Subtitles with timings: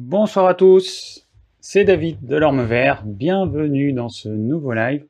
[0.00, 1.26] Bonsoir à tous,
[1.58, 5.04] c'est David de l'Orme Vert, bienvenue dans ce nouveau live.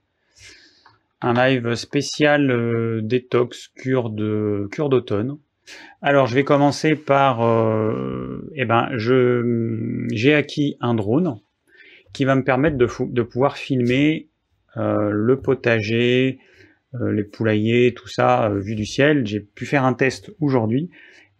[1.20, 5.36] Un live spécial euh, détox cure d'automne.
[6.00, 11.38] Alors je vais commencer par, euh, eh ben, j'ai acquis un drone
[12.14, 14.30] qui va me permettre de, pouvoir filmer
[14.78, 16.38] euh, le potager,
[16.98, 19.26] les poulaillers, tout ça vu du ciel.
[19.26, 20.88] J'ai pu faire un test aujourd'hui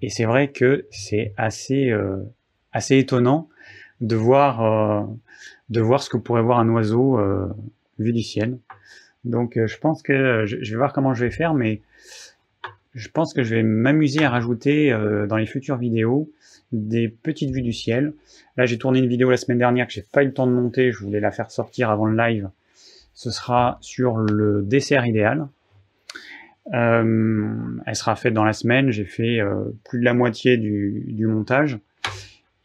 [0.02, 1.90] et c'est vrai que c'est assez
[2.72, 3.48] assez étonnant
[4.00, 5.08] de voir
[5.70, 7.18] de voir ce que pourrait voir un oiseau
[7.98, 8.58] vu du ciel.
[9.24, 11.80] Donc je pense que je vais voir comment je vais faire, mais
[12.94, 14.90] je pense que je vais m'amuser à rajouter
[15.28, 16.30] dans les futures vidéos
[16.72, 18.12] des petites vues du ciel.
[18.56, 20.52] Là, j'ai tourné une vidéo la semaine dernière que j'ai pas eu le temps de
[20.52, 22.50] monter, je voulais la faire sortir avant le live
[23.18, 25.48] ce sera sur le dessert idéal.
[26.72, 28.92] Euh, elle sera faite dans la semaine.
[28.92, 31.80] J'ai fait euh, plus de la moitié du, montage.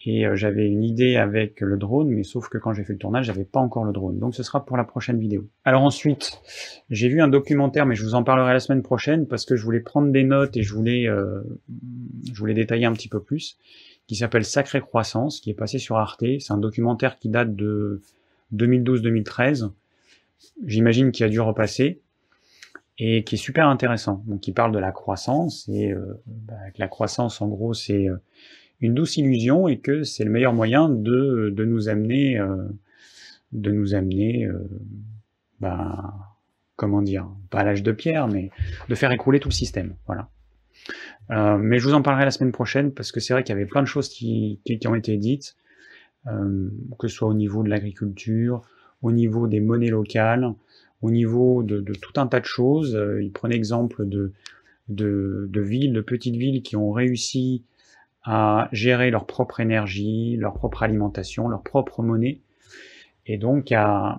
[0.05, 2.99] Et euh, j'avais une idée avec le drone, mais sauf que quand j'ai fait le
[2.99, 4.19] tournage, j'avais pas encore le drone.
[4.19, 5.47] Donc ce sera pour la prochaine vidéo.
[5.63, 6.41] Alors ensuite,
[6.89, 9.63] j'ai vu un documentaire, mais je vous en parlerai la semaine prochaine parce que je
[9.63, 13.57] voulais prendre des notes et je voulais, je voulais détailler un petit peu plus,
[14.07, 16.25] qui s'appelle Sacrée Croissance, qui est passé sur Arte.
[16.39, 18.01] C'est un documentaire qui date de
[18.53, 19.69] 2012-2013
[20.65, 22.01] j'imagine qu'il a dû repasser
[22.97, 24.23] et qui est super intéressant.
[24.27, 28.17] Donc, il parle de la croissance et euh, bah, la croissance, en gros, c'est euh,
[28.83, 32.67] une douce illusion et que c'est le meilleur moyen de, de nous amener, euh,
[33.51, 34.59] de nous amener, euh,
[35.59, 36.13] bah,
[36.75, 38.51] comment dire, pas à l'âge de pierre, mais
[38.89, 39.95] de faire écrouler tout le système.
[40.05, 40.29] Voilà.
[41.57, 43.65] mais je vous en parlerai la semaine prochaine parce que c'est vrai qu'il y avait
[43.65, 45.55] plein de choses qui, ont été dites,
[46.25, 48.61] que ce soit au niveau de l'agriculture,
[49.01, 50.53] au niveau des monnaies locales,
[51.03, 52.95] au niveau de, tout un tas de choses.
[52.95, 54.31] Euh, il prenait exemple de,
[54.89, 57.63] de, villes, de petites villes qui ont réussi
[58.23, 62.39] à gérer leur propre énergie, leur propre alimentation, leur propre monnaie,
[63.25, 64.17] et donc à,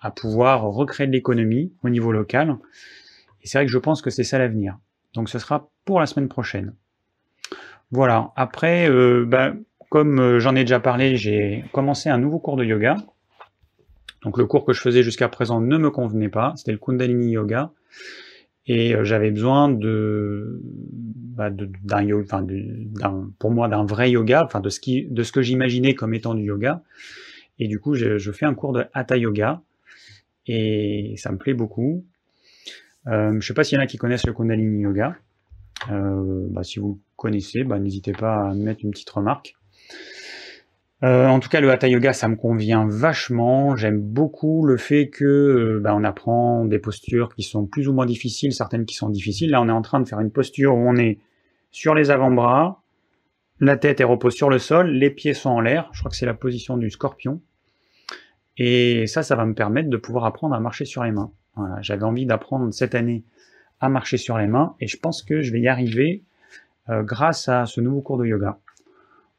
[0.00, 2.56] à pouvoir recréer de l'économie au niveau local.
[3.42, 4.78] Et c'est vrai que je pense que c'est ça l'avenir.
[5.14, 6.74] Donc ce sera pour la semaine prochaine.
[7.90, 8.32] Voilà.
[8.36, 9.52] Après, euh, bah,
[9.90, 12.96] comme euh, j'en ai déjà parlé, j'ai commencé un nouveau cours de yoga
[14.22, 17.32] donc le cours que je faisais jusqu'à présent ne me convenait pas, c'était le Kundalini
[17.32, 17.72] Yoga,
[18.66, 20.62] et euh, j'avais besoin de,
[21.32, 21.50] bah,
[23.38, 26.34] pour moi d'un vrai yoga, enfin de ce qui, de ce que j'imaginais comme étant
[26.34, 26.82] du yoga.
[27.58, 29.62] Et du coup, je, fais un cours de Hatha Yoga,
[30.46, 32.04] et ça me plaît beaucoup.
[33.06, 35.16] Euh, je sais pas s'il y en a qui connaissent le Kundalini Yoga.
[35.90, 39.54] Euh, bah, si vous connaissez, bah, n'hésitez pas à mettre une petite remarque.
[41.02, 43.74] Euh, en tout cas, le Hatha Yoga, ça me convient vachement.
[43.76, 47.92] J'aime beaucoup le fait que euh, bah, on apprend des postures qui sont plus ou
[47.92, 49.50] moins difficiles, certaines qui sont difficiles.
[49.50, 51.18] Là, on est en train de faire une posture où on est
[51.72, 52.82] sur les avant-bras,
[53.58, 55.88] la tête est repose sur le sol, les pieds sont en l'air.
[55.92, 57.40] Je crois que c'est la position du scorpion.
[58.58, 61.32] Et ça, ça va me permettre de pouvoir apprendre à marcher sur les mains.
[61.80, 63.24] J'avais envie d'apprendre cette année
[63.80, 66.22] à marcher sur les mains et je pense que je vais y arriver
[66.88, 68.58] euh, grâce à ce nouveau cours de yoga.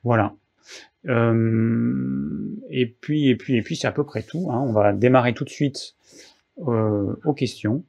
[0.03, 0.33] Voilà.
[1.07, 4.49] Euh, et puis, et puis, et puis, c'est à peu près tout.
[4.51, 4.59] Hein.
[4.59, 5.95] On va démarrer tout de suite
[6.67, 7.83] euh, aux questions.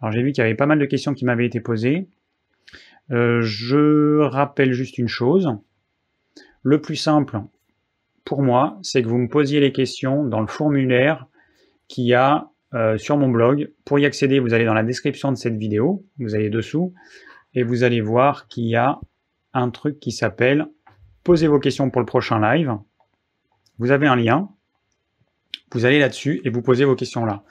[0.00, 2.08] Alors, j'ai vu qu'il y avait pas mal de questions qui m'avaient été posées.
[3.10, 5.50] Euh, je rappelle juste une chose.
[6.62, 7.40] Le plus simple
[8.24, 11.26] pour moi, c'est que vous me posiez les questions dans le formulaire
[11.88, 12.46] qu'il y a
[12.98, 13.72] sur mon blog.
[13.84, 16.94] Pour y accéder, vous allez dans la description de cette vidéo, vous allez dessous,
[17.52, 19.00] et vous allez voir qu'il y a
[19.54, 20.68] un truc qui s'appelle
[21.24, 22.76] posez vos questions pour le prochain live.
[23.78, 24.48] Vous avez un lien,
[25.72, 27.42] vous allez là-dessus et vous posez vos questions là.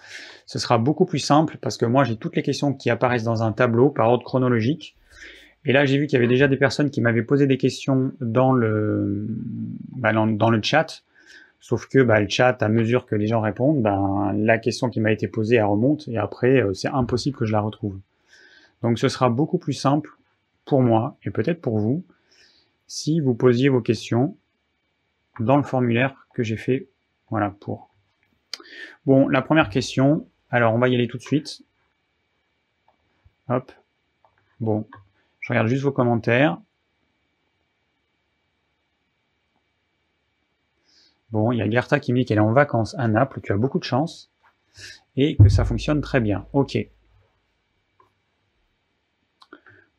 [0.45, 3.43] Ce sera beaucoup plus simple parce que moi j'ai toutes les questions qui apparaissent dans
[3.43, 4.95] un tableau par ordre chronologique.
[5.65, 8.11] Et là j'ai vu qu'il y avait déjà des personnes qui m'avaient posé des questions
[8.19, 9.27] dans le,
[9.97, 10.11] bah,
[10.61, 11.03] chat.
[11.61, 15.01] Sauf que bah, le chat, à mesure que les gens répondent, bah, la question qui
[15.01, 17.99] m'a été posée, remonte, et après, euh, c'est impossible que je la retrouve.
[18.81, 20.09] Donc ce sera beaucoup plus simple
[20.65, 22.03] pour moi, et peut-être pour vous,
[22.89, 24.35] si vous posiez vos questions
[25.39, 26.89] dans le formulaire que j'ai fait
[27.29, 27.93] voilà pour.
[29.05, 31.61] Bon, la première question, alors on va y aller tout de suite.
[33.47, 33.71] Hop.
[34.59, 34.87] Bon,
[35.39, 36.59] je regarde juste vos commentaires.
[41.31, 43.53] Bon, il y a Gerta qui me dit qu'elle est en vacances à Naples, tu
[43.53, 44.31] as beaucoup de chance,
[45.15, 46.47] et que ça fonctionne très bien.
[46.53, 46.75] Ok.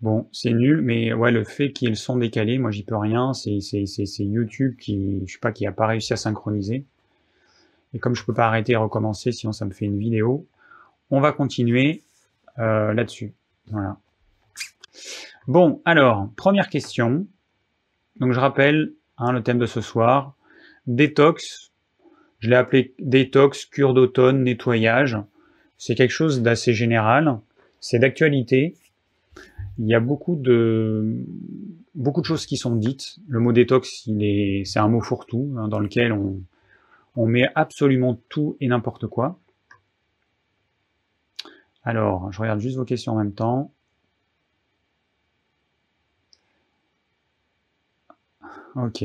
[0.03, 3.61] Bon, c'est nul, mais ouais, le fait qu'ils sont décalés, moi j'y peux rien, c'est
[4.21, 6.87] YouTube qui, je sais pas, qui a pas réussi à synchroniser.
[7.93, 10.47] Et comme je peux pas arrêter et recommencer, sinon ça me fait une vidéo,
[11.11, 12.03] on va continuer
[12.59, 13.35] euh, là-dessus.
[13.67, 13.99] Voilà.
[15.47, 17.27] Bon, alors, première question.
[18.21, 20.35] Donc je rappelle, hein, le thème de ce soir,
[20.87, 21.71] Détox,
[22.41, 25.19] je l'ai appelé détox, cure d'automne, nettoyage.
[25.77, 27.39] C'est quelque chose d'assez général,
[27.81, 28.77] c'est d'actualité.
[29.81, 31.25] Il y a beaucoup de,
[31.95, 33.17] beaucoup de choses qui sont dites.
[33.29, 36.43] Le mot détox, est, c'est un mot fourre-tout hein, dans lequel on,
[37.17, 39.41] on met absolument tout et n'importe quoi.
[41.83, 43.73] Alors, je regarde juste vos questions en même temps.
[48.75, 49.03] Ok.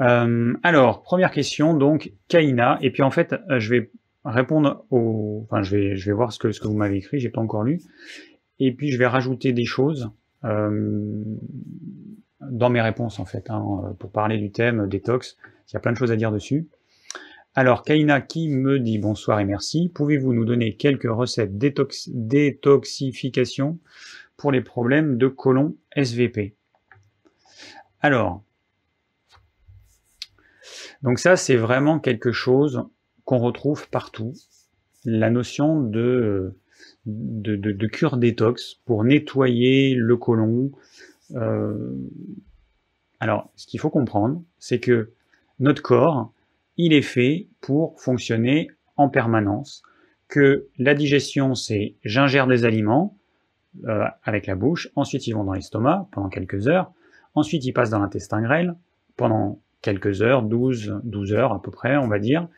[0.00, 2.78] Euh, alors, première question, donc, Kaina.
[2.82, 3.90] Et puis, en fait, euh, je vais
[4.26, 5.42] répondre au...
[5.44, 7.80] Enfin, je vais, voir ce que, ce que vous m'avez écrit, j'ai pas encore lu.
[8.58, 10.10] Et puis, je vais rajouter des choses
[10.44, 11.22] euh,
[12.40, 15.36] dans mes réponses, en fait, hein, pour parler du thème détox.
[15.68, 16.68] Il y a plein de choses à dire dessus.
[17.54, 19.90] Alors, Kaina qui me dit bonsoir et merci.
[19.94, 23.78] Pouvez-vous nous donner quelques recettes détox détoxification
[24.36, 26.54] pour les problèmes de colon SVP
[28.02, 28.42] Alors,
[31.02, 32.84] donc ça, c'est vraiment quelque chose
[33.26, 34.32] qu'on retrouve partout.
[35.04, 36.56] La notion de,
[37.04, 40.72] de, cure détox pour nettoyer le côlon.
[41.34, 41.92] Euh,
[43.20, 45.12] alors, ce qu'il faut comprendre, c'est que
[45.58, 46.32] notre corps,
[46.76, 49.82] il est fait pour fonctionner en permanence,
[50.28, 53.16] que la digestion, c'est j'ingère des aliments
[53.84, 56.92] euh, avec la bouche, ensuite ils vont dans l'estomac pendant quelques heures,
[57.34, 58.74] ensuite ils passent dans l'intestin grêle
[59.16, 62.48] pendant quelques heures, 12, 12 heures à peu près, on va dire.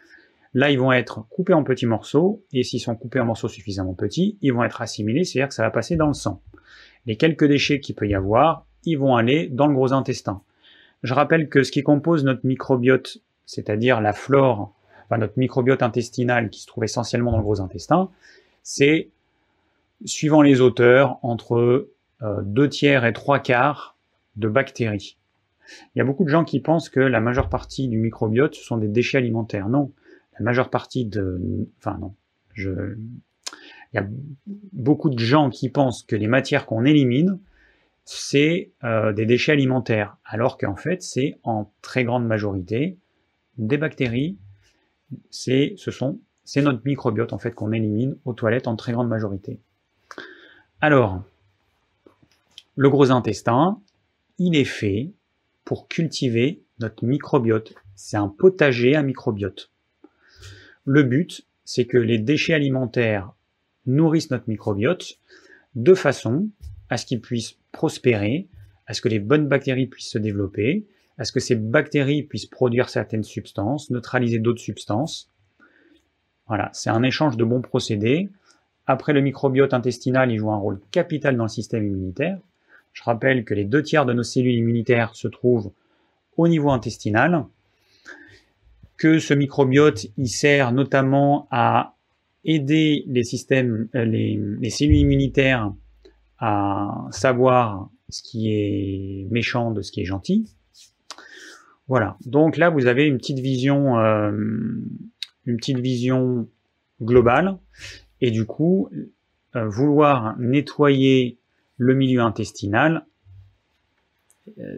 [0.55, 3.95] Là, ils vont être coupés en petits morceaux, et s'ils sont coupés en morceaux suffisamment
[3.95, 6.41] petits, ils vont être assimilés, c'est-à-dire que ça va passer dans le sang.
[7.07, 10.43] Les quelques déchets qu'il peut y avoir, ils vont aller dans le gros intestin.
[11.03, 14.75] Je rappelle que ce qui compose notre microbiote c'est-à-dire la flore,
[15.07, 18.11] enfin notre microbiote intestinal qui se trouve essentiellement dans le gros intestin,
[18.63, 19.09] c'est,
[20.05, 21.89] suivant les auteurs, entre
[22.23, 23.97] euh, deux tiers et trois quarts
[24.37, 25.17] de bactéries.
[25.95, 28.77] Il y a beaucoup de gens qui pensent que la majeure partie du microbiote, sont
[28.77, 29.71] des déchets alimentaires.
[29.71, 29.93] Non,
[30.39, 31.41] la majeure partie de...
[31.79, 32.15] Enfin non,
[32.55, 32.71] je...
[33.93, 34.07] Il y a
[34.73, 37.39] beaucoup de gens qui pensent que les matières qu'on élimine,
[38.05, 42.99] c'est euh, des déchets alimentaires, alors qu'en fait, c'est en très grande majorité
[43.57, 44.37] des bactéries,
[45.31, 49.09] c'est ce sont c'est notre microbiote en fait qu'on élimine aux toilettes en très grande
[49.09, 49.61] majorité.
[50.81, 51.23] Alors,
[52.77, 53.81] le gros intestin,
[54.39, 55.13] il est fait
[55.65, 57.75] pour cultiver notre microbiote.
[57.97, 59.71] C'est un potager à microbiote.
[60.91, 63.35] Le but, c'est que les déchets alimentaires
[63.85, 65.19] nourrissent notre microbiote
[65.75, 66.49] de façon
[66.89, 68.49] à ce qu'il puisse prospérer,
[68.87, 70.87] à ce que les bonnes bactéries puissent se développer,
[71.19, 75.31] à ce que ces bactéries puissent produire certaines substances, neutraliser d'autres substances.
[76.47, 78.31] Voilà, c'est un échange de bons procédés.
[78.87, 82.39] Après, le microbiote intestinal, il joue un rôle capital dans le système immunitaire.
[82.95, 85.71] Je rappelle que les deux tiers de nos cellules immunitaires se trouvent
[86.39, 87.45] au niveau intestinal,
[88.99, 91.97] que ce microbiote, il sert notamment à
[92.45, 95.73] aider les systèmes, euh, les, les cellules immunitaires
[96.39, 100.53] à savoir ce qui est méchant de ce qui est gentil.
[101.87, 102.17] Voilà.
[102.27, 104.31] Donc là, vous avez une petite vision, euh,
[105.47, 106.49] une petite vision
[107.01, 107.59] globale,
[108.21, 108.91] et du coup,
[109.57, 111.39] euh, vouloir nettoyer
[111.77, 113.07] le milieu intestinal,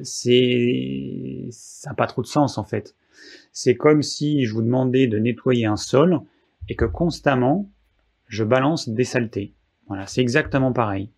[0.03, 2.97] c'est ça n'a pas trop de sens en fait.
[3.53, 6.21] C'est comme si je vous demandais de nettoyer un sol
[6.69, 7.71] et que constamment
[8.27, 9.55] je balance des saletés.
[9.89, 11.11] Voilà, c'est exactement pareil.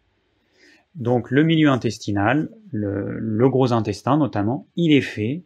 [0.95, 5.43] Donc le milieu intestinal, le gros intestin notamment, il est fait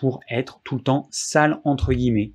[0.00, 2.32] pour être tout le temps sale entre guillemets.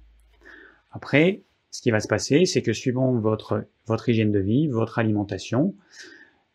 [0.92, 5.00] Après, ce qui va se passer, c'est que suivant votre, votre hygiène de vie, votre
[5.00, 5.74] alimentation,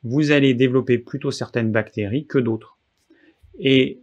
[0.05, 2.79] vous allez développer plutôt certaines bactéries que d'autres.
[3.59, 4.03] Et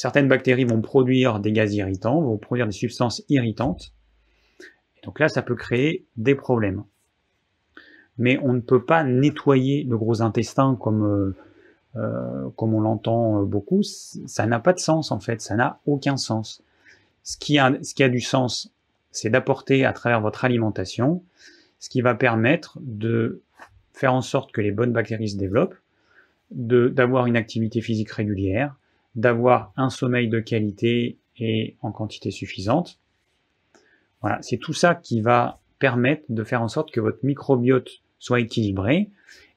[0.00, 3.92] certaines bactéries vont produire des gaz irritants, vont produire des substances irritantes.
[5.04, 6.84] Donc là, ça peut créer des problèmes.
[8.16, 11.36] Mais on ne peut pas nettoyer le gros intestin comme euh,
[11.96, 15.80] euh, comme on l'entend euh, beaucoup, ça n'a pas de sens en fait, ça n'a
[15.84, 16.62] aucun sens.
[17.22, 18.72] Ce qui a, ce qui a du sens,
[19.10, 21.22] c'est d'apporter à travers votre alimentation
[21.78, 23.42] ce qui va permettre de
[23.92, 25.76] faire en sorte que les bonnes bactéries se développent,
[26.50, 28.79] d'avoir une activité physique régulière,
[29.14, 32.98] d'avoir un sommeil de qualité et en quantité suffisante.
[34.20, 37.88] Voilà, c'est tout ça qui va permettre de faire en sorte que votre microbiote
[38.18, 39.10] soit équilibré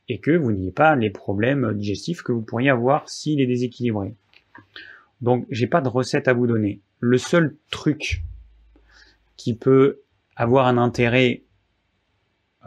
[0.10, 4.16] et que vous n'ayez pas les problèmes digestifs que vous pourriez avoir s'il est déséquilibré.
[5.22, 6.82] Donc, j'ai pas de recette à vous donner.
[7.00, 8.24] Le seul truc
[9.38, 10.02] qui peut
[10.36, 11.44] avoir un intérêt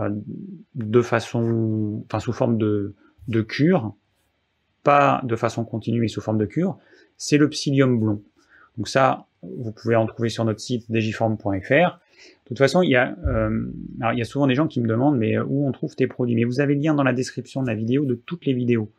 [0.00, 0.10] euh,
[0.74, 2.94] de façon, enfin sous forme de,
[3.28, 3.94] de cure,
[5.22, 6.78] de façon continue et sous forme de cure,
[7.16, 8.22] c'est le psyllium blond.
[8.76, 11.98] Donc ça, vous pouvez en trouver sur notre site digiform.fr.
[12.44, 13.70] De toute façon, il y, a, euh,
[14.12, 16.34] il y a souvent des gens qui me demandent mais où on trouve tes produits?
[16.34, 18.90] Mais vous avez le lien dans la description de la vidéo de toutes les vidéos.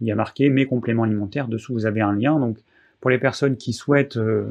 [0.00, 1.48] Il y a marqué mes compléments alimentaires.
[1.48, 2.38] Dessous, vous avez un lien.
[2.38, 2.58] Donc,
[3.00, 4.50] pour les personnes qui souhaitent euh,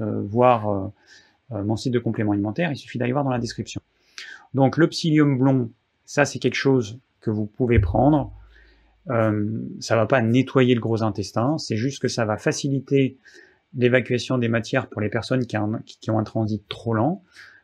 [0.00, 0.90] euh, voir
[1.50, 3.80] mon site de compléments alimentaires, il suffit d'aller voir dans la description.
[4.54, 5.70] Donc, le psyllium blond,
[6.04, 8.32] ça, c'est quelque chose que vous pouvez prendre.
[9.10, 13.18] Euh, ça va pas nettoyer le gros intestin, c'est juste que ça va faciliter
[13.76, 17.22] l'évacuation des matières pour les personnes qui ont, un transit trop lent.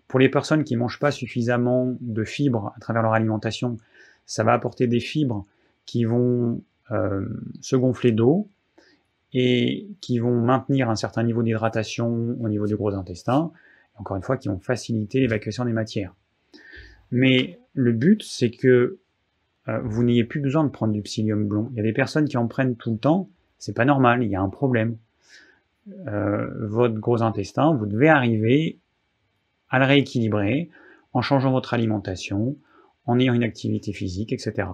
[0.09, 3.77] Pour les personnes qui mangent pas suffisamment de fibres à travers leur alimentation,
[4.27, 5.47] ça va apporter des fibres
[5.87, 7.27] qui vont euh,
[7.61, 8.49] se gonfler d'eau
[9.33, 13.53] et qui vont maintenir un certain niveau d'hydratation au niveau du gros intestin,
[13.95, 16.15] encore une fois, qui vont faciliter l'évacuation des matières.
[17.13, 18.99] Mais le but, c'est que
[19.71, 21.69] euh, vous n'ayez plus besoin de prendre du psyllium blond.
[21.73, 24.31] Il y a des personnes qui en prennent tout le temps, c'est pas normal, il
[24.31, 24.97] y a un problème.
[26.09, 28.79] Euh, votre gros intestin, vous devez arriver
[29.69, 30.69] à le rééquilibrer
[31.13, 32.57] en changeant votre alimentation,
[33.07, 34.69] en ayant une activité physique, etc.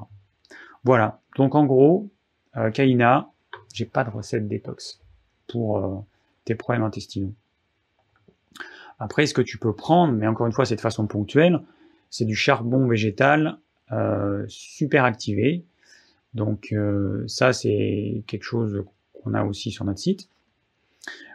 [0.84, 1.20] Voilà.
[1.36, 2.08] Donc en gros,
[2.56, 3.30] euh, Kaina,
[3.74, 5.00] j'ai pas de recette détox
[5.48, 5.96] pour euh,
[6.44, 7.34] tes problèmes intestinaux.
[8.98, 11.60] Après, ce que tu peux prendre, mais encore une fois, c'est de façon ponctuelle,
[12.08, 13.58] c'est du charbon végétal
[14.48, 15.64] super activé.
[16.36, 20.28] Donc euh, ça, c'est quelque chose qu'on a aussi sur notre site.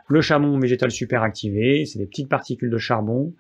[0.08, 3.34] Le charbon végétal super activé, c'est des petites particules de charbon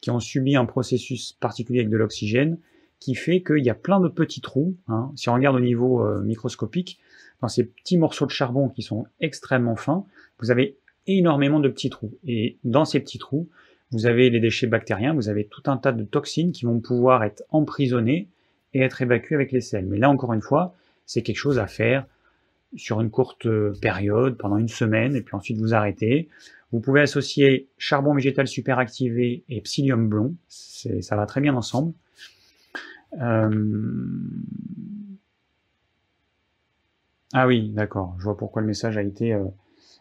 [0.00, 2.58] qui ont subi un processus particulier avec de l'oxygène
[3.00, 4.76] qui fait qu'il y a plein de petits trous.
[4.88, 5.10] Hein.
[5.16, 6.98] Si on regarde au niveau euh, microscopique,
[7.40, 10.04] dans ces petits morceaux de charbon qui sont extrêmement fins,
[10.38, 12.12] vous avez énormément de petits trous.
[12.26, 13.48] Et dans ces petits trous,
[13.90, 17.24] vous avez les déchets bactériens, vous avez tout un tas de toxines qui vont pouvoir
[17.24, 18.28] être emprisonnées
[18.74, 19.86] et être évacué avec les selles.
[19.86, 20.74] Mais là, encore une fois,
[21.06, 22.06] c'est quelque chose à faire
[22.76, 26.28] sur une courte euh, période, pendant une semaine, et puis ensuite vous arrêtez.
[26.70, 31.94] Vous pouvez associer charbon végétal super activé et psyllium blond, ça va très bien ensemble.
[33.22, 33.88] Euh,
[37.32, 39.32] ah oui, d'accord, je vois pourquoi le message a été...
[39.32, 39.44] Euh...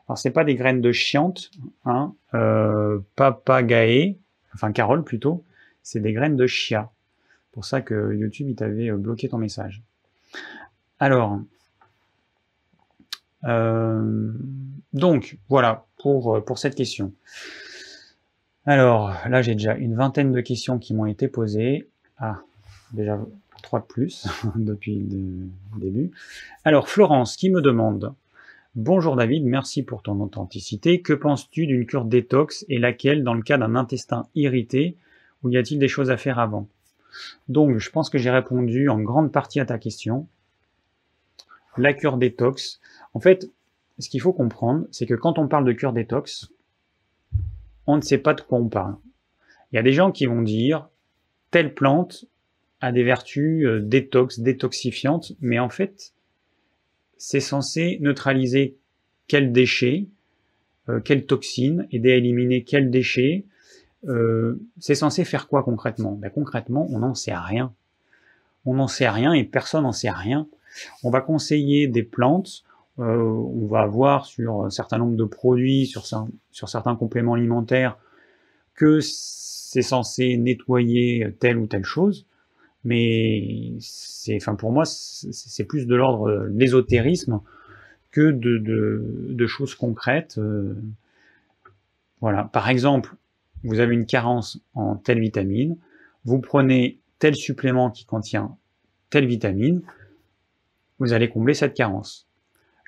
[0.10, 1.52] Alors c'est pas des graines de chiante,
[1.86, 4.18] hein, euh, papagae,
[4.54, 5.44] enfin Carole plutôt,
[5.84, 6.92] c'est des graines de chia
[7.58, 9.82] pour ça que YouTube, il t'avait euh, bloqué ton message.
[11.00, 11.40] Alors,
[13.46, 14.32] euh,
[14.94, 17.14] donc, voilà pour, euh, pour cette question.
[18.68, 21.88] Alors, là, j'ai déjà une vingtaine de questions qui m'ont été posées.
[22.20, 22.42] Ah,
[22.94, 23.20] déjà
[23.64, 26.12] trois de plus depuis le début.
[26.64, 28.14] Alors, Florence qui me demande
[28.76, 31.02] Bonjour David, merci pour ton authenticité.
[31.02, 34.96] Que penses-tu d'une cure détox et laquelle dans le cas d'un intestin irrité
[35.42, 36.68] Ou y a-t-il des choses à faire avant?
[37.48, 40.28] Donc, je pense que j'ai répondu en grande partie à ta question.
[41.78, 42.80] La cure détox.
[43.14, 43.50] En fait,
[44.00, 46.52] ce qu'il faut comprendre, c'est que quand on parle de cure détox,
[47.86, 48.96] on ne sait pas de quoi on parle.
[49.72, 50.90] Il y a des gens qui vont dire
[51.52, 52.26] telle plante
[52.82, 56.14] a des vertus euh, détox, détoxifiantes, mais en fait,
[57.18, 58.78] c'est censé neutraliser
[59.28, 60.08] quels déchets,
[60.90, 63.46] euh, quelles toxines, aider à éliminer quels déchets,
[64.06, 66.14] euh, c'est censé faire quoi concrètement?
[66.14, 67.74] Ben, Concrètement, on n'en sait rien.
[68.66, 70.48] On n'en sait rien et personne n'en sait rien.
[71.04, 72.64] On va conseiller des plantes,
[73.00, 76.06] euh, on va voir sur un certain nombre de produits, sur,
[76.52, 77.98] certains compléments alimentaires,
[78.76, 82.28] que c'est censé nettoyer telle ou telle chose,
[82.84, 87.42] mais c'est, enfin pour moi, c'est plus de l'ordre de l'ésotérisme
[88.12, 90.38] que de, de, choses concrètes.
[90.38, 90.76] Euh.
[92.22, 92.46] voilà.
[92.46, 93.16] Par exemple,
[93.64, 95.78] vous avez une carence en telle vitamine,
[96.26, 98.58] vous prenez tel supplément qui contient
[99.10, 99.82] telle vitamine,
[101.00, 102.28] vous allez combler cette carence.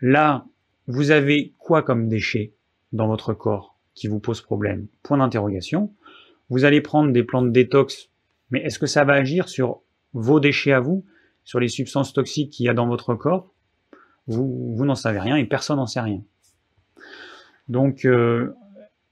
[0.01, 0.45] Là,
[0.87, 2.53] vous avez quoi comme déchet
[2.93, 4.87] dans votre corps qui vous pose problème?
[5.03, 5.93] Point d'interrogation.
[6.49, 8.09] Vous allez prendre des plantes détox,
[8.49, 9.81] mais est-ce que ça va agir sur
[10.13, 11.05] vos déchets à vous,
[11.43, 13.53] sur les substances toxiques qu'il y a dans votre corps?
[14.27, 16.21] Vous, vous n'en savez rien et personne n'en sait rien.
[17.67, 18.53] Donc, euh,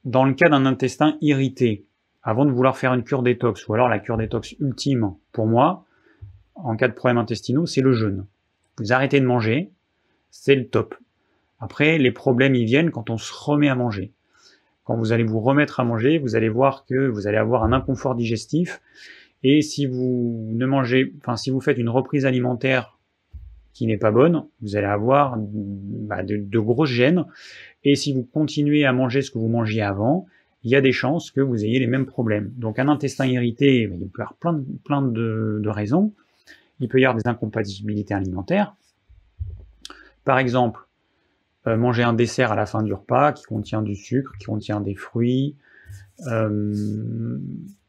[0.08, 1.86] dans le cas d'un intestin irrité,
[2.24, 5.86] avant de vouloir faire une cure détox, ou alors la cure détox ultime, pour moi,
[6.56, 8.26] en cas de problème intestinaux, c'est le jeûne.
[8.78, 9.70] Vous arrêtez de manger,
[10.32, 10.96] c'est le top.
[11.60, 14.14] Après, les problèmes, ils viennent quand on se remet à manger.
[14.86, 17.74] Quand vous allez vous remettre à manger, vous allez voir que vous allez avoir un
[17.74, 18.82] inconfort digestif.
[19.44, 22.97] Et si vous ne mangez, enfin, si vous faites une reprise alimentaire
[23.86, 27.26] n'est pas bonne, vous allez avoir bah, de, grosses gènes.
[27.84, 30.26] Et si vous continuez à manger ce que vous mangiez avant,
[30.64, 32.52] il y a des chances que vous ayez les mêmes problèmes.
[32.56, 36.14] Donc un intestin irrité, il peut y avoir plein, de, plein de, de raisons.
[36.80, 38.76] Il peut y avoir des incompatibilités alimentaires.
[40.24, 40.82] Par exemple,
[41.68, 44.80] euh, manger un dessert à la fin du repas qui contient du sucre, qui contient
[44.80, 45.56] des fruits,
[46.28, 47.40] euh,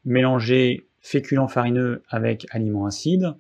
[0.04, 3.35] mélanger féculents farineux avec aliments acides.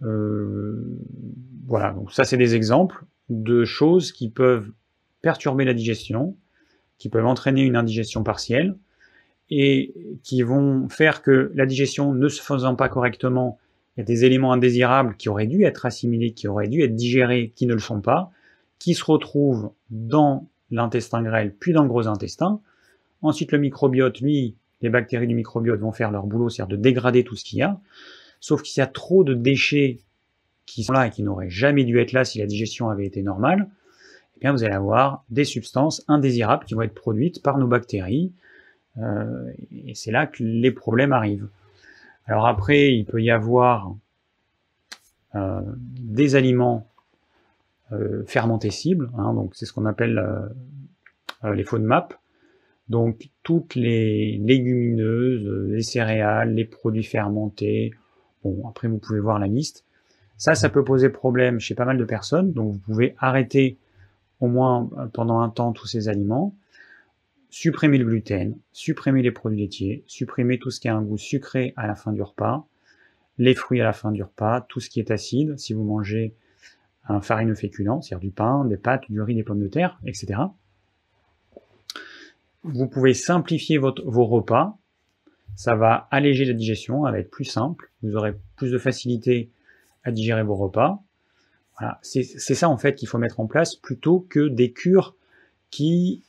[0.00, 4.70] Voilà, donc ça c'est des exemples de choses qui peuvent
[5.22, 6.36] perturber la digestion,
[6.98, 8.76] qui peuvent entraîner une indigestion partielle,
[9.50, 13.58] et qui vont faire que la digestion ne se faisant pas correctement,
[13.96, 16.94] il y a des éléments indésirables qui auraient dû être assimilés, qui auraient dû être
[16.94, 18.30] digérés, qui ne le sont pas,
[18.78, 22.60] qui se retrouvent dans l'intestin grêle, puis dans le gros intestin.
[23.22, 27.24] Ensuite, le microbiote, lui, les bactéries du microbiote vont faire leur boulot, c'est-à-dire de dégrader
[27.24, 27.80] tout ce qu'il y a.
[28.40, 29.98] Sauf qu'il y a trop de déchets
[30.66, 33.22] qui sont là et qui n'auraient jamais dû être là si la digestion avait été
[33.22, 33.68] normale,
[34.36, 38.32] eh bien vous allez avoir des substances indésirables qui vont être produites par nos bactéries,
[38.98, 41.48] euh, et c'est là que les problèmes arrivent.
[42.26, 43.94] Alors après, il peut y avoir
[45.34, 46.86] euh, des aliments
[47.92, 50.22] euh, fermentescibles, hein, donc c'est ce qu'on appelle
[51.44, 52.14] les FODMAP.
[52.88, 57.92] Donc toutes les légumineuses, les céréales, les produits fermentés.
[58.44, 59.84] Bon, après vous pouvez voir la liste.
[60.36, 63.76] Ça, ça peut poser problème chez pas mal de personnes, donc vous pouvez arrêter
[64.40, 66.54] au moins pendant un temps tous ces aliments
[67.50, 71.72] supprimer le gluten, supprimer les produits laitiers, supprimer tout ce qui a un goût sucré
[71.76, 72.66] à la fin du repas,
[73.38, 76.34] les fruits à la fin du repas, tout ce qui est acide, si vous mangez
[77.08, 80.40] un farineux féculent, c'est-à-dire du pain, des pâtes, du riz, des pommes de terre, etc.
[82.64, 84.76] Vous pouvez simplifier vos repas,
[85.56, 89.50] ça va alléger la digestion, elle va être plus simple, vous aurez plus de facilité
[90.04, 91.02] à digérer vos repas.
[91.78, 95.14] Voilà, c'est ça en fait qu'il faut mettre en place plutôt que des cures
[95.70, 96.24] qui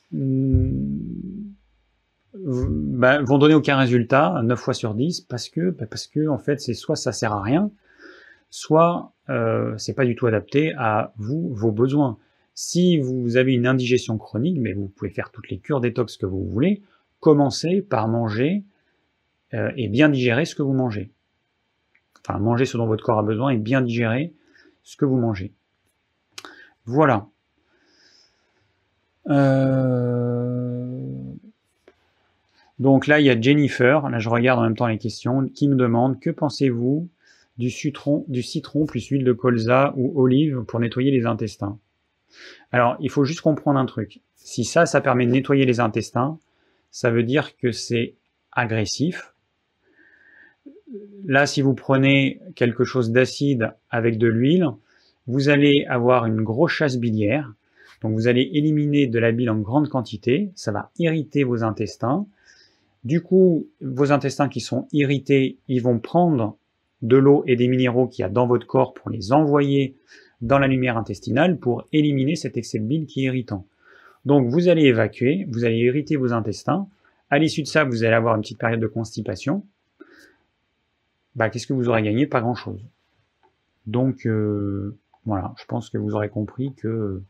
[2.33, 6.61] bah, vont donner aucun résultat, 9 fois sur 10, parce que, bah, parce en fait,
[6.61, 7.71] c'est soit ça sert à rien,
[8.49, 12.17] soit euh, c'est pas du tout adapté à vos besoins.
[12.53, 16.25] Si vous avez une indigestion chronique, mais vous pouvez faire toutes les cures détox que
[16.25, 16.81] vous voulez,
[17.19, 18.63] commencez par manger
[19.53, 21.11] euh, et bien digérer ce que vous mangez.
[22.21, 24.33] Enfin, manger ce dont votre corps a besoin et bien digérer
[24.83, 25.53] ce que vous mangez.
[26.85, 27.27] Voilà.
[29.27, 30.99] Euh,
[32.79, 35.67] donc là, il y a Jennifer, là je regarde en même temps les questions, qui
[35.67, 37.09] me demande que pensez-vous
[37.57, 41.77] du citron, du citron plus huile de colza ou olive pour nettoyer les intestins?
[42.71, 44.21] Alors, il faut juste comprendre un truc.
[44.35, 46.39] Si ça, ça permet de nettoyer les intestins,
[46.91, 48.15] ça veut dire que c'est
[48.51, 49.33] agressif.
[51.25, 54.67] Là, si vous prenez quelque chose d'acide avec de l'huile,
[55.27, 57.53] vous allez avoir une grosse chasse biliaire
[58.01, 62.25] donc vous allez éliminer de la bile en grande quantité, ça va irriter vos intestins.
[63.03, 66.57] Du coup, vos intestins qui sont irrités, ils vont prendre
[67.01, 69.95] de l'eau et des minéraux qu'il y a dans votre corps pour les envoyer
[70.41, 73.65] dans la lumière intestinale pour éliminer cet excès de bile qui est irritant.
[74.25, 76.87] Donc vous allez évacuer, vous allez irriter vos intestins.
[77.29, 79.63] À l'issue de ça, vous allez avoir une petite période de constipation.
[81.35, 82.27] Bah, qu'est-ce que vous aurez gagné?
[82.27, 82.81] Pas grand-chose.
[83.85, 87.23] Donc euh, voilà, je pense que vous aurez compris que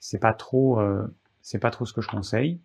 [0.00, 1.06] c'est pas trop, euh,
[1.42, 2.60] c'est pas trop ce que je conseille.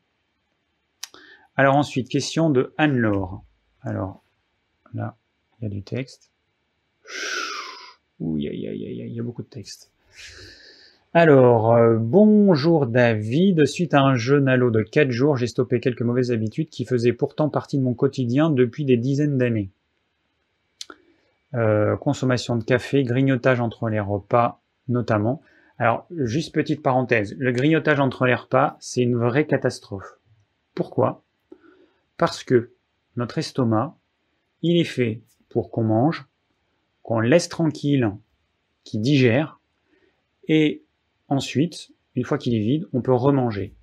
[1.55, 3.43] Alors ensuite, question de Anne-Laure.
[3.81, 4.23] Alors
[4.93, 5.17] là,
[5.59, 6.31] il y a du texte.
[8.19, 9.91] Ouh, il y a beaucoup de texte.
[11.13, 13.65] Alors, euh, bonjour David.
[13.65, 17.13] Suite à un jeûne à de 4 jours, j'ai stoppé quelques mauvaises habitudes qui faisaient
[17.13, 19.71] pourtant partie de mon quotidien depuis des dizaines d'années.
[21.55, 25.41] Euh, consommation de café, grignotage entre les repas notamment.
[25.79, 30.19] Alors, juste petite parenthèse, le grignotage entre les repas, c'est une vraie catastrophe.
[30.75, 31.23] Pourquoi?
[32.17, 32.73] Parce que
[33.15, 33.97] notre estomac,
[34.61, 36.27] il est fait pour qu'on mange,
[37.01, 38.11] qu'on laisse tranquille,
[38.83, 39.59] qu'il digère,
[40.47, 40.83] et
[41.29, 43.73] ensuite, une fois qu'il est vide, on peut remanger.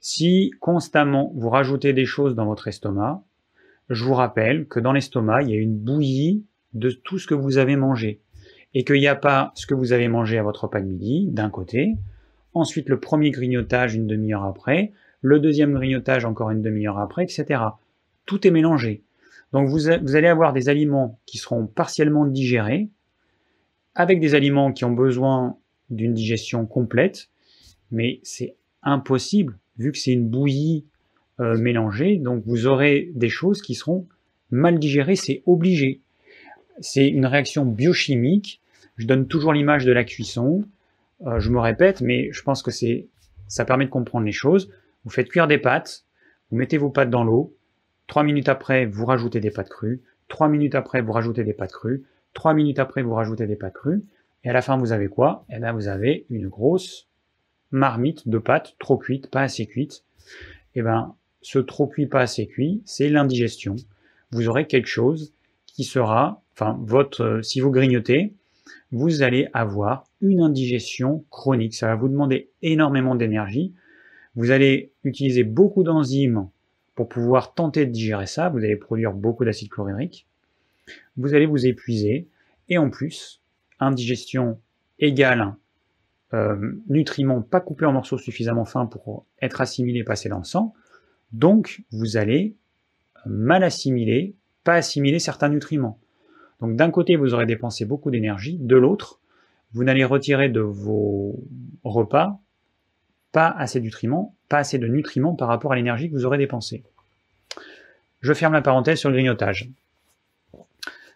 [0.00, 3.22] Si constamment vous rajoutez des choses dans votre estomac,
[3.90, 7.34] je vous rappelle que dans l'estomac, il y a une bouillie de tout ce que
[7.34, 8.20] vous avez mangé
[8.74, 11.28] et qu'il n'y a pas ce que vous avez mangé à votre repas de midi,
[11.30, 11.94] d'un côté,
[12.52, 17.62] ensuite le premier grignotage une demi-heure après, le deuxième grignotage encore une demi-heure après, etc.
[18.26, 19.02] Tout est mélangé.
[19.52, 22.88] Donc vous, allez avoir des aliments qui seront partiellement digérés,
[23.94, 25.56] avec des aliments qui ont besoin
[25.90, 27.28] d'une digestion complète,
[27.92, 30.86] mais c'est impossible, vu que c'est une bouillie
[31.38, 34.08] euh, mélangée, donc vous aurez des choses qui seront
[34.50, 36.00] mal digérées, c'est obligé.
[36.80, 38.60] C'est une réaction biochimique
[38.96, 40.64] je donne toujours l'image de la cuisson.
[41.26, 43.08] Euh, je me répète, mais je pense que c'est,
[43.48, 44.70] ça permet de comprendre les choses.
[45.04, 46.04] Vous faites cuire des pâtes,
[46.50, 47.56] vous mettez vos pâtes dans l'eau.
[48.06, 50.02] Trois minutes après, vous rajoutez des pâtes crues.
[50.28, 52.04] Trois minutes après, vous rajoutez des pâtes crues.
[52.32, 54.04] Trois minutes après, vous rajoutez des pâtes crues.
[54.44, 55.44] Et à la fin, vous avez quoi?
[55.50, 57.08] Eh bien, vous avez une grosse
[57.70, 60.04] marmite de pâtes trop cuite, pas assez cuite.
[60.74, 63.76] Et ben, ce trop cuit, pas assez cuit, c'est l'indigestion.
[64.30, 65.32] Vous aurez quelque chose
[65.66, 68.34] qui sera, enfin, votre, si vous grignotez,
[68.92, 71.74] vous allez avoir une indigestion chronique.
[71.74, 73.74] Ça va vous demander énormément d'énergie.
[74.36, 76.48] Vous allez utiliser beaucoup d'enzymes
[76.94, 78.48] pour pouvoir tenter de digérer ça.
[78.48, 80.26] Vous allez produire beaucoup d'acide chlorhydrique.
[81.16, 82.28] Vous allez vous épuiser.
[82.68, 83.40] Et en plus,
[83.80, 84.58] indigestion
[84.98, 85.54] égale
[86.32, 90.44] euh, nutriments pas coupés en morceaux suffisamment fins pour être assimilés et passer dans le
[90.44, 90.74] sang.
[91.32, 92.56] Donc, vous allez
[93.26, 95.98] mal assimiler, pas assimiler certains nutriments.
[96.64, 99.20] Donc, d'un côté, vous aurez dépensé beaucoup d'énergie, de l'autre,
[99.74, 101.38] vous n'allez retirer de vos
[101.84, 102.38] repas
[103.32, 106.84] pas assez de nutriments, assez de nutriments par rapport à l'énergie que vous aurez dépensée.
[108.20, 109.68] Je ferme la parenthèse sur le grignotage.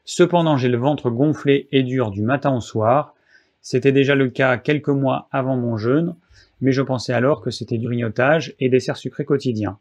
[0.05, 3.15] Cependant, j'ai le ventre gonflé et dur du matin au soir.
[3.63, 6.15] C'était déjà le cas quelques mois avant mon jeûne,
[6.61, 9.79] mais je pensais alors que c'était du grignotage et des desserts sucrés quotidiens.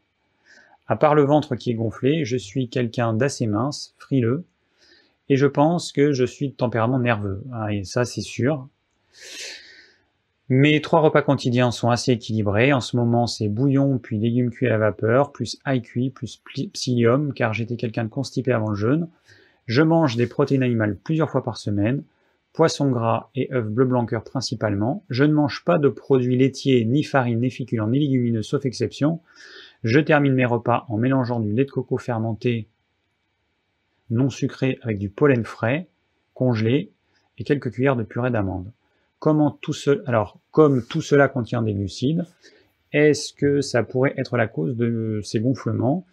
[0.86, 4.44] À part le ventre qui est gonflé, je suis quelqu'un d'assez mince, frileux,
[5.28, 7.42] et je pense que je suis de tempérament nerveux.
[7.52, 8.68] Ah, et ça, c'est sûr.
[10.50, 12.72] Mes trois repas quotidiens sont assez équilibrés.
[12.72, 16.42] En ce moment, c'est bouillon, puis légumes cuits à la vapeur, plus ail cuit, plus
[16.72, 19.08] psyllium, car j'étais quelqu'un de constipé avant le jeûne.
[19.66, 22.02] Je mange des protéines animales plusieurs fois par semaine,
[22.54, 25.04] poisson gras et œufs bleu blanc cœur principalement.
[25.10, 29.20] Je ne mange pas de produits laitiers, ni farine, ni féculents, ni légumineux, sauf exception.
[29.84, 32.68] Je termine mes repas en mélangeant du lait de coco fermenté
[34.10, 35.86] non sucré avec du pollen frais,
[36.34, 36.92] congelé,
[37.38, 38.70] et quelques cuillères de purée d'amande.
[39.18, 39.74] Comment tout
[40.06, 42.24] alors, comme tout cela contient des glucides,
[42.92, 46.04] est-ce que ça pourrait être la cause de ces gonflements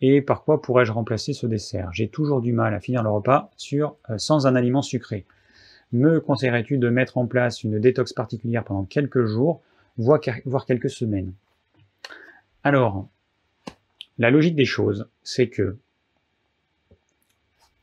[0.00, 1.90] et par quoi pourrais-je remplacer ce dessert?
[1.92, 5.24] J'ai toujours du mal à finir le repas euh, sans un aliment sucré.
[5.92, 9.62] Me conseillerais-tu de mettre en place une détox particulière pendant quelques jours,
[9.96, 10.20] voire
[10.66, 11.32] quelques semaines?
[12.64, 13.08] Alors,
[14.18, 15.76] la logique des choses, c'est que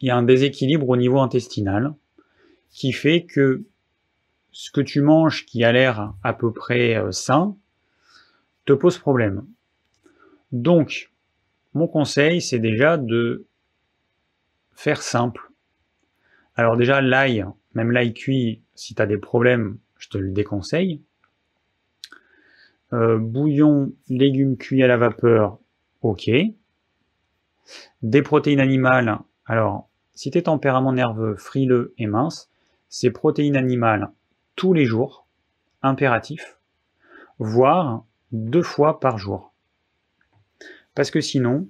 [0.02, 1.94] il y a un déséquilibre au niveau intestinal
[2.70, 3.64] qui fait que
[4.52, 7.56] ce que tu manges qui a l'air à peu près euh, sain
[8.66, 9.46] te pose problème.
[10.52, 11.12] Donc,
[11.74, 13.46] mon conseil, c'est déjà de
[14.74, 15.52] faire simple.
[16.56, 21.02] Alors déjà, l'ail, même l'ail cuit, si tu as des problèmes, je te le déconseille.
[22.94, 25.60] Euh, bouillon, légumes cuits à la vapeur,
[26.02, 26.30] ok.
[28.02, 32.50] Des protéines animales, alors si tu es tempérament nerveux, frileux et mince,
[32.90, 34.10] c'est protéines animales
[34.56, 35.26] tous les jours,
[35.82, 36.58] impératif,
[37.40, 39.54] voire deux fois par jour.
[40.94, 41.68] Parce que sinon,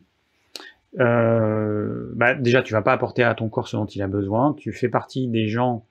[1.00, 4.54] euh, bah déjà tu vas pas apporter à ton corps ce dont il a besoin.
[4.54, 5.86] Tu fais partie des gens,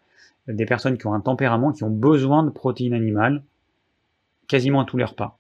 [0.49, 3.43] des personnes qui ont un tempérament, qui ont besoin de protéines animales
[4.49, 5.39] quasiment à tous les repas.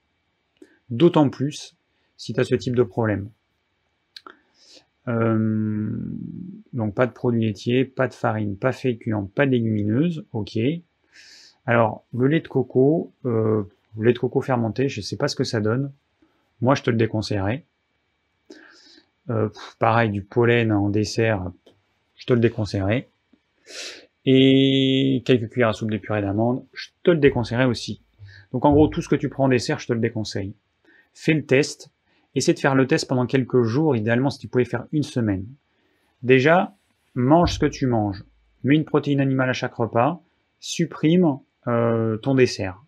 [0.88, 1.76] D'autant plus
[2.16, 3.30] si tu as ce type de problème.
[5.08, 5.90] Euh,
[6.72, 10.58] donc pas de produits laitiers, pas de farine, pas féculents, pas de légumineuses, ok.
[11.66, 13.62] Alors le lait de coco, euh,
[13.96, 15.92] le lait de coco fermenté, je ne sais pas ce que ça donne.
[16.60, 17.64] Moi je te le déconseillerais.
[19.30, 21.50] Euh, pareil du pollen en dessert,
[22.16, 23.08] je te le déconseillerais.
[24.26, 28.02] Et quelques cuillères à soupe de purée d'amande, je te le déconseillerais aussi.
[28.52, 30.54] Donc en gros tout ce que tu prends en dessert, je te le déconseille.
[31.14, 31.89] Fais le test,
[32.34, 35.46] Essaie de faire le test pendant quelques jours, idéalement si tu pouvais faire une semaine.
[36.22, 36.74] Déjà,
[37.14, 38.24] mange ce que tu manges.
[38.62, 40.22] Mets une protéine animale à chaque repas.
[40.60, 42.82] Supprime euh, ton dessert.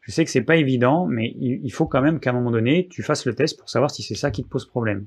[0.00, 2.86] Je sais que c'est pas évident, mais il faut quand même qu'à un moment donné,
[2.88, 5.06] tu fasses le test pour savoir si c'est ça qui te pose problème.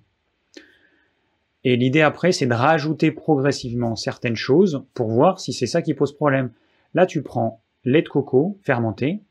[1.64, 5.94] Et l'idée après, c'est de rajouter progressivement certaines choses pour voir si c'est ça qui
[5.94, 6.52] pose problème.
[6.94, 9.22] Là, tu prends lait de coco fermenté,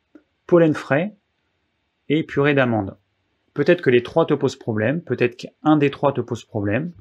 [0.46, 1.14] pollen frais
[2.08, 2.96] et purée d'amande.
[3.58, 6.92] Peut-être que les trois te posent problème, peut-être qu'un des trois te pose problème.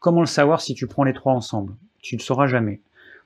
[0.00, 1.76] Comment le savoir si tu prends les trois ensemble?
[2.00, 2.80] Tu ne le sauras jamais.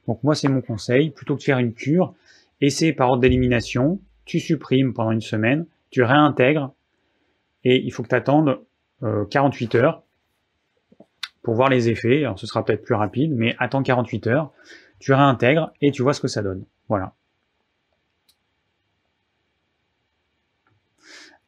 [0.06, 1.08] Donc moi, c'est mon conseil.
[1.08, 2.12] Plutôt que de faire une cure,
[2.60, 6.70] essaie par ordre d'élimination, tu supprimes pendant une semaine, tu réintègres,
[7.64, 8.60] et il faut que tu attendes
[9.00, 10.02] 48 heures
[11.42, 12.26] pour voir les effets.
[12.26, 14.52] Alors ce sera peut-être plus rapide, mais attends 48 heures,
[14.98, 16.66] tu réintègres et tu vois ce que ça donne.
[16.90, 17.14] Voilà.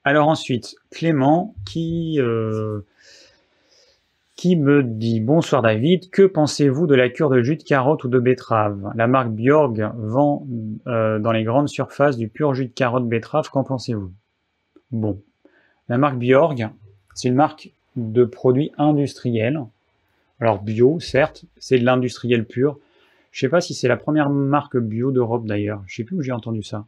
[0.08, 2.80] Alors ensuite, Clément qui, euh,
[4.42, 8.18] me dit Bonsoir David, que pensez-vous de la cure de jus de carotte ou de
[8.18, 8.90] betterave?
[8.94, 10.46] La marque Bjorg vend
[10.86, 14.10] euh, dans les grandes surfaces du pur jus de carotte betterave, qu'en pensez-vous?
[14.92, 15.20] Bon,
[15.90, 16.70] la marque Bjorg,
[17.14, 19.60] c'est une marque de produits industriels.
[20.40, 22.78] Alors bio, certes, c'est de l'industriel pur.
[23.30, 25.82] Je sais pas si c'est la première marque bio d'Europe d'ailleurs.
[25.86, 26.86] Je sais plus où j'ai entendu ça.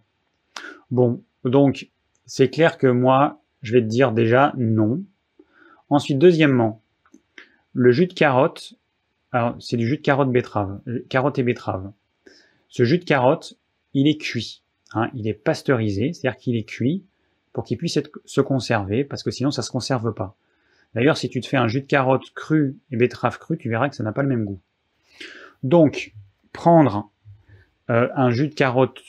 [0.90, 1.90] Bon, donc
[2.30, 5.02] c'est clair que moi, je vais te dire déjà non.
[5.88, 6.80] Ensuite, deuxièmement,
[7.72, 8.74] le jus de carotte,
[9.32, 11.90] alors c'est du jus de carotte betterave, carotte et betterave.
[12.68, 13.58] Ce jus de carotte,
[13.94, 14.62] il est cuit,
[14.92, 17.04] hein, il est pasteurisé, c'est-à-dire qu'il est cuit
[17.52, 20.36] pour qu'il puisse se conserver, parce que sinon ça se conserve pas.
[20.94, 23.88] D'ailleurs, si tu te fais un jus de carotte cru et betterave cru, tu verras
[23.88, 24.60] que ça n'a pas le même goût.
[25.64, 26.14] Donc,
[26.52, 27.10] prendre
[27.90, 29.02] euh, un jus de carotte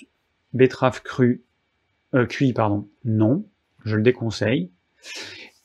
[0.54, 1.44] betterave cru,
[2.14, 3.46] euh, cuit, pardon, non,
[3.86, 4.70] je le déconseille.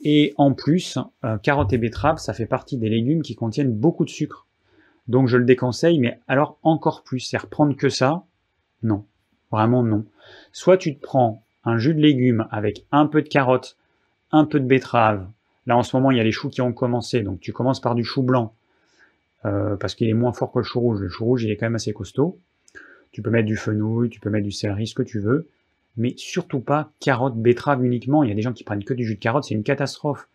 [0.00, 4.04] Et en plus, euh, carotte et betterave, ça fait partie des légumes qui contiennent beaucoup
[4.04, 4.46] de sucre.
[5.08, 7.20] Donc je le déconseille, mais alors encore plus.
[7.20, 8.24] C'est reprendre que ça?
[8.82, 9.04] Non.
[9.50, 10.04] Vraiment non.
[10.52, 13.76] Soit tu te prends un jus de légumes avec un peu de carotte,
[14.32, 15.28] un peu de betterave.
[15.66, 17.80] Là en ce moment il y a les choux qui ont commencé, donc tu commences
[17.80, 18.54] par du chou blanc,
[19.44, 21.00] euh, parce qu'il est moins fort que le chou rouge.
[21.00, 22.38] Le chou rouge il est quand même assez costaud.
[23.12, 25.48] Tu peux mettre du fenouil, tu peux mettre du céleri, ce que tu veux
[25.96, 28.22] mais surtout pas carotte, betterave uniquement.
[28.22, 30.28] Il y a des gens qui prennent que du jus de carotte, c'est une catastrophe.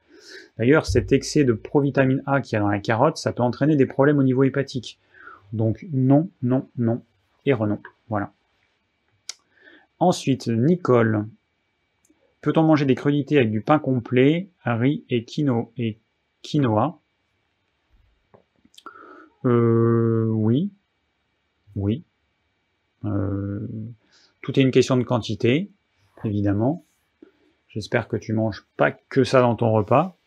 [0.57, 3.75] D'ailleurs, cet excès de provitamine A qu'il y a dans la carotte, ça peut entraîner
[3.75, 4.99] des problèmes au niveau hépatique.
[5.53, 7.01] Donc non, non, non
[7.45, 7.79] et renon.
[8.09, 8.31] Voilà.
[9.99, 11.27] Ensuite, Nicole.
[12.41, 15.99] Peut-on manger des crudités avec du pain complet, riz et, quinoa, et
[16.41, 16.99] quinoa?
[19.45, 20.71] Euh, Oui.
[21.75, 22.03] Oui.
[23.05, 23.67] Euh,
[24.41, 25.69] tout est une question de quantité,
[26.23, 26.83] évidemment.
[27.69, 30.17] J'espère que tu manges pas que ça dans ton repas.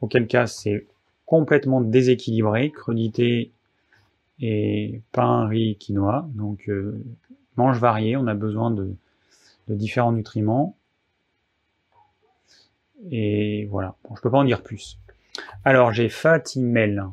[0.00, 0.86] Auquel cas, c'est
[1.26, 3.52] complètement déséquilibré, crudité
[4.40, 6.28] et pain, riz, quinoa.
[6.34, 7.04] Donc, euh,
[7.56, 8.94] mange varié, on a besoin de,
[9.68, 10.76] différents nutriments.
[13.10, 14.98] Et voilà, bon, je peux pas en dire plus.
[15.64, 17.04] Alors, j'ai Fatimel.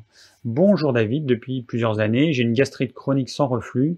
[0.46, 3.98] Bonjour David, depuis plusieurs années, j'ai une gastrite chronique sans reflux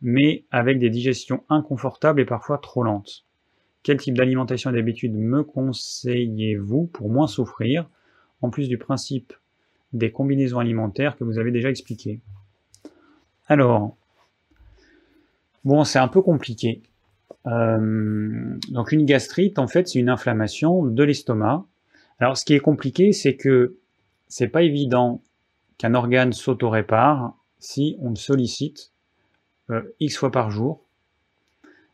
[0.00, 3.24] mais avec des digestions inconfortables et parfois trop lentes.
[3.82, 7.88] Quel type d'alimentation et d'habitude me conseillez-vous pour moins souffrir,
[8.42, 9.32] en plus du principe
[9.92, 12.20] des combinaisons alimentaires que vous avez déjà expliqué?
[13.46, 13.96] Alors,
[15.64, 16.82] bon, c'est un peu compliqué.
[17.46, 21.64] Euh, donc une gastrite, en fait, c'est une inflammation de l'estomac.
[22.18, 23.78] Alors, ce qui est compliqué, c'est que
[24.26, 25.22] c'est pas évident
[25.78, 28.92] qu'un organe s'auto-répare si on le sollicite
[29.70, 30.82] euh, X fois par jour.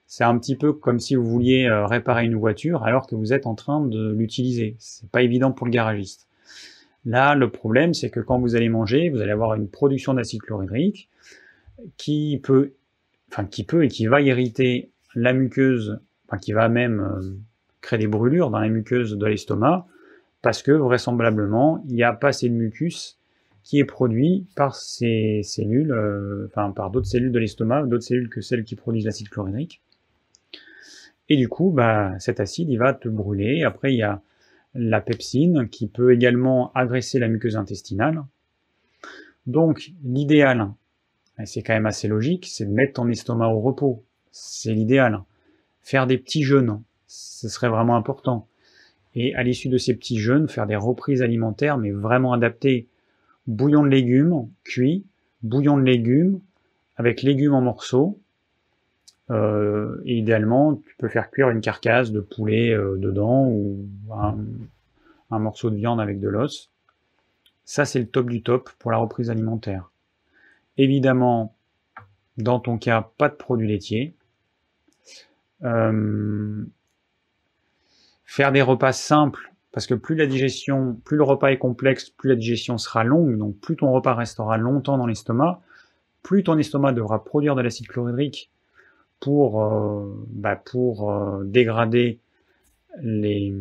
[0.06, 3.32] C'est un petit peu comme si vous vouliez euh, réparer une voiture alors que vous
[3.32, 4.76] êtes en train de l'utiliser.
[4.78, 6.28] C'est pas évident pour le garagiste.
[7.06, 10.42] Là, le problème, c'est que quand vous allez manger, vous allez avoir une production d'acide
[10.42, 11.08] chlorhydrique
[11.96, 12.72] qui peut,
[13.82, 17.36] et qui va irriter la muqueuse, enfin qui va même euh,
[17.80, 19.86] créer des brûlures dans la muqueuse de l'estomac,
[20.40, 23.18] parce que vraisemblablement, il n'y a pas assez de mucus
[23.64, 28.28] qui est produit par ces cellules, euh, enfin par d'autres cellules de l'estomac, d'autres cellules
[28.28, 29.80] que celles qui produisent l'acide chlorhydrique.
[31.30, 33.64] Et du coup, bah, cet acide, il va te brûler.
[33.64, 34.20] Après, il y a
[34.74, 38.22] la pepsine qui peut également agresser la muqueuse intestinale.
[39.46, 40.70] Donc, l'idéal,
[41.44, 44.04] c'est quand même assez logique, c'est de mettre ton estomac au repos.
[44.30, 45.22] C'est l'idéal.
[45.80, 48.46] Faire des petits jeûnes, ce serait vraiment important.
[49.14, 52.88] Et à l'issue de ces petits jeûnes, faire des reprises alimentaires, mais vraiment adaptées
[53.46, 55.04] bouillon de légumes cuit,
[55.42, 56.40] bouillon de légumes
[56.96, 58.20] avec légumes en morceaux.
[59.30, 64.36] Euh, idéalement, tu peux faire cuire une carcasse de poulet euh, dedans ou un,
[65.38, 66.70] morceau de viande avec de l'os.
[67.64, 69.90] Ça, c'est le top du top pour la reprise alimentaire.
[70.76, 71.56] Évidemment,
[72.36, 74.14] dans ton cas, pas de produits laitiers.
[75.62, 76.64] Euh,
[78.24, 82.28] faire des repas simples parce que plus la digestion, plus le repas est complexe, plus
[82.28, 85.60] la digestion sera longue, donc plus ton repas restera longtemps dans l'estomac,
[86.22, 88.52] plus ton estomac devra produire de l'acide chlorhydrique
[89.18, 92.20] pour, euh, bah pour euh, dégrader
[93.02, 93.52] les,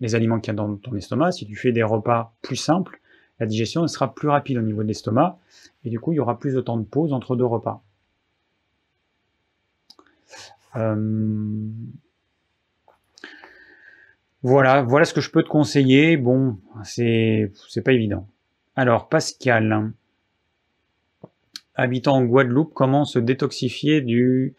[0.00, 1.30] les aliments qu'il y a dans ton estomac.
[1.30, 3.00] Si tu fais des repas plus simples,
[3.38, 5.38] la digestion sera plus rapide au niveau de l'estomac,
[5.84, 7.84] et du coup il y aura plus de temps de pause entre deux repas.
[10.74, 11.68] Euh,
[14.42, 16.16] voilà, voilà ce que je peux te conseiller.
[16.16, 17.50] Bon, c'est
[17.84, 18.26] pas évident.
[18.76, 19.92] Alors, Pascal,
[21.74, 24.54] habitant en Guadeloupe, comment se détoxifier du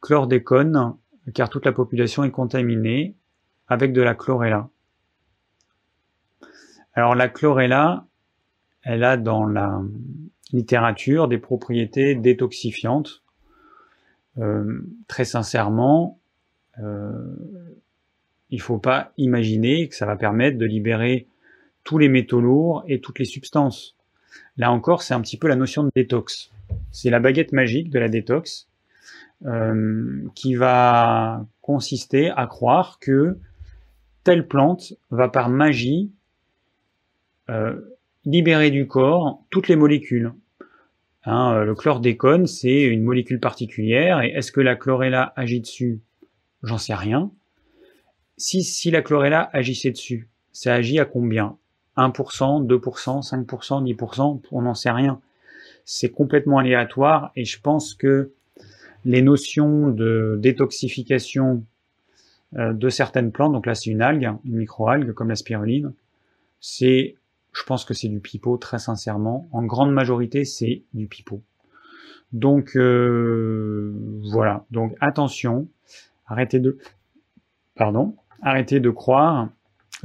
[0.00, 0.94] chlordécone,
[1.34, 3.14] car toute la population est contaminée
[3.66, 4.68] avec de la chlorella?
[6.94, 8.06] Alors, la chlorella,
[8.82, 9.82] elle a dans la
[10.52, 13.22] littérature des propriétés détoxifiantes.
[14.38, 16.18] Euh, très sincèrement,
[16.78, 17.36] euh,
[18.50, 21.26] il faut pas imaginer que ça va permettre de libérer
[21.84, 23.96] tous les métaux lourds et toutes les substances.
[24.56, 26.50] Là encore, c'est un petit peu la notion de détox.
[26.90, 28.68] C'est la baguette magique de la détox
[29.46, 33.38] euh, qui va consister à croire que
[34.24, 36.10] telle plante va par magie
[37.50, 37.80] euh,
[38.24, 40.32] libérer du corps toutes les molécules.
[41.24, 46.00] Hein, euh, le chlordécone, c'est une molécule particulière, et est-ce que la chlorella agit dessus?
[46.62, 47.30] J'en sais rien.
[48.38, 51.56] Si, si la chlorella agissait dessus, ça agit à combien?
[51.96, 55.20] 1%, 2%, 5%, 10%, on n'en sait rien.
[55.84, 58.30] C'est complètement aléatoire et je pense que
[59.04, 61.64] les notions de détoxification
[62.56, 65.92] euh, de certaines plantes, donc là c'est une algue, une microalgue comme la spiruline,
[66.60, 67.16] c'est,
[67.52, 69.48] je pense que c'est du pipeau très sincèrement.
[69.50, 71.42] En grande majorité c'est du pipeau.
[72.32, 73.92] Donc euh,
[74.30, 75.66] voilà, donc attention,
[76.28, 76.78] arrêtez de,
[77.74, 79.48] pardon, arrêtez de croire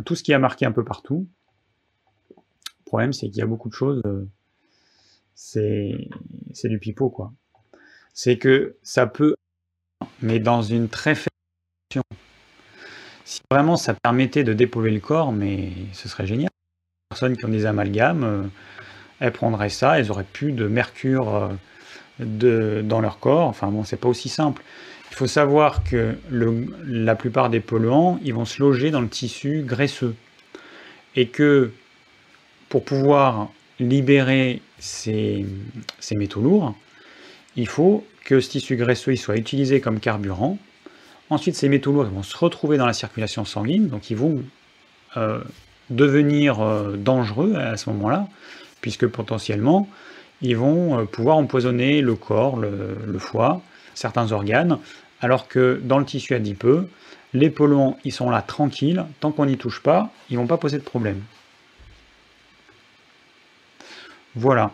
[0.06, 1.28] tout ce qui a marqué un peu partout.
[2.30, 4.26] Le problème, c'est qu'il y a beaucoup de choses, euh,
[5.36, 7.34] c'est du pipeau, quoi.
[8.14, 9.36] C'est que ça peut,
[10.22, 11.30] mais dans une très faible
[13.26, 16.50] Si vraiment ça permettait de dépolluer le corps, mais ce serait génial.
[16.50, 18.44] Les personnes qui ont des amalgames, euh,
[19.20, 21.50] elles prendraient ça, elles auraient plus de mercure euh,
[22.20, 23.48] de, dans leur corps.
[23.48, 24.64] Enfin bon, c'est pas aussi simple.
[25.14, 29.62] Il faut savoir que la plupart des polluants, ils vont se loger dans le tissu
[29.64, 30.16] graisseux.
[31.16, 31.70] Et que
[32.68, 35.46] pour pouvoir libérer ces,
[36.16, 36.76] métaux lourds,
[37.56, 40.58] il faut que ce tissu graisseux soit utilisé comme carburant.
[41.30, 44.42] Ensuite, ces métaux lourds vont se retrouver dans la circulation sanguine, donc ils vont
[45.16, 45.44] euh,
[45.92, 48.28] devenir euh, dangereux à ce moment-là,
[48.82, 49.88] puisque potentiellement,
[50.42, 53.62] ils vont euh, pouvoir empoisonner le corps, le foie,
[53.94, 54.80] certains organes,
[55.24, 56.90] alors que dans le tissu adipeux,
[57.34, 60.78] les polluants, ils sont là tranquilles, tant qu'on n'y touche pas, ils vont pas poser
[60.78, 61.22] de problème.
[64.36, 64.72] Voilà.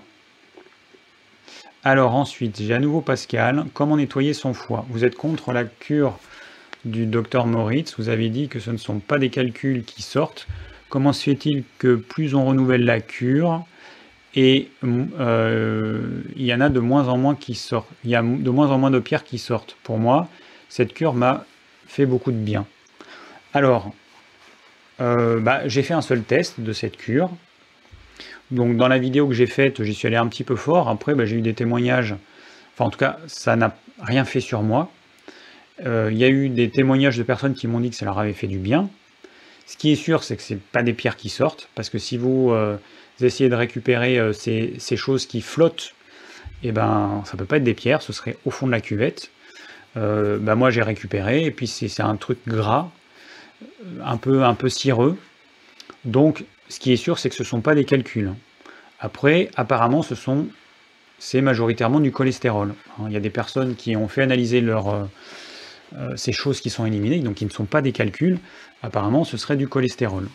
[1.83, 4.85] Alors ensuite, j'ai à nouveau Pascal, comment nettoyer son foie?
[4.89, 6.17] Vous êtes contre la cure
[6.83, 10.47] du docteur Moritz, vous avez dit que ce ne sont pas des calculs qui sortent.
[10.89, 13.65] Comment se fait-il que plus on renouvelle la cure,
[14.35, 17.89] et euh, il y en a de moins en moins qui sortent.
[18.03, 19.75] Il y a de moins en moins de pierres qui sortent.
[19.83, 20.27] Pour moi,
[20.69, 21.45] cette cure m'a
[21.87, 22.65] fait beaucoup de bien.
[23.53, 23.91] Alors,
[25.01, 27.31] euh, bah, j'ai fait un seul test de cette cure.
[28.51, 30.89] Donc dans la vidéo que j'ai faite, j'y suis allé un petit peu fort.
[30.89, 32.15] Après, bah, j'ai eu des témoignages.
[32.73, 34.91] Enfin, en tout cas, ça n'a rien fait sur moi.
[35.85, 38.19] Euh, il y a eu des témoignages de personnes qui m'ont dit que ça leur
[38.19, 38.89] avait fait du bien.
[39.65, 42.17] Ce qui est sûr, c'est que ce pas des pierres qui sortent, parce que si
[42.17, 42.51] vous
[43.19, 45.93] vous essayez de récupérer euh, ces, choses qui flottent,
[46.63, 48.81] et eh ben ça peut pas être des pierres, ce serait au fond de la
[48.81, 49.31] cuvette.
[49.95, 52.89] Ben, moi j'ai récupéré, et puis c'est un truc gras,
[54.03, 55.17] un peu, un peu cireux.
[56.05, 58.33] Donc ce qui est sûr, c'est que ce ne sont pas des calculs.
[58.99, 60.47] Après, apparemment, ce sont
[61.19, 62.73] c'est majoritairement du cholestérol.
[62.97, 65.07] Hein, il y a des personnes qui ont fait analyser leur,
[65.97, 68.39] euh, ces choses qui sont éliminées, donc qui ne sont pas des calculs.
[68.81, 70.27] Apparemment, ce serait du cholestérol.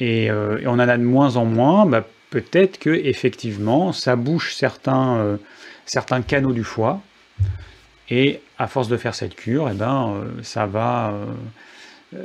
[0.00, 4.54] Euh, et, on en a de moins en moins, bah, peut-être que effectivement ça bouche
[4.54, 5.36] certains, euh,
[5.86, 7.00] certains canaux du foie,
[8.10, 11.14] et à force de faire cette cure, eh ben, euh, ça va,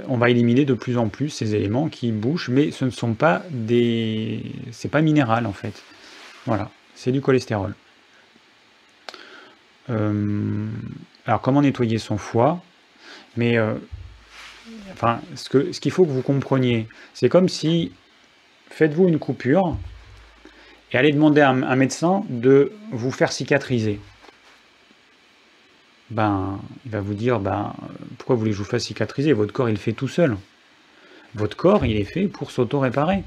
[0.07, 3.13] on va éliminer de plus en plus ces éléments qui bouchent, mais ce ne sont
[3.13, 5.81] pas des, c'est pas minéral en fait.
[6.45, 7.75] Voilà, c'est du cholestérol.
[9.87, 12.61] alors comment nettoyer son foie?
[13.37, 13.57] Mais
[14.93, 17.91] enfin, ce qu'il faut que vous compreniez, c'est comme si
[18.69, 19.77] faites-vous une coupure
[20.91, 23.99] et allez demander à un, médecin de vous faire cicatriser.
[26.09, 27.75] Ben, il va vous dire, ben,
[28.17, 29.33] pourquoi voulez-vous que je vous fasse cicatriser?
[29.33, 30.35] Votre corps, il fait tout seul.
[31.35, 33.23] Votre corps, il est fait pour s'auto-réparer.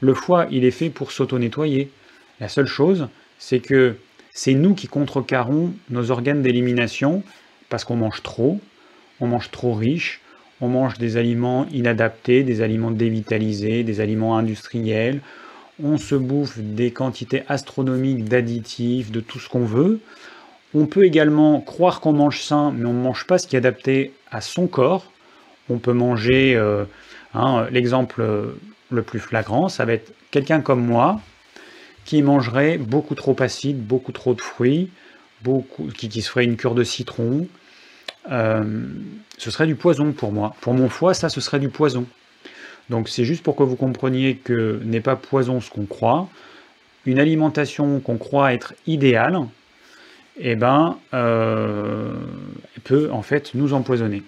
[0.00, 1.90] Le foie, il est fait pour s'auto-nettoyer.
[2.38, 3.96] La seule chose, c'est que
[4.32, 7.22] c'est nous qui contrecarrons nos organes d'élimination
[7.70, 8.60] parce qu'on mange trop,
[9.20, 10.20] on mange trop riche,
[10.60, 15.20] on mange des aliments inadaptés, des aliments dévitalisés, des aliments industriels,
[15.82, 20.00] on se bouffe des quantités astronomiques d'additifs, de tout ce qu'on veut.
[20.74, 23.58] On peut également croire qu'on mange sain, mais on ne mange pas ce qui est
[23.58, 25.12] adapté à son corps.
[25.68, 26.84] On peut manger, euh,
[27.34, 28.24] hein, l'exemple
[28.90, 31.20] le plus flagrant, ça va être quelqu'un comme moi
[32.04, 34.90] qui mangerait beaucoup trop acide, beaucoup trop de fruits,
[35.42, 37.48] beaucoup, qui, qui se ferait une cure de citron,
[38.30, 38.86] euh,
[39.38, 40.54] ce serait du poison pour moi.
[40.60, 42.06] Pour mon foie, ça, ce serait du poison.
[42.90, 46.28] Donc c'est juste pour que vous compreniez que n'est pas poison ce qu'on croit.
[47.04, 49.38] Une alimentation qu'on croit être idéale,
[50.38, 52.14] eh ben, euh,
[52.84, 54.22] peut en fait nous empoisonner.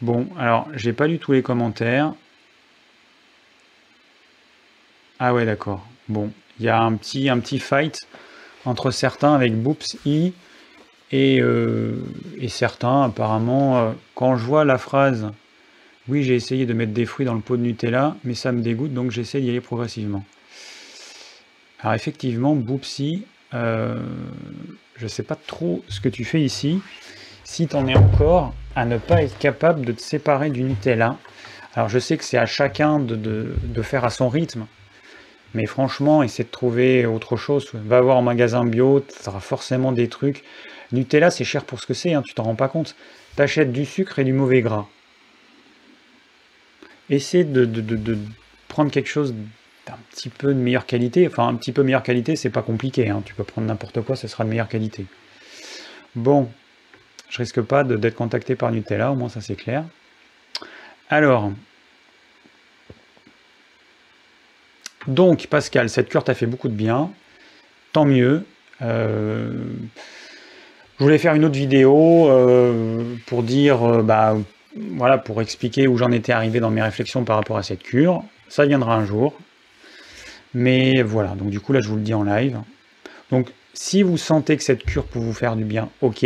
[0.00, 2.12] Bon, alors j'ai pas lu tous les commentaires.
[5.18, 5.86] Ah ouais, d'accord.
[6.08, 8.06] Bon, il y a un petit, un petit fight
[8.64, 10.32] entre certains avec Boops I
[11.10, 11.96] et, euh,
[12.38, 13.78] et certains apparemment.
[13.78, 15.30] euh, quand je vois la phrase
[16.06, 18.60] oui, j'ai essayé de mettre des fruits dans le pot de Nutella, mais ça me
[18.60, 20.22] dégoûte, donc j'essaie d'y aller progressivement.
[21.80, 23.24] Alors effectivement, Boopsy,
[23.54, 23.96] euh,
[24.96, 26.80] je sais pas trop ce que tu fais ici.
[27.42, 31.16] Si tu en es encore à ne pas être capable de te séparer du Nutella.
[31.74, 34.66] Alors je sais que c'est à chacun de faire à son rythme.
[35.54, 37.70] Mais franchement, essaie de trouver autre chose.
[37.72, 40.42] Va voir en magasin bio, tu auras forcément des trucs.
[40.92, 42.96] Nutella, c'est cher pour ce que c'est, hein, tu t'en rends pas compte.
[43.36, 44.86] T'achètes du sucre et du mauvais gras.
[47.08, 48.18] Essaie de,
[48.68, 49.34] prendre quelque chose
[49.86, 51.26] d'un petit peu de meilleure qualité.
[51.28, 53.08] Enfin, un petit peu meilleure qualité, c'est pas compliqué.
[53.08, 53.22] hein.
[53.24, 55.06] Tu peux prendre n'importe quoi, ce sera de meilleure qualité.
[56.16, 56.48] Bon,
[57.28, 59.84] je risque pas d'être contacté par Nutella, au moins ça c'est clair.
[61.10, 61.52] Alors,
[65.06, 67.10] donc Pascal, cette cure t'a fait beaucoup de bien.
[67.92, 68.44] Tant mieux.
[68.82, 69.52] Euh,
[70.98, 74.36] je voulais faire une autre vidéo euh, pour dire, euh, bah,
[74.76, 78.22] voilà, pour expliquer où j'en étais arrivé dans mes réflexions par rapport à cette cure.
[78.48, 79.34] Ça viendra un jour.
[80.54, 82.60] Mais voilà, donc du coup là je vous le dis en live.
[83.32, 86.24] Donc si vous sentez que cette cure peut vous faire du bien, ok.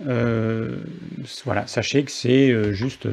[0.00, 3.06] Voilà, sachez que c'est juste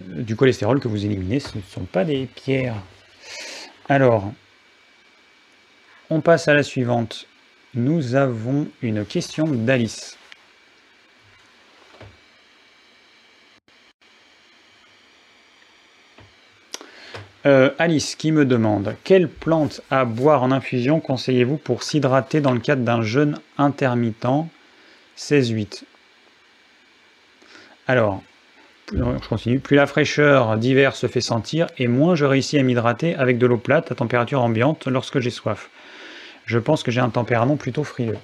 [0.00, 2.76] du cholestérol que vous éliminez, ce ne sont pas des pierres.
[3.90, 4.32] Alors,
[6.10, 7.26] on passe à la suivante.
[7.74, 10.16] Nous avons une question d'Alice.
[17.46, 22.52] Euh, Alice qui me demande quelle plante à boire en infusion conseillez-vous pour s'hydrater dans
[22.52, 24.46] le cadre d'un jeûne intermittent?
[25.18, 25.82] 16-8
[27.88, 28.22] Alors,
[28.92, 29.60] je continue.
[29.60, 33.46] Plus la fraîcheur d'hiver se fait sentir et moins je réussis à m'hydrater avec de
[33.46, 35.70] l'eau plate à température ambiante lorsque j'ai soif.
[36.46, 38.18] Je pense que j'ai un tempérament plutôt frileux.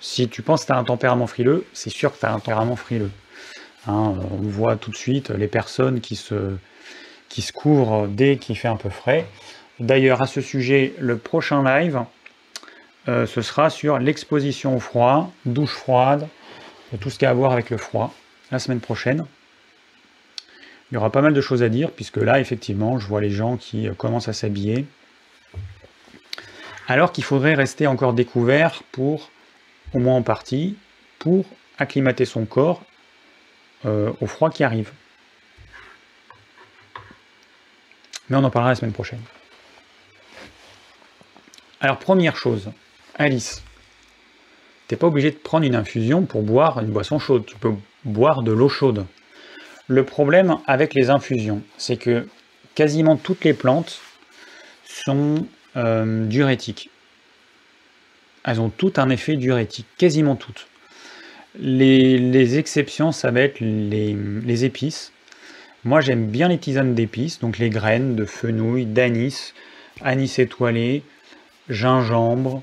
[0.00, 2.38] Si tu penses que tu as un tempérament frileux, c'est sûr que tu as un
[2.38, 3.10] tempérament frileux.
[3.86, 6.56] Hein, on voit tout de suite les personnes qui se,
[7.28, 9.26] qui se couvrent dès qu'il fait un peu frais.
[9.80, 12.00] D'ailleurs, à ce sujet, le prochain live,
[13.08, 16.28] euh, ce sera sur l'exposition au froid, douche froide,
[17.00, 18.14] tout ce qui a à voir avec le froid,
[18.50, 19.24] la semaine prochaine.
[20.92, 23.30] Il y aura pas mal de choses à dire, puisque là, effectivement, je vois les
[23.30, 24.84] gens qui euh, commencent à s'habiller.
[26.86, 29.30] Alors qu'il faudrait rester encore découvert pour,
[29.94, 30.76] au moins en partie,
[31.18, 31.46] pour
[31.78, 32.82] acclimater son corps
[33.86, 34.92] euh, au froid qui arrive.
[38.28, 39.22] Mais on en parlera la semaine prochaine.
[41.80, 42.70] Alors, première chose,
[43.14, 43.64] Alice,
[44.88, 47.46] t'es pas obligé de prendre une infusion pour boire une boisson chaude.
[47.46, 47.72] Tu peux
[48.04, 49.06] boire de l'eau chaude.
[49.88, 52.26] Le problème avec les infusions, c'est que
[52.74, 54.00] quasiment toutes les plantes
[54.84, 56.90] sont euh, diurétiques.
[58.44, 60.66] Elles ont toutes un effet diurétique, quasiment toutes.
[61.58, 65.12] Les, exceptions, ça va être les, les épices.
[65.84, 69.52] Moi, j'aime bien les tisanes d'épices, donc les graines de fenouil, d'anis,
[70.00, 71.02] anis étoilé,
[71.68, 72.62] gingembre.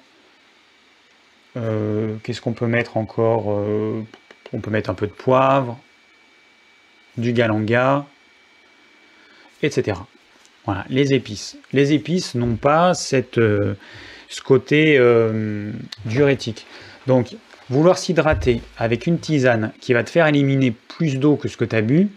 [1.57, 4.03] Euh, Qu'est-ce qu'on peut mettre encore Euh,
[4.53, 5.79] On peut mettre un peu de poivre,
[7.19, 8.05] du galanga,
[9.61, 9.99] etc.
[10.65, 11.57] Voilà, les épices.
[11.73, 13.75] Les épices n'ont pas cette, euh,
[14.27, 15.71] ce côté euh,
[16.05, 16.65] diurétique.
[17.07, 17.35] Donc,
[17.69, 21.65] vouloir s'hydrater avec une tisane qui va te faire éliminer plus d'eau que ce que
[21.65, 22.09] tu as bu,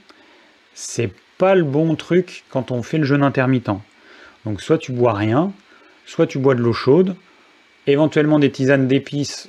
[0.74, 3.70] c'est pas le bon truc quand on fait le jeûne intermittent.
[4.44, 5.53] Donc, soit tu bois rien,
[6.07, 7.16] soit tu bois de l'eau chaude,
[7.86, 9.48] éventuellement des tisanes d'épices.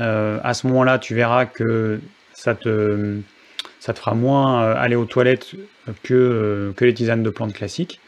[0.00, 2.00] Euh, à ce moment-là, tu verras que
[2.32, 3.20] ça te,
[3.80, 5.52] ça te fera moins euh, aller aux toilettes
[6.02, 8.00] que, euh, que les tisanes de plantes classiques.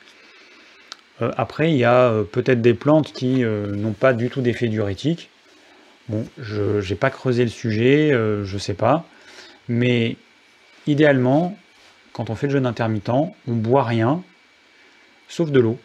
[1.23, 4.41] Euh, après, il y a euh, peut-être des plantes qui euh, n'ont pas du tout
[4.41, 5.31] d'effet diurétique.
[6.09, 9.05] Bon, je n'ai pas creusé le sujet, euh, je sais pas.
[9.69, 10.17] Mais
[10.87, 11.57] idéalement,
[12.13, 14.23] quand on fait le jeûne intermittent, on boit rien,
[15.29, 15.79] sauf de l'eau.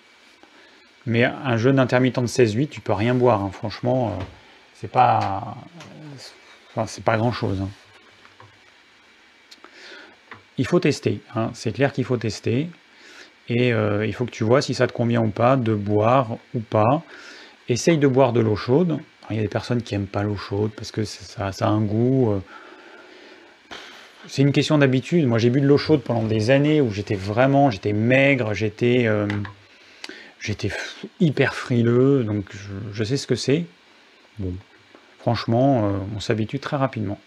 [1.05, 3.43] Mais un jeûne intermittent de 16-8, tu peux rien boire.
[3.43, 3.51] hein.
[3.53, 4.23] Franchement, euh,
[4.73, 5.55] c'est pas,
[6.87, 7.61] c'est pas grand-chose.
[7.61, 7.69] hein.
[10.57, 11.19] Il faut tester.
[11.35, 11.51] hein.
[11.53, 12.69] C'est clair qu'il faut tester.
[13.47, 16.37] Et euh, il faut que tu vois si ça te convient ou pas de boire
[16.53, 17.03] ou pas.
[17.69, 18.99] Essaye de boire de l'eau chaude.
[19.29, 21.81] Il y a des personnes qui n'aiment pas l'eau chaude parce que ça, a un
[21.81, 22.31] goût.
[22.31, 22.39] euh,
[24.27, 25.27] C'est une question d'habitude.
[25.27, 29.05] Moi, j'ai bu de l'eau chaude pendant des années où j'étais vraiment, j'étais maigre, j'étais,
[29.07, 29.27] euh,
[31.19, 32.23] hyper frileux.
[32.23, 32.45] Donc,
[32.93, 33.65] je, sais ce que c'est.
[34.37, 34.53] Bon,
[35.19, 37.19] franchement, on s'habitue très rapidement.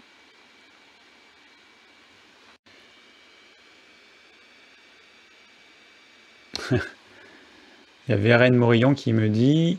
[8.09, 9.79] Il y a Vérène Morillon qui me dit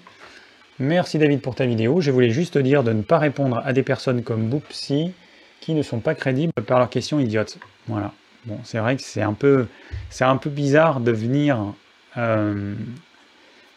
[0.80, 2.00] Merci David pour ta vidéo.
[2.00, 5.12] Je voulais juste dire de ne pas répondre à des personnes comme Boopsy
[5.60, 7.58] qui ne sont pas crédibles par leurs questions idiotes.
[7.88, 8.14] Voilà.
[8.46, 9.68] Bon, c'est vrai que c'est un peu,
[10.10, 11.74] c'est un peu bizarre de venir
[12.16, 12.74] euh,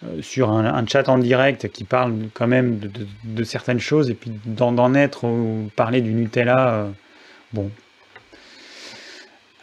[0.04, 2.78] euh, sur un, chat en direct qui parle quand même
[3.24, 6.74] de, certaines choses et puis d'en être ou parler du Nutella.
[6.74, 6.90] Euh,
[7.52, 7.70] bon.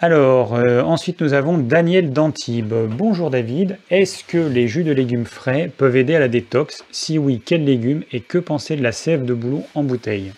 [0.02, 2.74] Alors, ensuite nous avons Daniel Dantibes.
[2.88, 6.86] Bonjour David, est-ce que les jus de légumes frais peuvent aider à la détox?
[6.90, 10.32] Si oui, quels légumes et que penser de la sève de boulot en bouteille?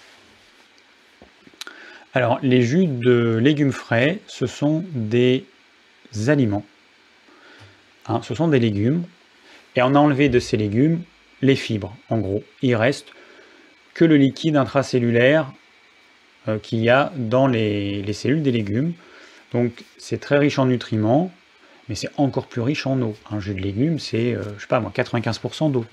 [2.16, 5.45] Alors, les jus de légumes frais, ce sont des
[6.28, 6.66] aliments.
[8.07, 9.03] Hein, ce sont des légumes.
[9.76, 11.01] Et on a enlevé de ces légumes
[11.43, 12.43] les fibres, en gros.
[12.64, 13.09] Il reste
[13.93, 15.53] que le liquide intracellulaire
[16.47, 18.93] euh, qu'il y a dans les, cellules des légumes.
[19.54, 21.32] Donc, c'est très riche en nutriments,
[21.89, 23.16] mais c'est encore plus riche en eau.
[23.30, 25.86] Un jus de légumes, c'est, euh, je sais pas moi, 95% d'eau.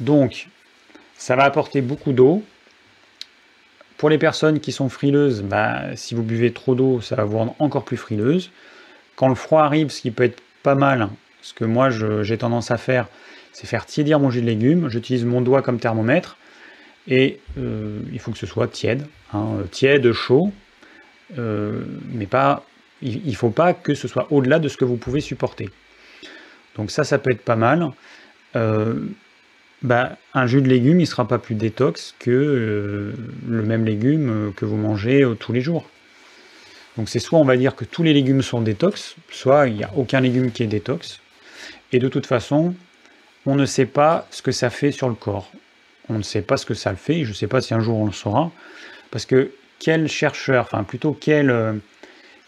[0.00, 0.48] Donc,
[1.16, 2.42] ça va apporter beaucoup d'eau,
[3.98, 7.36] pour les personnes qui sont frileuses, bah, si vous buvez trop d'eau, ça va vous
[7.36, 8.50] rendre encore plus frileuse.
[9.16, 11.08] Quand le froid arrive, ce qui peut être pas mal,
[11.42, 13.08] ce que moi j'ai tendance à faire,
[13.52, 14.88] c'est faire tiédir mon jus de légumes.
[14.88, 16.36] J'utilise mon doigt comme thermomètre
[17.08, 20.52] et euh, il faut que ce soit tiède, hein, tiède, chaud,
[21.36, 22.64] euh, mais pas,
[23.02, 25.68] il ne faut pas que ce soit au-delà de ce que vous pouvez supporter.
[26.76, 27.90] Donc ça, ça peut être pas mal.
[28.56, 28.94] Euh,
[29.82, 33.12] bah, un jus de légumes, il ne sera pas plus détox que euh,
[33.48, 35.88] le même légume que vous mangez tous les jours.
[36.96, 39.84] Donc c'est soit on va dire que tous les légumes sont détox, soit il n'y
[39.84, 41.20] a aucun légume qui est détox.
[41.92, 42.74] Et de toute façon,
[43.46, 45.50] on ne sait pas ce que ça fait sur le corps.
[46.08, 47.80] On ne sait pas ce que ça le fait, je ne sais pas si un
[47.80, 48.50] jour on le saura.
[49.10, 51.80] Parce que quel chercheur, enfin plutôt quel,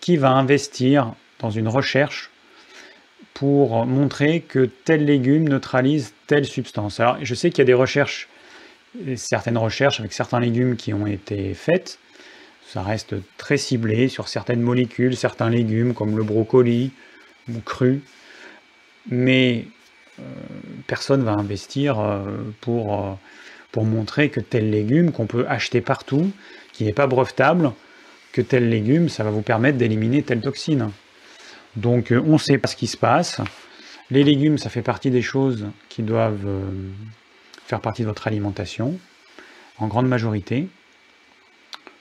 [0.00, 2.30] qui va investir dans une recherche
[3.34, 7.00] pour montrer que tel légume neutralise telle substance.
[7.00, 8.28] Alors, je sais qu'il y a des recherches,
[9.16, 11.98] certaines recherches avec certains légumes qui ont été faites.
[12.66, 16.92] Ça reste très ciblé sur certaines molécules, certains légumes comme le brocoli
[17.48, 18.02] ou cru.
[19.08, 19.64] Mais
[20.20, 20.22] euh,
[20.86, 22.20] personne va investir euh,
[22.60, 23.12] pour, euh,
[23.72, 26.30] pour montrer que tel légume qu'on peut acheter partout,
[26.84, 27.72] n'est pas brevetable,
[28.32, 30.90] que tel légume, ça va vous permettre d'éliminer telle toxine.
[31.76, 33.40] Donc euh, on sait pas ce qui se passe.
[34.10, 36.62] Les légumes, ça fait partie des choses qui doivent euh,
[37.66, 38.98] faire partie de votre alimentation,
[39.78, 40.68] en grande majorité.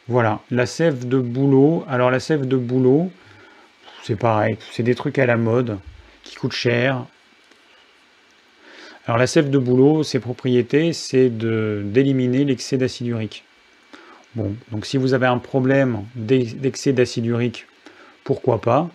[0.08, 1.86] Voilà, la sève de bouleau.
[1.88, 3.12] Alors la sève de bouleau,
[4.04, 5.78] c'est pareil, c'est des trucs à la mode,
[6.24, 7.06] qui coûtent cher.
[9.06, 13.44] Alors la sève de bouleau, ses propriétés, c'est d'éliminer l'excès d'acide urique.
[14.36, 17.66] Bon, donc si vous avez un problème d'excès d'acide urique,
[18.24, 18.90] pourquoi pas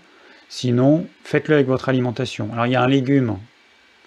[0.49, 2.49] Sinon, faites-le avec votre alimentation.
[2.53, 3.39] Alors, il y a un légume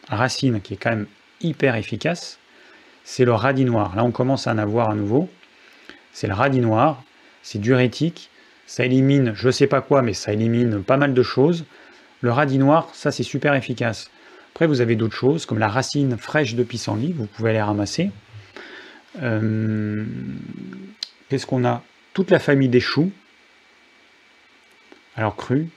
[0.07, 1.07] racine qui est quand même
[1.41, 2.39] hyper efficace,
[3.03, 3.95] c'est le radis noir.
[3.95, 5.29] Là, on commence à en avoir à nouveau.
[6.13, 7.03] C'est le radis noir,
[7.43, 8.29] c'est diurétique,
[8.65, 11.65] ça élimine, je ne sais pas quoi, mais ça élimine pas mal de choses.
[12.21, 14.09] Le radis noir, ça, c'est super efficace.
[14.53, 18.11] Après, vous avez d'autres choses, comme la racine fraîche de pissenlit, vous pouvez aller ramasser.
[19.21, 20.05] Euh,
[21.29, 21.83] qu'est-ce qu'on a?
[22.13, 23.11] Toute la famille des choux,
[25.15, 25.67] alors crus,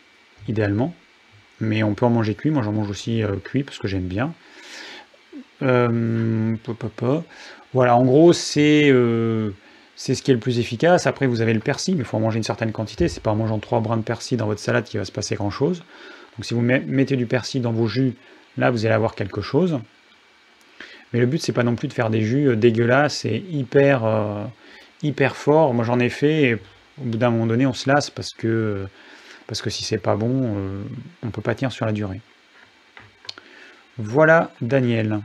[0.48, 0.94] idéalement.
[1.60, 2.50] Mais on peut en manger cuit.
[2.50, 4.32] Moi, j'en mange aussi euh, cuit parce que j'aime bien.
[5.62, 6.56] Euh,
[7.72, 9.50] voilà, en gros, euh,
[9.96, 11.06] c'est ce qui est le plus efficace.
[11.06, 13.08] Après, vous avez le persil, mais il faut en manger une certaine quantité.
[13.08, 15.34] C'est pas en mangeant trois brins de persil dans votre salade qu'il va se passer
[15.34, 15.80] grand-chose.
[16.36, 18.14] Donc, si vous mettez du persil dans vos jus,
[18.56, 19.78] là, vous allez avoir quelque chose.
[21.12, 24.04] Mais le but, c'est pas non plus de faire des jus dégueulasses et hyper,
[25.02, 25.74] hyper forts.
[25.74, 26.58] Moi, j'en ai fait et au
[27.04, 28.86] bout d'un moment donné, on se lasse parce que
[29.46, 30.82] parce que si c'est pas bon, euh,
[31.24, 32.20] on peut pas tenir sur la durée.
[33.98, 35.20] Voilà Daniel.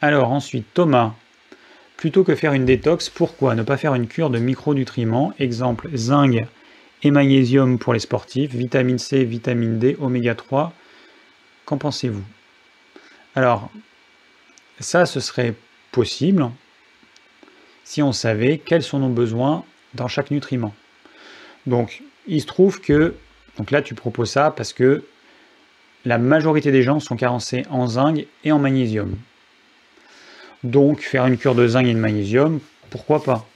[0.00, 1.14] Alors ensuite, Thomas.
[1.96, 5.32] Plutôt que faire une détox, pourquoi ne pas faire une cure de micronutriments?
[5.38, 6.34] Exemple, zinc
[7.04, 10.72] et magnésium pour les sportifs, vitamine C, vitamine D, oméga 3.
[11.64, 12.24] Qu'en pensez-vous?
[13.34, 13.70] Alors,
[14.80, 15.54] ça, ce serait
[15.90, 16.50] possible
[17.84, 19.64] si on savait quels sont nos besoins
[19.94, 20.74] dans chaque nutriment.
[21.66, 23.14] Donc, il se trouve que,
[23.58, 25.04] donc là, tu proposes ça parce que
[26.04, 29.16] la majorité des gens sont carencés en zinc et en magnésium.
[30.64, 32.60] Donc, faire une cure de zinc et de magnésium,
[32.90, 33.46] pourquoi pas?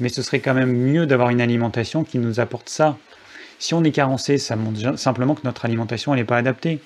[0.00, 2.96] Mais ce serait quand même mieux d'avoir une alimentation qui nous apporte ça.
[3.58, 6.80] Si on est carencé, ça montre simplement que notre alimentation n'est pas adaptée.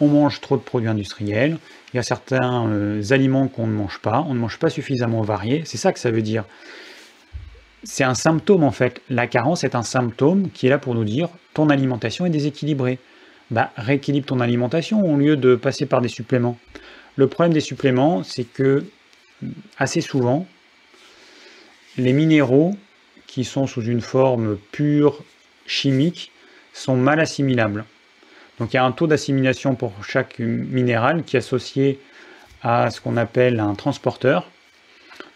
[0.00, 1.58] On mange trop de produits industriels,
[1.92, 5.22] il y a certains euh, aliments qu'on ne mange pas, on ne mange pas suffisamment
[5.22, 6.44] variés, c'est ça que ça veut dire.
[7.84, 9.00] c'est un symptôme en fait.
[9.08, 12.98] La carence est un symptôme qui est là pour nous dire ton alimentation est déséquilibrée.
[13.50, 16.58] Bah, rééquilibre ton alimentation au lieu de passer par des suppléments.
[17.16, 18.84] Le problème des suppléments, c'est que
[19.78, 20.46] assez souvent,
[21.96, 22.74] les minéraux
[23.26, 25.22] qui sont sous une forme pure
[25.66, 26.32] chimique
[26.72, 27.84] sont mal assimilables.
[28.58, 32.00] Donc il y a un taux d'assimilation pour chaque minéral qui est associé
[32.62, 34.48] à ce qu'on appelle un transporteur.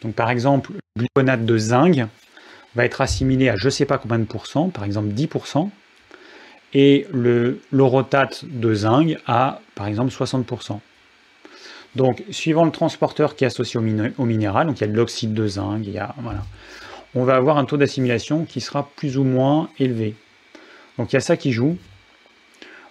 [0.03, 2.07] Donc par exemple, le gluconate de zinc
[2.75, 5.71] va être assimilé à je ne sais pas combien de pourcents, par exemple 10%,
[6.75, 10.81] et le l'orotate de zinc à par exemple 60%.
[11.97, 13.83] Donc suivant le transporteur qui est associé au,
[14.25, 16.45] minéral, donc il y a de l'oxyde de zinc, il y a, voilà,
[17.15, 20.15] on va avoir un taux d'assimilation qui sera plus ou moins élevé.
[20.99, 21.79] Donc il y a ça qui joue.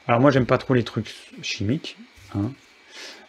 [0.07, 1.97] Alors moi j'aime pas trop les trucs chimiques.
[2.35, 2.51] Hein.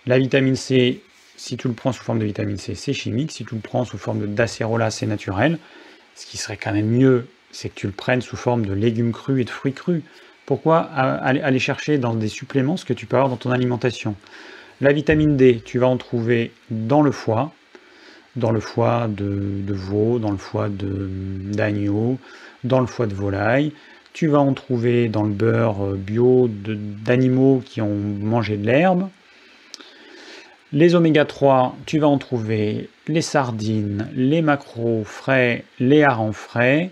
[0.06, 1.00] La vitamine C,
[1.36, 3.32] si tu le prends sous forme de vitamine C, c'est chimique.
[3.32, 5.58] Si tu le prends sous forme d'acérola, c'est naturel.
[6.14, 9.12] Ce qui serait quand même mieux, c'est que tu le prennes sous forme de légumes
[9.12, 10.02] crus et de fruits crus.
[10.46, 14.14] Pourquoi aller chercher dans des suppléments ce que tu peux avoir dans ton alimentation?
[14.80, 17.52] La vitamine D, tu vas en trouver dans le foie,
[18.36, 22.18] dans le foie de, veau, dans le foie d'agneau,
[22.64, 23.72] dans le foie de volaille.
[24.18, 29.08] Tu vas en trouver dans le beurre euh, bio d'animaux qui ont mangé de l'herbe.
[30.72, 36.90] Les oméga 3, tu vas en trouver les sardines, les macros frais, les harengs frais.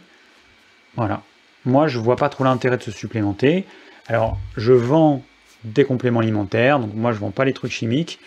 [0.94, 1.22] Voilà.
[1.64, 3.64] Moi, je vois pas trop l'intérêt de se supplémenter.
[4.06, 5.20] Alors, je vends
[5.64, 8.20] des compléments alimentaires, donc moi, je vends pas les trucs chimiques.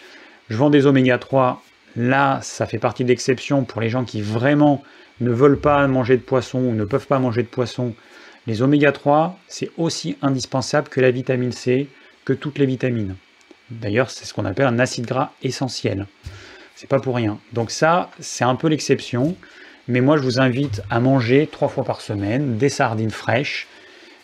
[0.50, 1.64] Je vends des oméga 3
[1.96, 4.84] Là, ça fait partie de l'exception pour les gens qui vraiment
[5.22, 7.96] ne veulent pas manger de poisson ou ne peuvent pas manger de poisson.
[8.50, 11.88] Les oméga 3, c'est aussi indispensable que la vitamine C,
[12.26, 13.16] que toutes les vitamines.
[13.70, 16.08] D'ailleurs, c'est ce qu'on appelle un acide gras essentiel.
[16.74, 17.38] C'est pas pour rien.
[17.54, 19.36] Donc ça, c'est un peu l'exception.
[19.88, 23.68] Mais moi, je vous invite à manger trois fois par semaine des sardines fraîches,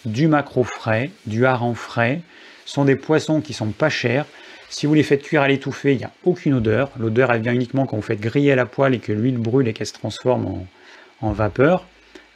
[0.06, 2.22] du maquereau frais, du hareng frais.
[2.66, 4.26] Ce sont des poissons qui sont pas chers.
[4.70, 6.90] Si vous les faites cuire à l'étouffée, il n'y a aucune odeur.
[6.98, 9.68] L'odeur, elle vient uniquement quand vous faites griller à la poêle et que l'huile brûle
[9.68, 10.66] et qu'elle se transforme
[11.22, 11.86] en, vapeur.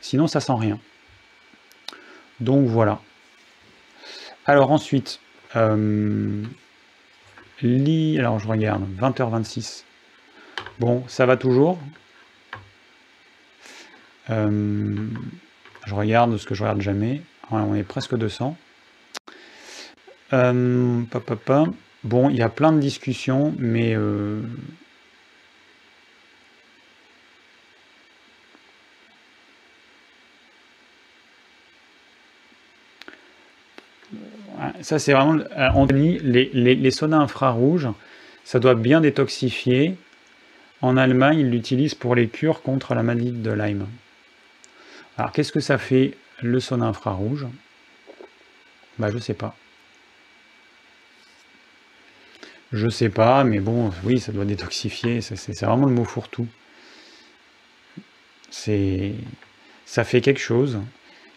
[0.02, 0.80] Sinon, ça sent rien.
[2.40, 3.00] Donc voilà.
[4.46, 5.20] Alors ensuite,
[5.56, 6.44] euh,
[7.62, 9.84] alors je regarde, 20h26.
[10.80, 11.78] Bon, ça va toujours.
[14.30, 15.08] Euh,
[15.86, 17.22] je regarde ce que je regarde jamais.
[17.52, 18.56] on est presque 200.
[20.34, 21.02] Euh.
[22.06, 23.96] Bon, il y a plein de discussions, mais
[34.82, 35.43] ça c'est vraiment
[35.76, 36.20] on les,
[36.53, 37.88] les, les sodas infrarouges
[38.43, 39.95] ça doit bien détoxifier
[40.82, 43.88] en Allemagne ils l'utilisent pour les cures contre la maladie de Lyme
[45.18, 47.45] alors qu'est-ce que ça fait le soda infrarouge?
[48.97, 49.55] Bah je sais pas
[52.72, 55.22] je sais pas, mais bon, oui, ça doit détoxifier.
[55.22, 56.47] C'est vraiment le mot fourre-tout.
[58.51, 60.80] Ça fait quelque chose.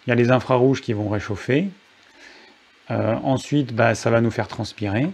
[0.06, 1.68] Il y a les infrarouges qui vont réchauffer.
[2.90, 5.08] Euh, ensuite, bah, ça va nous faire transpirer.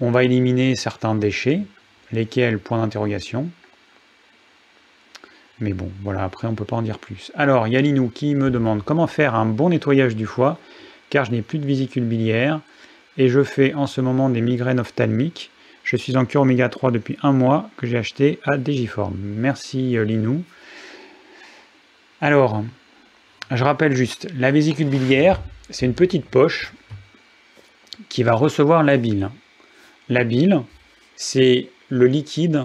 [0.00, 1.62] On va éliminer certains déchets,
[2.12, 3.48] lesquels, point d'interrogation.
[5.60, 7.32] Mais bon, voilà, après on ne peut pas en dire plus.
[7.34, 10.58] Alors, il y a Linou qui me demande comment faire un bon nettoyage du foie,
[11.10, 12.60] car je n'ai plus de vésicule biliaire
[13.16, 15.50] et je fais en ce moment des migraines ophtalmiques.
[15.82, 19.16] Je suis en cure oméga 3 depuis un mois que j'ai acheté à Digiform.
[19.16, 20.44] Merci euh, Linou.
[22.20, 22.62] Alors,
[23.50, 25.40] je rappelle juste, la vésicule biliaire,
[25.70, 26.72] c'est une petite poche
[28.08, 29.30] qui va recevoir la bile.
[30.08, 30.62] La bile,
[31.16, 32.64] c'est le liquide,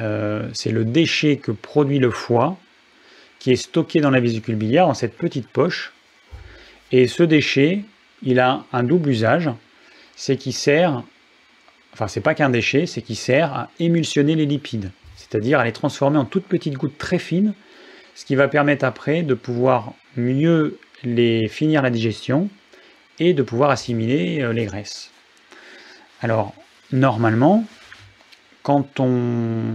[0.00, 2.56] euh, c'est le déchet que produit le foie
[3.38, 5.92] qui est stocké dans la vésicule biliaire, dans cette petite poche.
[6.92, 7.84] Et ce déchet,
[8.22, 9.50] il a un double usage
[10.16, 11.02] c'est qu'il sert,
[11.92, 15.72] enfin c'est pas qu'un déchet, c'est qu'il sert à émulsionner les lipides, c'est-à-dire à les
[15.72, 17.54] transformer en toutes petites gouttes très fines,
[18.14, 22.48] ce qui va permettre après de pouvoir mieux les finir la digestion
[23.18, 25.10] et de pouvoir assimiler euh, les graisses.
[26.20, 26.54] Alors
[26.92, 27.64] normalement,
[28.62, 29.74] quand on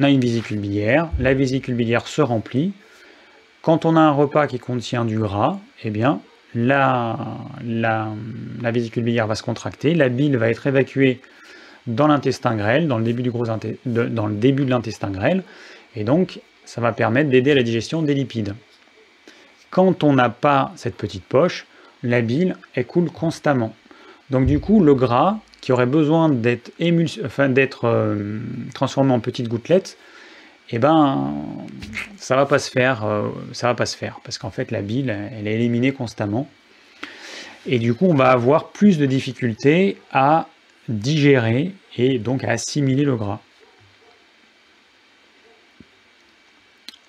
[0.00, 2.72] a une vésicule biliaire, la vésicule biliaire se remplit.
[3.62, 6.20] Quand on a un repas qui contient du gras, eh bien,
[6.54, 7.16] la,
[7.64, 8.12] la,
[8.70, 11.20] vésicule biliaire va se contracter, la bile va être évacuée
[11.86, 15.42] dans l'intestin grêle, dans le début, de l'intestin grêle,
[15.96, 18.54] et donc ça va permettre d'aider à la digestion des lipides.
[19.72, 21.66] Quand on n'a pas cette petite poche,
[22.02, 22.56] la bile
[22.86, 23.74] coule constamment.
[24.28, 26.70] Donc du coup, le gras, qui aurait besoin d'être
[27.24, 27.50] enfin,
[27.84, 28.40] euh,
[28.74, 29.96] transformé en petites gouttelettes,
[30.68, 31.32] eh ben,
[32.18, 35.92] ça va euh, va pas se faire, parce qu'en fait, la bile, elle est éliminée
[35.92, 36.50] constamment.
[37.64, 40.48] Et du coup, on va avoir plus de difficultés à
[40.88, 43.40] digérer et donc à assimiler le gras.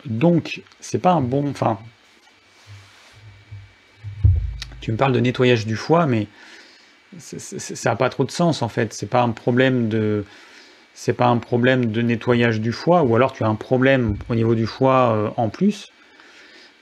[0.06, 1.50] Donc, c'est pas un bon.
[1.50, 1.80] Enfin,
[4.84, 6.28] tu me parles de nettoyage du foie, mais
[7.18, 8.94] ça n'a pas trop de sens en fait.
[8.94, 10.26] C'est pas un problème de.
[10.94, 14.36] C'est pas un problème de nettoyage du foie, ou alors tu as un problème au
[14.36, 15.90] niveau du foie euh, en plus.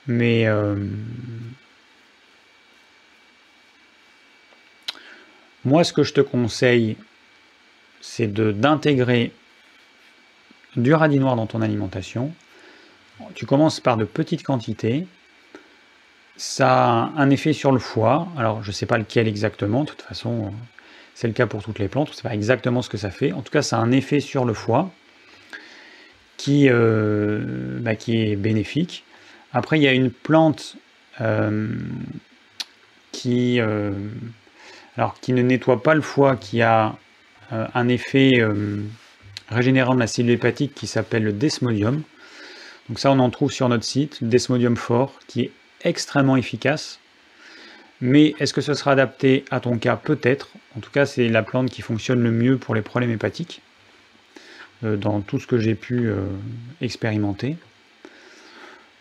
[0.07, 0.75] Mais euh,
[5.63, 6.97] moi, ce que je te conseille,
[8.01, 9.31] c'est d'intégrer
[10.75, 12.33] du radis noir dans ton alimentation.
[13.35, 15.05] Tu commences par de petites quantités.
[16.41, 18.27] Ça a un effet sur le foie.
[18.35, 19.83] Alors, je ne sais pas lequel exactement.
[19.83, 20.51] De toute façon,
[21.13, 22.07] c'est le cas pour toutes les plantes.
[22.07, 23.31] On ne sait pas exactement ce que ça fait.
[23.31, 24.89] En tout cas, ça a un effet sur le foie
[26.37, 29.03] qui, euh, bah, qui est bénéfique.
[29.53, 30.77] Après, il y a une plante
[31.21, 31.75] euh,
[33.11, 33.91] qui, euh,
[34.97, 36.95] alors, qui ne nettoie pas le foie, qui a
[37.51, 38.43] un effet
[39.47, 42.01] régénérant de la cellule hépatique qui s'appelle le desmodium.
[42.89, 45.51] Donc ça, on en trouve sur notre site, Desmodium fort, qui est
[45.83, 46.99] extrêmement efficace.
[48.01, 49.95] Mais est-ce que ce sera adapté à ton cas?
[49.95, 50.49] Peut-être.
[50.75, 53.61] En tout cas, c'est la plante qui fonctionne le mieux pour les problèmes hépatiques,
[54.83, 56.25] euh, dans tout ce que j'ai pu euh,
[56.81, 57.57] expérimenter.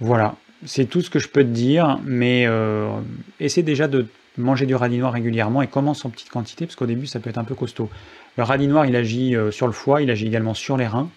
[0.01, 2.91] Voilà, c'est tout ce que je peux te dire, mais euh,
[3.39, 4.07] essaie déjà de
[4.37, 7.31] manger du radis noir régulièrement et commence en petite quantité, parce qu'au début, ça peut
[7.31, 7.89] être un peu costaud.
[8.37, 11.11] Le radis noir, il agit sur le foie, il agit également sur les reins.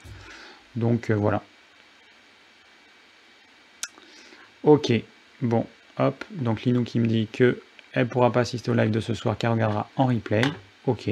[0.76, 1.43] Donc voilà.
[4.64, 4.91] Ok,
[5.44, 5.68] bon,
[6.00, 9.14] hop, donc Linou qui me dit que elle pourra pas assister au live de ce
[9.14, 10.41] soir car elle regardera en replay.
[10.88, 11.10] Ok.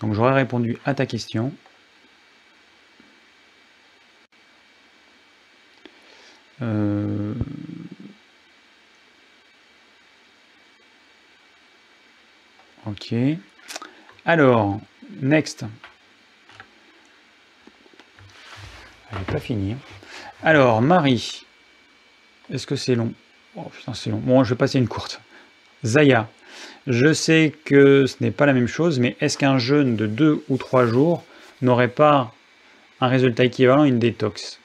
[0.00, 1.52] Donc j'aurais répondu à ta question.
[6.62, 7.34] Euh,
[12.86, 13.14] ok.
[14.24, 14.80] Alors,
[15.20, 15.64] next.
[19.10, 19.76] Elle n'est pas finie.
[20.42, 21.44] Alors, Marie.
[22.52, 23.12] Est-ce que c'est long?
[23.56, 24.18] Oh putain, c'est long.
[24.18, 25.20] Bon, je vais passer une courte.
[25.84, 26.28] Zaya.
[26.86, 30.44] Je sais que ce n'est pas la même chose, mais est-ce qu'un jeûne de 2
[30.48, 31.24] ou 3 jours
[31.62, 32.34] n'aurait pas
[33.00, 34.60] un résultat équivalent à une détox?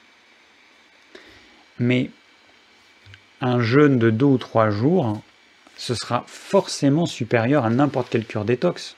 [1.78, 2.10] Mais
[3.40, 5.20] un jeûne de 2 ou 3 jours,
[5.76, 8.96] ce sera forcément supérieur à n'importe quelle cure détox.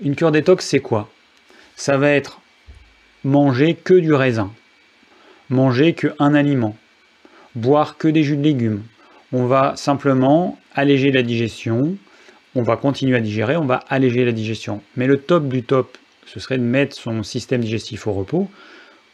[0.00, 1.10] Une cure détox, c'est quoi?
[1.74, 2.40] Ça va être
[3.24, 4.52] manger que du raisin
[5.54, 6.76] manger qu'un aliment,
[7.54, 8.82] boire que des jus de légumes.
[9.32, 11.96] On va simplement alléger la digestion,
[12.54, 14.82] on va continuer à digérer, on va alléger la digestion.
[14.96, 15.96] Mais le top du top,
[16.26, 18.48] ce serait de mettre son système digestif au repos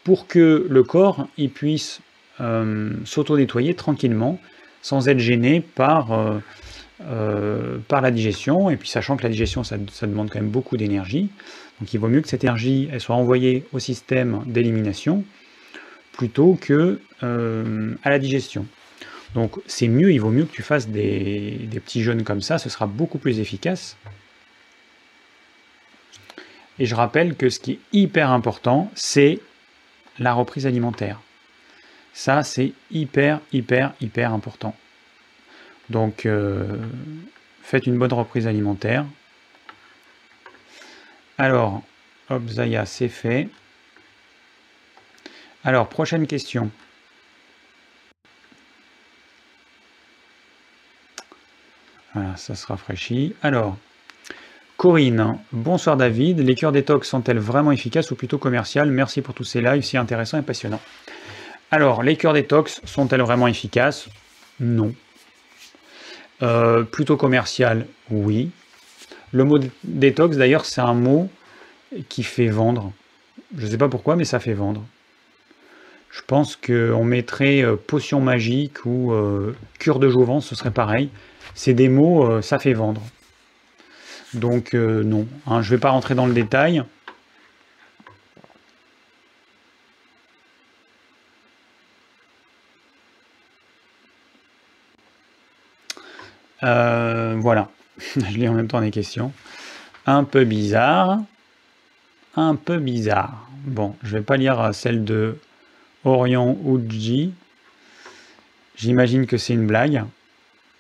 [0.05, 2.01] pour que le corps puisse
[2.41, 4.39] euh, s'auto-nettoyer tranquillement
[4.83, 6.39] sans être gêné par, euh,
[7.03, 8.71] euh, par la digestion.
[8.71, 11.29] Et puis sachant que la digestion, ça, demande quand même beaucoup d'énergie.
[11.81, 15.25] Donc il vaut mieux que cette énergie soit envoyée au système d'élimination
[16.13, 18.67] plutôt que euh, à la digestion.
[19.35, 22.69] Donc c'est mieux, il vaut mieux que tu fasses des, petits jeûnes comme ça, ce
[22.69, 23.97] sera beaucoup plus efficace.
[26.79, 29.39] Et je rappelle que ce qui est hyper important, c'est
[30.19, 31.21] la reprise alimentaire.
[32.13, 34.75] Ça, c'est hyper, hyper, hyper important.
[35.91, 36.79] Donc, euh,
[37.63, 39.05] faites une bonne reprise alimentaire.
[41.37, 41.83] Alors,
[42.31, 43.49] hop, Zaya, c'est fait.
[45.63, 46.71] Alors, prochaine question.
[52.15, 53.35] Voilà, ça se rafraîchit.
[53.43, 53.77] Alors,
[54.79, 56.41] Corinne, bonsoir David.
[56.41, 58.91] Les cures détox sont-elles vraiment efficaces ou plutôt commerciales?
[58.91, 60.81] Merci pour tous ces lives si intéressants et passionnants.
[61.71, 64.09] Alors, les cures détox sont-elles vraiment efficaces?
[64.59, 64.95] Non.
[66.43, 68.51] Euh, plutôt commercial Oui.
[69.33, 71.29] Le mot détox, d'ailleurs, c'est un mot
[72.09, 72.93] qui fait vendre.
[73.57, 74.83] Je ne sais pas pourquoi, mais ça fait vendre.
[76.11, 81.09] Je pense qu'on mettrait euh, potion magique ou euh, cure de jouvence, ce serait pareil.
[81.55, 83.03] C'est des mots, euh, ça fait vendre.
[84.35, 86.85] Donc non, hein, je ne vais pas rentrer dans le détail.
[96.63, 99.33] voilà, je lis en même temps des questions.
[100.07, 101.19] Un peu bizarre.
[102.37, 103.49] Un peu bizarre.
[103.65, 105.39] Bon, je vais pas lire celle de
[106.05, 107.33] Orion Uji.
[108.77, 110.05] J'imagine que c'est une blague.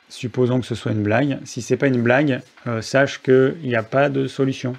[0.08, 1.38] Supposons que ce soit une blague.
[1.44, 4.74] Si c'est pas une blague, euh, sache qu'il n'y a pas de solution.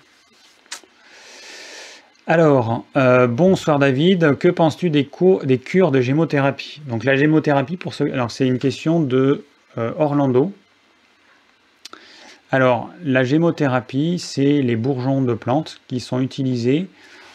[2.27, 6.81] Alors, euh, bonsoir David, que penses-tu des, cures de gémothérapie?
[6.87, 8.03] Donc la gémothérapie, pour ce...
[8.03, 9.43] alors c'est une question de
[9.77, 10.53] euh, Orlando.
[12.51, 16.87] Alors, la gémothérapie, c'est les bourgeons de plantes qui sont utilisés.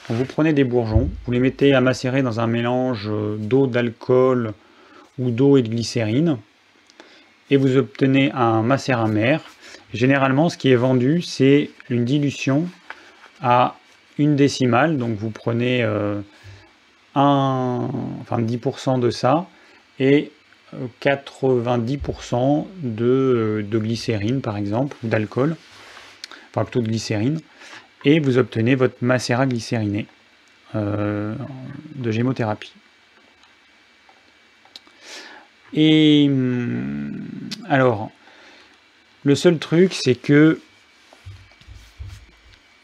[0.08, 4.52] Vous prenez des bourgeons, vous les mettez à macérer dans un mélange d'eau, d'alcool
[5.18, 6.38] ou d'eau et de glycérine,
[7.50, 9.42] et vous obtenez un macérat amer.
[9.94, 12.68] Généralement, ce qui est vendu, c'est une dilution
[13.40, 13.76] à
[14.18, 16.20] une décimale, donc vous prenez euh,
[17.14, 17.88] un,
[18.20, 19.46] enfin 10% de ça,
[19.98, 20.30] et
[21.02, 25.56] 90% de, de, glycérine par exemple, ou d'alcool,
[26.50, 27.40] enfin plutôt de glycérine,
[28.06, 30.06] et vous obtenez votre macérat glycériné
[30.74, 31.34] euh,
[31.96, 32.72] de gémothérapie.
[35.74, 37.20] Et hum,
[37.68, 38.10] alors,
[39.24, 40.60] le seul truc, c'est que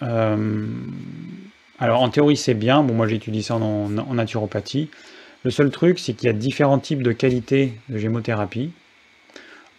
[0.02, 0.66] euh,
[1.78, 4.90] alors en théorie c'est bien, bon moi j'étudie ça en naturopathie,
[5.44, 8.70] le seul truc, c'est qu'il y a différents types de qualités de gémothérapie.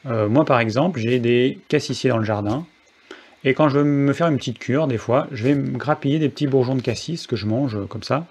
[0.06, 2.66] Euh, moi, par exemple, j'ai des cassissiers dans le jardin.
[3.44, 6.20] Et quand je veux me faire une petite cure, des fois, je vais me grappiller
[6.20, 8.26] des petits bourgeons de cassis que je mange euh, comme ça.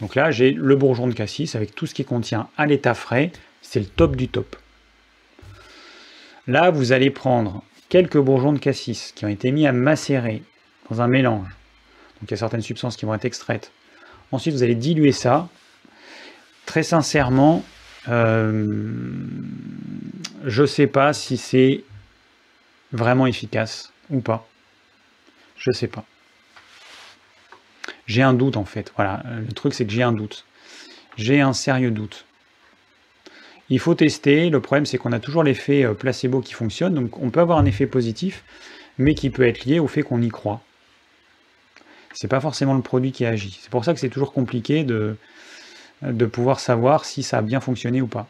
[0.00, 3.32] Donc là, j'ai le bourgeon de cassis avec tout ce qui contient à l'état frais.
[3.62, 4.56] C'est le top du top.
[6.46, 10.42] Là, vous allez prendre quelques bourgeons de cassis qui ont été mis à macérer
[10.90, 11.46] dans un mélange.
[12.20, 13.70] Donc il y a certaines substances qui vont être extraites.
[14.32, 15.48] Ensuite, vous allez diluer ça
[16.66, 17.64] Très sincèrement,
[18.08, 18.92] euh,
[20.44, 21.82] je ne sais pas si c'est
[22.92, 24.46] vraiment efficace pas.
[25.56, 26.04] Je sais pas.
[28.06, 28.92] J'ai un doute en fait.
[28.96, 30.44] Voilà, le truc c'est que j'ai un doute.
[31.16, 32.26] J'ai un sérieux doute.
[33.68, 34.50] Il faut tester.
[34.50, 36.94] Le problème c'est qu'on a toujours l'effet euh, placebo qui fonctionne.
[36.94, 38.44] Donc on peut avoir un effet positif,
[38.98, 40.60] mais qui peut être lié au fait qu'on y croit.
[42.12, 43.58] C'est pas forcément le produit qui agit.
[43.62, 45.16] C'est pour ça que c'est toujours compliqué de,
[46.02, 48.28] de pouvoir savoir si ça a bien fonctionné ou pas.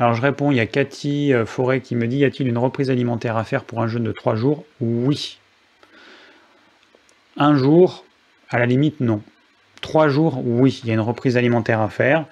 [0.00, 2.58] Alors je réponds, il y a Cathy euh, Forêt qui me dit, y a-t-il une
[2.58, 4.64] reprise alimentaire à faire pour un jeûne de 3 jours?
[4.80, 5.38] Oui.
[7.36, 8.04] Un jour,
[8.48, 9.22] à la limite, non.
[9.80, 12.26] 3 jours, oui, il y a une reprise alimentaire à faire.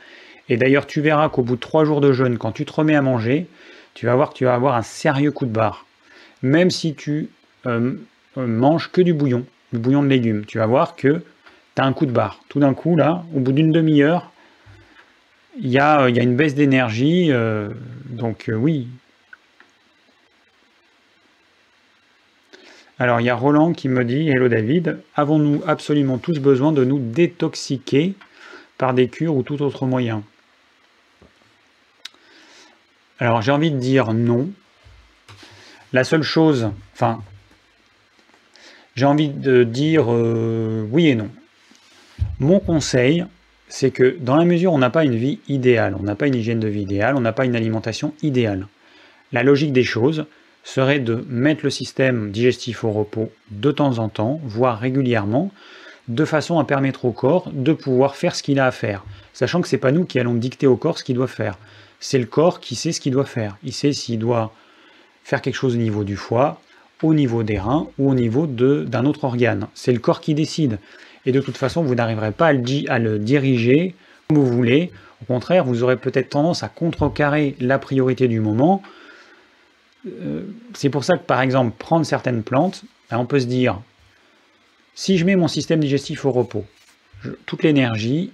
[0.48, 2.94] Et d'ailleurs, tu verras qu'au bout de 3 jours de jeûne, quand tu te remets
[2.94, 3.48] à manger,
[3.94, 5.86] tu vas voir que tu vas avoir un sérieux coup de barre.
[6.42, 7.30] Même si tu
[7.66, 7.94] euh,
[8.38, 11.22] euh, manges que du bouillon, du bouillon de légumes, tu vas voir que
[11.74, 12.40] tu un coup de barre.
[12.48, 14.30] Tout d'un coup, là, au bout d'une demi-heure,
[15.58, 17.28] il y, a, une baisse d'énergie.
[17.30, 17.70] Euh,
[18.10, 18.88] donc euh, oui.
[22.98, 26.84] Alors il y a Roland qui me dit, Hello David, avons-nous absolument tous besoin de
[26.84, 28.14] nous détoxiquer
[28.78, 30.22] par des cures ou tout autre moyen?
[33.18, 34.50] Alors j'ai envie de dire non.
[35.92, 37.22] La seule chose, enfin,
[38.94, 41.30] j'ai envie de dire euh, oui et non.
[42.38, 43.24] Mon conseil,
[43.68, 46.26] c'est que dans la mesure où on n'a pas une vie idéale, on n'a pas
[46.26, 48.66] une hygiène de vie idéale, on n'a pas une alimentation idéale,
[49.32, 50.26] la logique des choses
[50.62, 55.50] serait de mettre le système digestif au repos de temps en temps, voire régulièrement,
[56.08, 59.60] de façon à permettre au corps de pouvoir faire ce qu'il a à faire, sachant
[59.60, 61.58] que ce n'est pas nous qui allons dicter au corps ce qu'il doit faire.
[62.00, 63.56] C'est le corps qui sait ce qu'il doit faire.
[63.64, 64.52] Il sait s'il doit
[65.24, 66.60] faire quelque chose au niveau du foie,
[67.02, 69.66] au niveau des reins ou au niveau d'un autre organe.
[69.74, 70.78] C'est le corps qui décide
[71.26, 72.52] et de toute façon, vous n'arriverez pas à
[72.98, 73.94] le, diriger
[74.28, 74.92] comme vous voulez.
[75.22, 78.82] Au contraire, vous aurez peut-être tendance à contrecarrer la priorité du moment.
[80.06, 83.80] Euh, c'est pour ça que, par exemple, prendre certaines plantes, ben, on peut se dire,
[84.94, 86.64] si je mets mon système digestif au repos,
[87.44, 88.32] toute l'énergie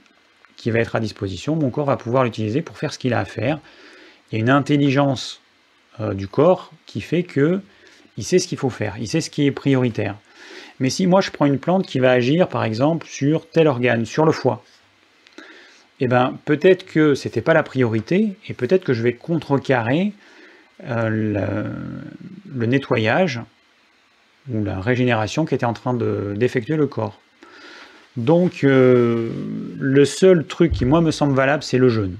[0.57, 3.21] qui va être à disposition, mon corps va pouvoir l'utiliser pour faire ce qu'il a
[3.21, 3.59] à faire.
[4.31, 5.41] Il y a une intelligence
[6.01, 7.61] euh, du corps qui fait que
[8.19, 10.17] il sait ce qu'il faut faire, il sait ce qui est prioritaire.
[10.83, 14.05] Mais si moi je prends une plante qui va agir par exemple sur tel organe,
[14.05, 14.65] sur le foie,
[16.01, 20.13] eh ben peut-être que ce n'était pas la priorité et peut-être que je vais contrecarrer
[20.83, 21.71] euh,
[22.53, 23.41] le, nettoyage
[24.51, 27.21] ou la régénération qui était en train d'effectuer le corps.
[28.17, 29.31] Donc euh,
[29.79, 32.17] le seul truc qui moi me semble valable, c'est le jeûne.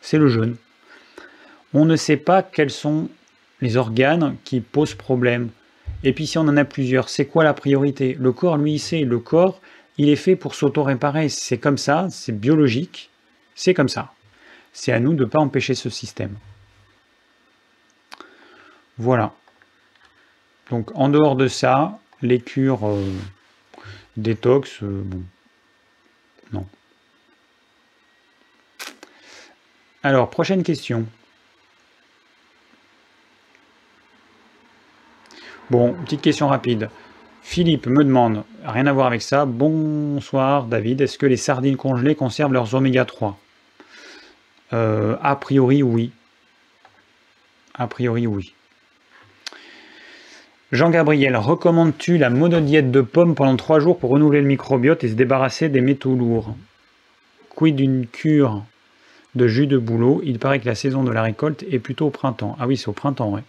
[0.00, 0.56] C'est le jeûne.
[1.74, 3.10] On ne sait pas quels sont
[3.60, 5.50] les organes qui posent problème.
[6.02, 8.16] Et puis si on en a plusieurs, c'est quoi la priorité?
[8.18, 9.00] Le corps, lui, il sait.
[9.02, 9.60] Le corps,
[9.98, 11.28] il est fait pour s'auto-réparer.
[11.28, 13.10] C'est comme ça, c'est biologique,
[13.54, 14.12] c'est comme ça.
[14.72, 16.36] C'est à nous de ne pas empêcher ce système.
[18.96, 19.34] Voilà.
[20.70, 23.12] Donc en dehors de ça, les cures euh,
[24.16, 25.22] détox, euh, bon,
[26.52, 26.66] non.
[30.02, 31.06] Alors, prochaine question.
[35.70, 36.90] Bon, petite question rapide.
[37.42, 42.16] Philippe me demande, rien à voir avec ça, bonsoir David, est-ce que les sardines congelées
[42.16, 43.38] conservent leurs oméga 3
[44.72, 46.10] euh, A priori oui.
[47.74, 48.52] A priori oui.
[50.72, 55.14] Jean-Gabriel, recommandes-tu la monodiète de pommes pendant 3 jours pour renouveler le microbiote et se
[55.14, 56.56] débarrasser des métaux lourds?
[57.54, 58.64] Quid d'une cure
[59.36, 60.20] de jus de bouleau?
[60.24, 62.56] Il paraît que la saison de la récolte est plutôt au printemps.
[62.58, 63.42] Ah oui, c'est au printemps, ouais.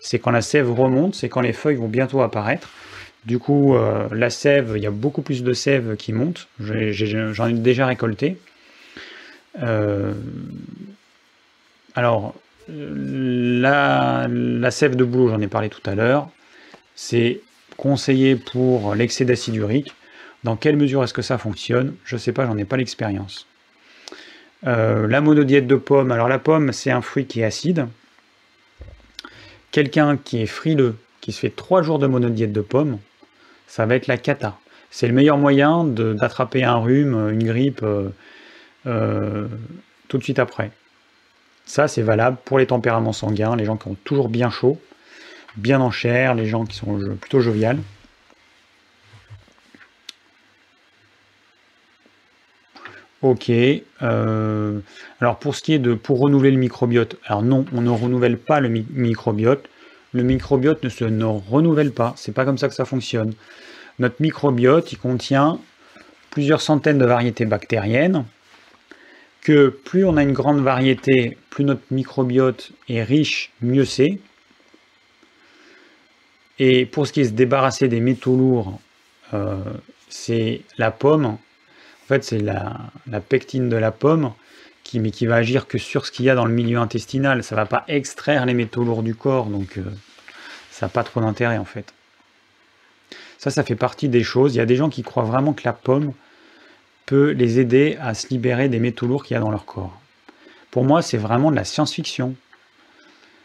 [0.00, 2.70] C'est quand la sève remonte, c'est quand les feuilles vont bientôt apparaître.
[3.26, 6.48] Du coup, euh, la sève, il y a beaucoup plus de sève qui monte.
[6.58, 8.38] J'en ai, déjà récolté.
[9.62, 10.14] Euh,
[11.94, 12.34] alors,
[12.68, 14.28] la,
[14.70, 16.30] sève de bouleau, j'en ai parlé tout à l'heure.
[16.94, 17.40] C'est
[17.76, 19.94] conseillé pour l'excès d'acide urique.
[20.44, 21.94] Dans quelle mesure est-ce que ça fonctionne?
[22.04, 23.46] Je ne sais pas, j'en ai pas l'expérience.
[24.66, 27.86] Euh, la monodiète de pomme, alors la pomme c'est un fruit qui est acide.
[29.72, 32.98] Quelqu'un qui est frileux, qui se fait 3 jours de monodiète de pomme,
[33.66, 34.58] ça va être la cata.
[34.90, 38.08] C'est le meilleur moyen d'attraper un rhume, une grippe euh,
[38.86, 39.46] euh,
[40.08, 40.72] tout de suite après.
[41.66, 44.80] Ça c'est valable pour les tempéraments sanguins, les gens qui ont toujours bien chaud
[45.56, 47.78] bien en chair, les gens qui sont plutôt joviales.
[53.22, 53.50] Ok.
[53.50, 54.80] Euh,
[55.20, 58.38] alors pour ce qui est de pour renouveler le microbiote, alors non, on ne renouvelle
[58.38, 59.68] pas le microbiote.
[60.12, 62.14] Le microbiote ne se renouvelle pas.
[62.16, 63.34] C'est pas comme ça que ça fonctionne.
[63.98, 65.60] Notre microbiote, il contient
[66.30, 68.24] plusieurs centaines de variétés bactériennes.
[69.42, 74.18] Que plus on a une grande variété, plus notre microbiote est riche, mieux c'est.
[76.58, 78.80] Et pour ce qui est de se débarrasser des métaux lourds,
[79.32, 79.56] euh,
[80.08, 81.38] c'est la pomme.
[82.10, 82.90] Fait, c'est la,
[83.20, 84.32] pectine de la pomme,
[84.82, 87.44] qui, mais qui va agir que sur ce qu'il y a dans le milieu intestinal.
[87.44, 89.84] Ça va pas extraire les métaux lourds du corps, donc euh,
[90.72, 91.94] ça n'a pas trop d'intérêt en fait.
[93.38, 94.56] Ça, ça fait partie des choses.
[94.56, 96.12] Il y a des gens qui croient vraiment que la pomme
[97.06, 99.96] peut les aider à se libérer des métaux lourds qu'il y a dans leur corps.
[100.72, 102.34] Pour moi, c'est vraiment de la science-fiction.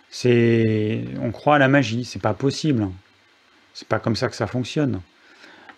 [0.09, 2.87] C'est, on croit à la magie, c'est pas possible.
[3.75, 5.01] C'est pas comme ça que ça fonctionne.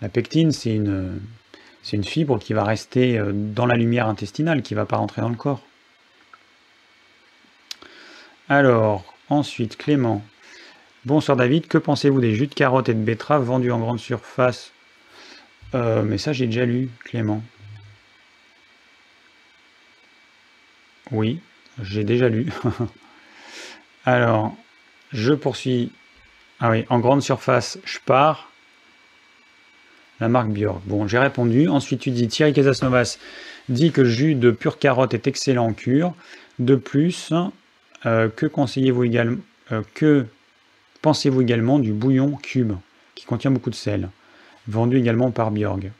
[0.02, 1.20] La pectine, c'est une,
[1.88, 4.98] c'est une fibre qui va rester euh, dans la lumière intestinale, qui ne va pas
[4.98, 5.62] rentrer dans le corps.
[8.50, 10.22] Alors, ensuite, Clément.
[11.06, 14.74] Bonsoir David, que pensez-vous des jus de carottes et de betterave vendus en grande surface?
[15.76, 17.42] Euh, Mais ça, j'ai déjà lu, Clément.
[21.12, 21.40] Oui,
[21.82, 22.52] j'ai déjà lu.
[24.06, 24.54] Alors,
[25.14, 25.94] je poursuis
[26.60, 28.52] ah oui, en grande surface, je pars.
[30.20, 30.82] La marque Björk.
[30.86, 31.68] Bon, j'ai répondu.
[31.68, 33.18] Ensuite, tu dis Thierry Casasnovas
[33.70, 36.14] dit que le jus de pure carotte est excellent en cure.
[36.60, 37.34] De plus,
[38.06, 39.38] euh, que conseillez-vous également
[39.72, 40.26] euh, Que
[41.02, 42.74] pensez-vous également du bouillon cube
[43.14, 44.10] qui contient beaucoup de sel,
[44.68, 45.92] vendu également par Björk?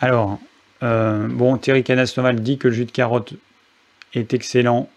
[0.00, 0.38] Alors,
[0.82, 3.32] euh, bon, Thierry Casasnovas dit que le jus de carotte
[4.12, 4.90] est excellent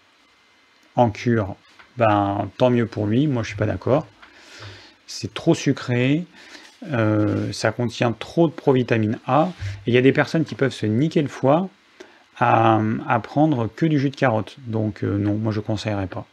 [0.96, 1.56] en cure.
[1.96, 3.28] Ben, tant mieux pour lui.
[3.28, 4.06] Moi, je suis pas d'accord
[5.06, 6.24] c'est trop sucré,
[6.92, 9.48] euh, ça contient trop de provitamine A,
[9.86, 11.68] et il y a des personnes qui peuvent se niquer le foie
[12.38, 12.80] à,
[13.22, 14.56] prendre que du jus de carotte.
[14.66, 16.26] Donc euh, non, moi je ne conseillerais pas.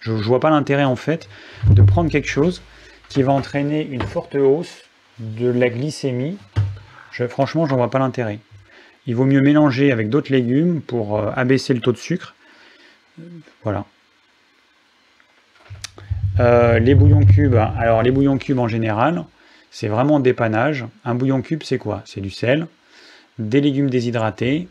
[0.00, 1.28] Je ne vois pas l'intérêt en fait
[1.70, 2.62] de prendre quelque chose
[3.08, 4.82] qui va entraîner une forte hausse
[5.18, 6.36] de la glycémie.
[7.12, 8.38] Je, franchement, j'en vois pas l'intérêt.
[9.06, 12.34] Il vaut mieux mélanger avec d'autres légumes pour euh, abaisser le taux de sucre.
[13.62, 13.84] Voilà.
[16.40, 19.24] Euh, les bouillons cubes, alors les bouillons cubes en général,
[19.70, 20.84] c'est vraiment dépannage.
[21.04, 22.02] Un bouillon cube, c'est quoi?
[22.06, 22.66] C'est du sel,
[23.38, 24.68] des légumes déshydratés,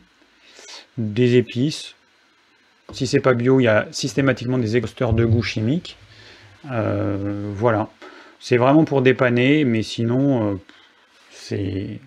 [0.97, 1.95] des épices.
[2.91, 5.97] Si c'est pas bio, il y a systématiquement des exhausteurs de goût chimiques.
[6.71, 7.89] Euh, voilà.
[8.39, 10.55] C'est vraiment pour dépanner, mais sinon, euh,
[11.31, 11.99] c'est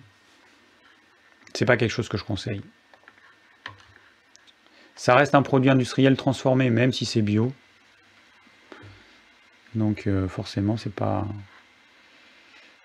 [1.53, 2.61] c'est pas quelque chose que je conseille.
[4.95, 7.51] Ça reste un produit industriel transformé, même si c'est bio.
[9.77, 11.25] Donc euh, forcément, c'est pas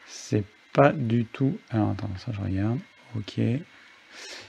[0.06, 1.56] c'est pas du tout.
[1.70, 2.78] Alors attends, ça je regarde.
[3.16, 3.40] Ok.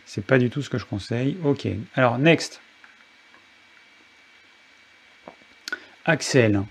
[0.05, 1.37] C'est pas du tout ce que je conseille.
[1.43, 1.67] Ok.
[1.95, 2.59] Alors next.
[6.05, 6.61] Axel.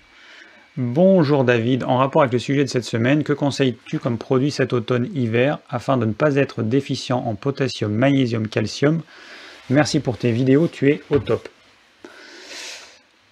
[0.76, 4.72] Bonjour David, en rapport avec le sujet de cette semaine, que conseilles-tu comme produit cet
[4.72, 9.02] automne-hiver afin de ne pas être déficient en potassium, magnésium, calcium?
[9.68, 11.48] Merci pour tes vidéos, tu es au top.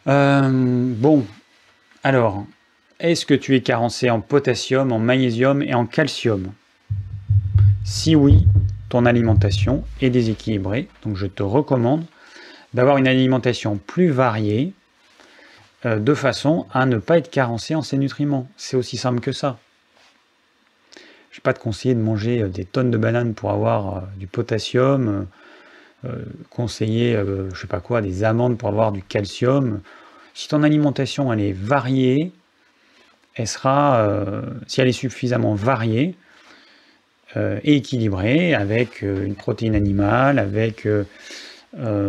[0.06, 1.26] Euh, bon,
[2.02, 2.46] alors,
[2.98, 6.52] est-ce que tu es carencé en potassium, en magnésium et en calcium?
[7.84, 8.46] Si oui,
[8.88, 10.88] ton alimentation est déséquilibrée.
[11.04, 12.04] Donc je te recommande
[12.72, 14.72] d'avoir une alimentation plus variée
[15.84, 18.48] euh, de façon à ne pas être carencé en ces nutriments.
[18.56, 19.58] C'est aussi simple que ça.
[21.32, 25.26] suis pas de conseiller de manger des tonnes de bananes pour avoir du potassium,
[26.48, 27.14] conseiller,
[27.52, 29.80] je sais pas quoi, des amandes pour avoir du calcium.
[30.34, 32.32] Si ton alimentation elle est variée,
[33.34, 34.06] elle sera,
[34.66, 36.14] si elle est suffisamment variée,
[37.36, 41.04] euh, équilibré avec euh, une protéine animale, avec euh,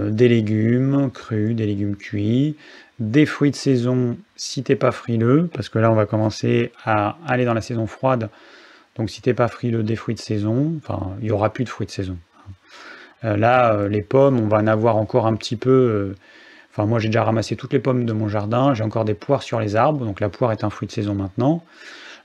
[0.09, 2.55] des légumes crus, des légumes cuits,
[2.97, 7.17] des fruits de saison si t'es pas frileux, parce que là on va commencer à
[7.27, 8.29] aller dans la saison froide.
[8.95, 11.69] Donc si t'es pas frileux des fruits de saison, enfin il y aura plus de
[11.69, 12.17] fruits de saison.
[13.21, 16.15] là les pommes, on va en avoir encore un petit peu.
[16.71, 19.43] Enfin moi j'ai déjà ramassé toutes les pommes de mon jardin, j'ai encore des poires
[19.43, 21.63] sur les arbres, donc la poire est un fruit de saison maintenant.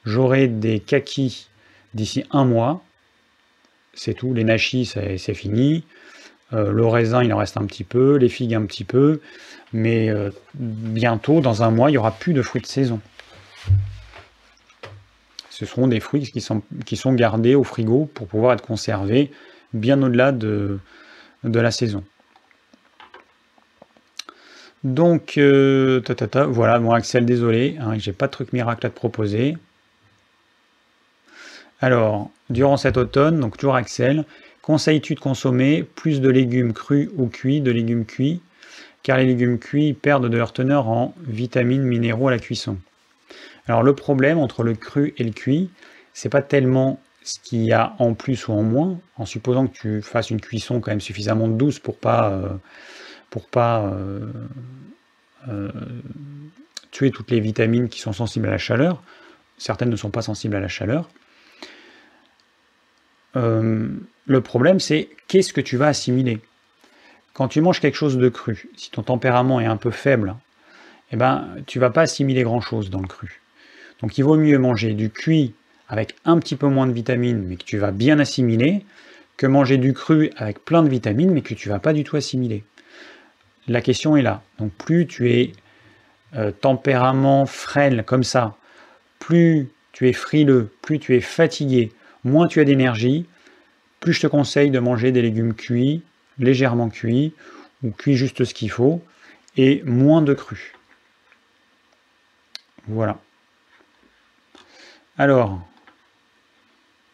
[0.05, 1.49] J'aurai des kakis
[1.95, 2.83] d'ici un mois.
[3.95, 4.33] C'est tout.
[4.35, 5.85] Les nachis, c'est fini.
[6.53, 8.17] Euh, le raisin, il en reste un petit peu.
[8.17, 9.21] Les figues, un petit peu.
[9.73, 13.01] Mais euh, bientôt, dans un mois, il n'y aura plus de fruits de saison.
[15.51, 19.33] Ce seront des fruits qui sont, gardés au frigo pour pouvoir être conservés
[19.73, 20.79] bien au-delà de,
[21.45, 22.05] de la saison.
[24.87, 26.01] Donc, euh,
[26.49, 29.59] voilà, bon Axel, désolé, hein, j'ai pas de truc miracle à te proposer.
[31.81, 34.25] Alors, durant cet automne, donc toujours Axel,
[34.63, 38.41] conseilles-tu de consommer plus de légumes crus ou cuits, de légumes cuits,
[39.03, 42.79] car les légumes cuits perdent de leur teneur en vitamines, minéraux à la cuisson.
[43.67, 45.69] Alors le problème entre le cru et le cuit,
[46.15, 49.77] c'est pas tellement ce qu'il y a en plus ou en moins, en supposant que
[49.77, 52.51] tu fasses une cuisson quand même suffisamment douce pour pas, euh,
[53.31, 54.31] pour pas euh,
[55.49, 55.71] euh,
[56.91, 59.03] tuer toutes les vitamines qui sont sensibles à la chaleur.
[59.59, 61.09] Certaines ne sont pas sensibles à la chaleur.
[63.37, 63.89] Euh,
[64.27, 66.41] le problème, c'est qu'est-ce que tu vas assimiler?
[67.33, 70.37] Quand tu manges quelque chose de cru, si ton tempérament est un peu faible,
[71.13, 73.43] eh ben, tu vas pas assimiler grand-chose dans le cru.
[74.01, 75.55] Donc il vaut mieux manger du cuit
[75.89, 78.85] avec un petit peu moins de vitamines, mais que tu vas bien assimiler,
[79.37, 82.17] que manger du cru avec plein de vitamines, mais que tu vas pas du tout
[82.17, 82.65] assimiler.
[83.69, 84.43] La question est là.
[84.59, 85.53] Donc plus tu es
[86.35, 88.57] euh, tempérament frêle comme ça,
[89.19, 91.93] plus tu es frileux, plus tu es fatigué,
[92.25, 93.27] moins tu as d'énergie,
[94.01, 96.03] plus je te conseille de manger des légumes cuits,
[96.39, 97.33] légèrement cuits,
[97.83, 99.03] ou cuits juste ce qu'il faut,
[99.57, 100.73] et moins de crus.
[102.89, 103.19] Voilà.
[105.19, 105.61] Alors,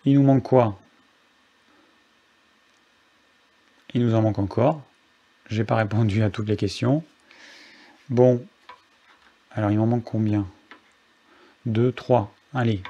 [0.04, 0.78] il nous manque quoi?
[3.94, 4.82] Il nous en manque encore.
[5.52, 7.04] Je n'ai pas répondu à toutes les questions.
[8.08, 8.42] Bon,
[9.50, 10.46] alors il m'en manque combien?
[11.66, 12.32] 2, 3.
[12.54, 12.80] Allez,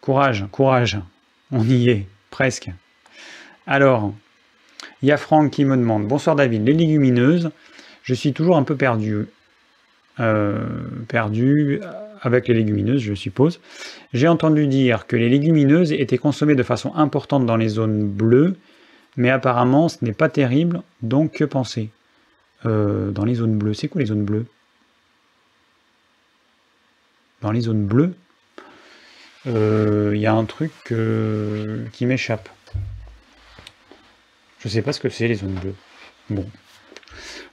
[0.00, 0.98] courage, courage.
[1.52, 2.68] On y est, presque.
[3.68, 4.12] Alors,
[5.02, 7.52] il y a Franck qui me demande Bonsoir David, les légumineuses,
[8.02, 9.26] je suis toujours un peu perdu.
[10.18, 10.66] Euh,
[11.06, 11.80] perdu
[12.22, 13.60] avec les légumineuses, je suppose.
[14.12, 18.56] J'ai entendu dire que les légumineuses étaient consommées de façon importante dans les zones bleues,
[19.16, 21.90] mais apparemment ce n'est pas terrible, donc que penser?
[22.66, 24.46] Euh, Dans les zones bleues, c'est quoi les zones bleues?
[27.42, 28.14] Dans les zones bleues
[29.46, 30.72] il euh, y a un truc
[31.92, 32.48] qui m'échappe.
[34.60, 35.74] Je sais pas ce que c'est les zones bleues.
[36.30, 36.48] Bon.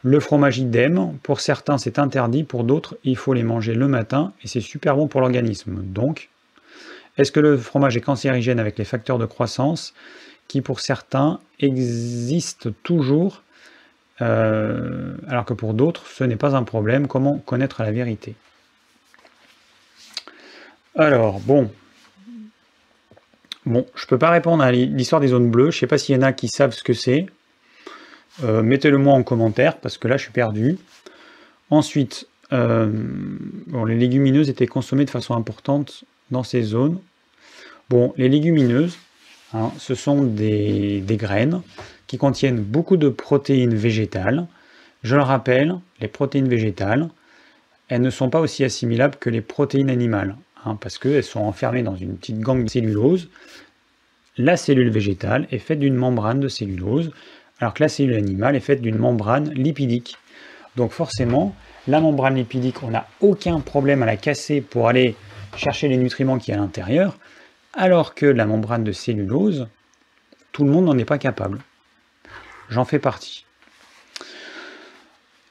[0.01, 4.31] Le fromage idem, pour certains c'est interdit, pour d'autres il faut les manger le matin
[4.41, 5.83] et c'est super bon pour l'organisme.
[5.83, 6.29] Donc,
[7.17, 9.93] est-ce que le fromage est cancérigène avec les facteurs de croissance?
[10.51, 13.41] Qui pour certains existent toujours
[14.21, 18.35] euh, alors que pour d'autres ce n'est pas un problème Comment connaître la vérité?
[20.95, 21.71] Alors, bon,
[23.65, 25.69] Bon, je peux pas répondre à l'histoire des zones bleues.
[25.69, 27.27] Je sais pas s'il y en a qui savent ce que c'est.
[28.43, 30.79] Euh, mettez-le moi en commentaire parce que là je suis perdu.
[31.69, 32.89] Ensuite, euh,
[33.67, 36.99] bon, les légumineuses étaient consommées de façon importante dans ces zones.
[37.89, 38.97] Bon, les légumineuses,
[39.53, 41.61] hein, ce sont des, graines
[42.07, 44.47] qui contiennent beaucoup de protéines végétales.
[45.03, 47.09] Je le rappelle, les protéines végétales,
[47.89, 50.35] elles ne sont pas aussi assimilables que les protéines animales.
[50.65, 53.29] Hein, parce qu'elles sont enfermées dans une petite gangue de cellulose.
[54.37, 57.11] La cellule végétale est faite d'une membrane de cellulose,
[57.59, 60.17] alors que la cellule animale est faite d'une membrane lipidique.
[60.75, 61.55] Donc forcément,
[61.87, 65.15] la membrane lipidique, on n'a aucun problème à la casser pour aller
[65.57, 67.17] chercher les nutriments qui y a à l'intérieur,
[67.73, 69.67] alors que la membrane de cellulose,
[70.51, 71.59] tout le monde n'en est pas capable.
[72.69, 73.45] J'en fais partie.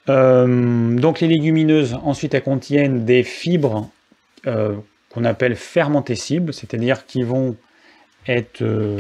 [0.09, 3.91] Euh, donc les légumineuses, ensuite, elles contiennent des fibres
[4.47, 4.77] euh,
[5.11, 7.57] qu'on appelle fermentescibles, c'est-à-dire qui vont
[8.27, 8.99] être euh,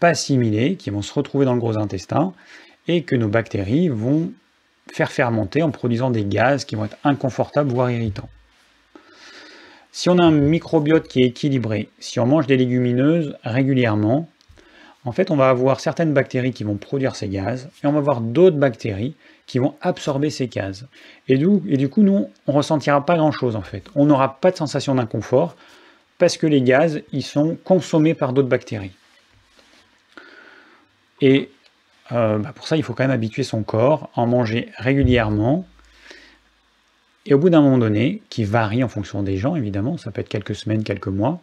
[0.00, 2.32] pas assimilés, qui vont se retrouver dans le gros intestin,
[2.88, 4.32] et que nos bactéries vont
[4.92, 8.28] faire fermenter en produisant des gaz qui vont être inconfortables, voire irritants.
[9.92, 14.28] Si on a un microbiote qui est équilibré, si on mange des légumineuses régulièrement,
[15.04, 17.98] en fait, on va avoir certaines bactéries qui vont produire ces gaz, et on va
[17.98, 19.14] avoir d'autres bactéries
[19.46, 20.86] qui vont absorber ces gaz.
[21.26, 23.84] Et du, coup, nous, on ressentira pas grand-chose, en fait.
[23.94, 25.56] On n'aura pas de sensation d'inconfort,
[26.18, 28.92] parce que les gaz, ils sont consommés par d'autres bactéries.
[31.22, 31.50] Et
[32.12, 35.66] euh, bah, pour ça, il faut quand même habituer son corps à en manger régulièrement.
[37.26, 40.20] Et au bout d'un moment donné, qui varie en fonction des gens, évidemment, ça peut
[40.20, 41.40] être quelques semaines, quelques mois,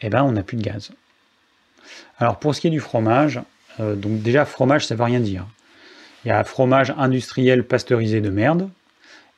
[0.00, 0.92] eh ben, on n'a plus de gaz.
[2.18, 3.40] Alors pour ce qui est du fromage,
[3.80, 5.46] euh, donc déjà fromage, ça ne veut rien dire.
[6.24, 8.70] Il y a fromage industriel pasteurisé de merde,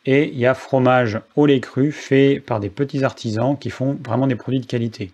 [0.05, 3.98] et il y a fromage au lait cru fait par des petits artisans qui font
[4.05, 5.12] vraiment des produits de qualité.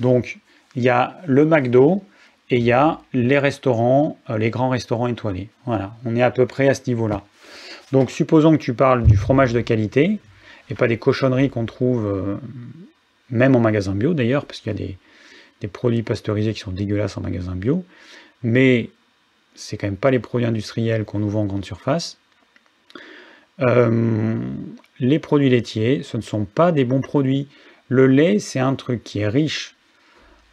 [0.00, 0.38] Donc
[0.74, 2.02] il y a le McDo,
[2.50, 5.48] et il y a les restaurants, euh, les grands restaurants étoilés.
[5.64, 7.24] Voilà, on est à peu près à ce niveau-là.
[7.92, 10.18] Donc supposons que tu parles du fromage de qualité,
[10.70, 12.36] et pas des cochonneries qu'on trouve euh,
[13.30, 14.98] même en magasin bio d'ailleurs, parce qu'il y a des,
[15.68, 17.84] produits pasteurisés qui sont dégueulasses en magasin bio,
[18.44, 18.90] mais
[19.56, 22.18] c'est quand même pas les produits industriels qu'on nous vend en grande surface.
[23.60, 24.38] Euh,
[25.00, 27.48] les produits laitiers, ce ne sont pas des bons produits.
[27.88, 29.74] Le lait, c'est un truc qui est riche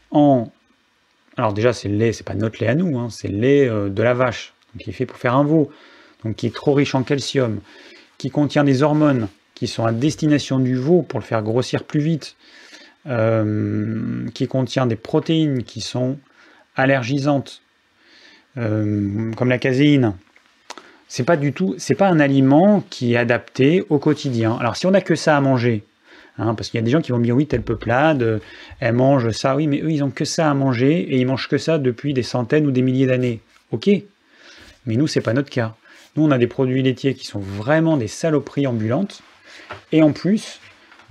[0.10, 0.52] en
[1.38, 3.68] alors déjà, c'est le lait, c'est pas notre lait à nous, hein, c'est le lait
[3.68, 5.72] euh, de la vache, qui est fait pour faire un veau,
[6.36, 7.60] qui est trop riche en calcium,
[8.18, 12.00] qui contient des hormones qui sont à destination du veau pour le faire grossir plus
[12.00, 12.36] vite,
[13.08, 16.18] euh, qui contient des protéines qui sont
[16.76, 17.62] allergisantes,
[18.58, 20.16] euh, comme la caséine.
[21.08, 24.58] C'est pas du tout, c'est pas un aliment qui est adapté au quotidien.
[24.60, 25.84] Alors si on n'a que ça à manger,
[26.40, 28.40] Hein, parce qu'il y a des gens qui vont dire oui, telle peuplade, euh,
[28.80, 31.48] elle mange ça, oui, mais eux, ils n'ont que ça à manger et ils mangent
[31.48, 33.40] que ça depuis des centaines ou des milliers d'années.
[33.72, 33.90] Ok,
[34.86, 35.76] mais nous, c'est pas notre cas.
[36.16, 39.22] Nous, on a des produits laitiers qui sont vraiment des saloperies ambulantes.
[39.92, 40.60] Et en plus,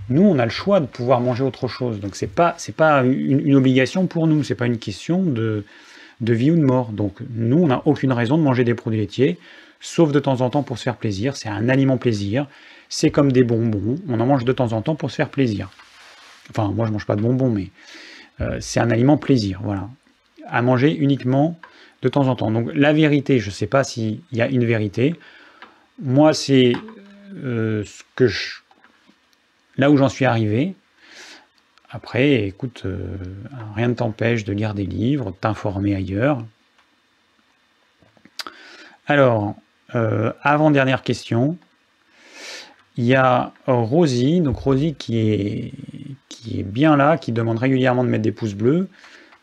[0.08, 2.00] nous, on a le choix de pouvoir manger autre chose.
[2.00, 4.44] Donc, c'est pas, pas une, obligation pour nous.
[4.44, 5.64] C'est pas une question de,
[6.20, 6.90] vie ou de mort.
[6.90, 9.38] Donc, nous, on n'a aucune raison de manger des produits laitiers,
[9.80, 11.36] sauf de temps en temps pour se faire plaisir.
[11.36, 12.46] C'est un aliment plaisir
[12.92, 15.70] c'est comme des bonbons, on en mange de temps en temps pour se faire plaisir.
[16.50, 17.70] Enfin, moi je mange pas de bonbons, mais
[18.42, 19.88] euh, c'est un aliment plaisir, voilà.
[20.46, 21.58] À manger uniquement
[22.02, 22.50] de temps en temps.
[22.50, 25.14] Donc la vérité, je ne sais pas s'il y a une vérité.
[26.00, 26.72] Moi, c'est
[27.36, 28.56] euh, ce que je...
[29.76, 30.74] là où j'en suis arrivé.
[31.90, 33.16] Après, écoute, euh,
[33.74, 36.44] rien ne t'empêche de lire des livres, de t'informer ailleurs.
[39.06, 39.54] Alors,
[40.42, 41.58] avant-dernière question
[42.96, 45.72] il y a Rosie, donc Rosie qui est,
[46.28, 48.88] qui est bien là, qui demande régulièrement de mettre des pouces bleus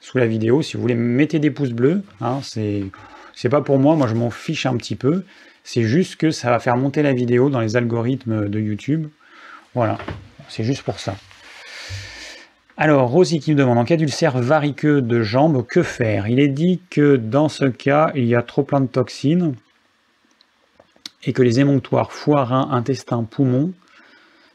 [0.02, 0.62] sous la vidéo.
[0.62, 2.02] Si vous voulez, mettez des pouces bleus.
[2.22, 5.24] Hein, c'est pas pour moi, moi je m'en fiche un petit peu.
[5.64, 9.08] C'est juste que ça va faire monter la vidéo dans les algorithmes de YouTube.
[9.76, 9.98] Voilà,
[10.48, 11.16] c'est juste pour ça.
[12.76, 16.28] Alors, Rosie qui nous demande, en cas d'ulcère variqueux de jambes, que faire?
[16.30, 19.54] Il est dit que dans ce cas, il y a trop plein de toxines
[21.26, 23.74] et que les émonctoires foie, rein, intestin, poumon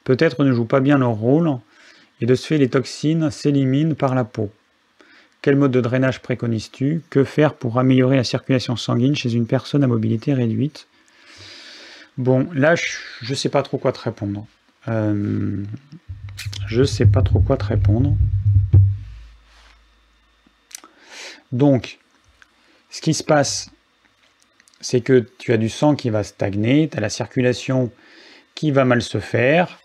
[0.05, 1.59] peut-être ne jouent pas bien leur rôle,
[2.21, 4.51] et de ce fait les toxines s'éliminent par la peau.
[5.45, 7.03] Quel mode de drainage préconises-tu?
[7.11, 10.87] Que faire pour améliorer la circulation sanguine chez une personne à mobilité réduite?
[12.17, 12.97] Bon, là, je
[13.29, 14.47] ne sais pas trop quoi te répondre.
[14.89, 15.63] Euh,
[16.67, 18.17] je ne sais pas trop quoi te répondre.
[21.53, 21.99] Donc,
[22.89, 23.69] ce qui se passe,
[24.81, 27.93] c'est que tu as du sang qui va stagner, tu as la circulation
[28.55, 29.79] qui va mal se faire.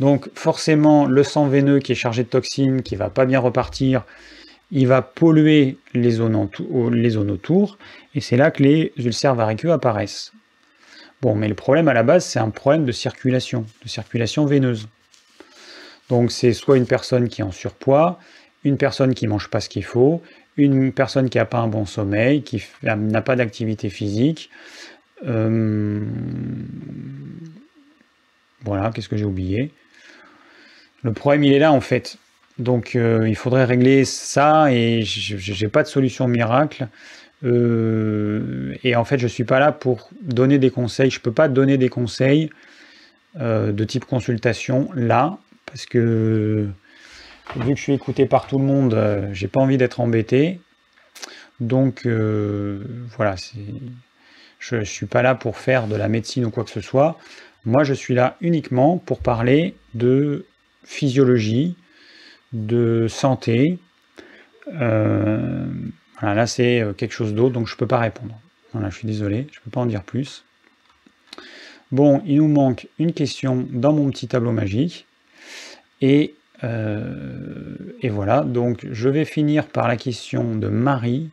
[0.00, 4.06] Donc forcément, le sang veineux qui est chargé de toxines, qui va pas bien repartir,
[4.74, 7.78] il va polluer les zones, autour,
[8.14, 10.32] et c'est là que les ulcères variqueux apparaissent.
[11.22, 14.88] Bon, mais le problème à la base, c'est un problème de circulation, de circulation veineuse.
[16.08, 18.18] Donc c'est soit une personne qui est en surpoids,
[18.64, 20.20] une personne qui mange pas ce qu'il faut,
[20.56, 24.50] une personne qui n'a pas un bon sommeil, qui n'a pas d'activité physique.
[25.24, 26.04] Euh,
[28.62, 29.70] voilà, qu'est-ce que j'ai oublié?
[31.02, 32.18] Le problème, il est là en fait.
[32.58, 36.88] Donc euh, il faudrait régler ça et j'ai pas de solution miracle.
[37.44, 41.10] Euh, et en fait, je suis pas là pour donner des conseils.
[41.10, 42.50] Je peux pas donner des conseils
[43.36, 46.68] de type consultation là parce que
[47.56, 50.60] vu que je suis écouté par tout le monde, euh, j'ai pas envie d'être embêté.
[51.60, 52.82] Donc euh,
[53.16, 53.36] voilà,
[54.58, 57.18] je ne suis pas là pour faire de la médecine ou quoi que ce soit.
[57.64, 60.46] Moi, je suis là uniquement pour parler de
[60.84, 61.76] physiologie,
[62.54, 63.78] de santé.
[64.80, 65.66] Euh,
[66.20, 68.38] voilà, là, c'est quelque chose d'autre, donc je ne peux pas répondre.
[68.72, 70.44] Voilà, je suis désolé, je ne peux pas en dire plus.
[71.92, 75.06] Bon, il nous manque une question dans mon petit tableau magique.
[76.00, 81.30] Et, euh, et voilà, donc je vais finir par la question de Marie,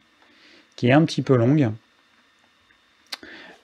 [0.76, 1.72] qui est un petit peu longue.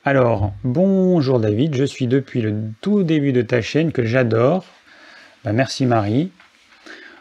[0.05, 4.65] Alors, bonjour David, je suis depuis le tout début de ta chaîne que j'adore.
[5.43, 6.31] Bah, merci Marie.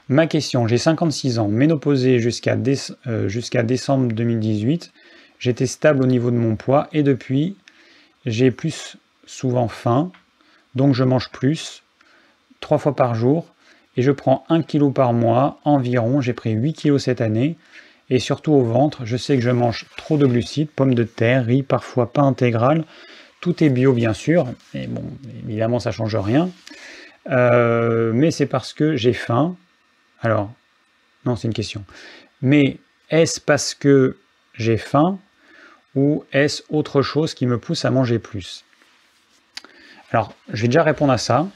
[0.09, 2.57] Ma question, j'ai 56 ans, ménopausée jusqu'à
[3.09, 4.93] euh, décembre 2018.
[5.41, 7.57] J'étais stable au niveau de mon poids et depuis,
[8.24, 10.12] j'ai plus souvent faim,
[10.77, 11.83] donc je mange plus,
[12.61, 13.47] trois fois par jour,
[13.97, 16.20] et je prends 1 kg par mois environ.
[16.20, 17.57] J'ai pris 8 kg cette année,
[18.09, 21.47] et surtout au ventre, je sais que je mange trop de glucides, pommes de terre,
[21.47, 22.85] riz, parfois pas intégral.
[23.41, 25.03] Tout est bio bien sûr, et bon,
[25.49, 26.49] évidemment ça change rien.
[27.28, 29.57] Euh, mais c'est parce que j'ai faim.
[30.21, 30.53] Alors,
[31.25, 31.85] non, c'est une question.
[32.43, 32.79] Mais
[33.11, 34.17] est-ce parce que
[34.55, 35.19] j'ai faim
[35.95, 38.65] ou est-ce autre chose qui me pousse à manger plus?
[40.13, 41.49] Alors, je vais déjà répondre à ça,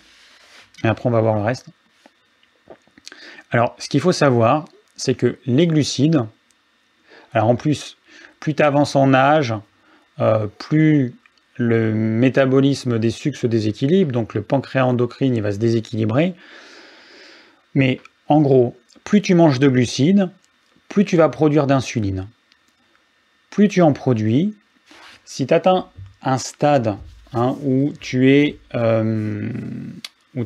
[0.83, 1.67] et après on va voir le reste.
[3.51, 4.67] Alors, ce qu'il faut savoir,
[4.97, 6.25] c'est que les glucides,
[7.33, 7.97] alors en plus,
[8.39, 9.55] plus tu avances en âge,
[10.21, 11.15] euh, plus
[11.57, 16.35] le métabolisme des sucres se déséquilibre, donc le pancréas endocrine il va se déséquilibrer.
[17.75, 18.01] Mais
[18.31, 20.31] en gros, plus tu manges de glucides,
[20.89, 22.29] plus tu vas produire d'insuline.
[23.51, 24.55] Plus tu en produis,
[25.25, 25.89] si tu atteins
[26.23, 26.97] un stade
[27.33, 29.51] hein, où tu es euh,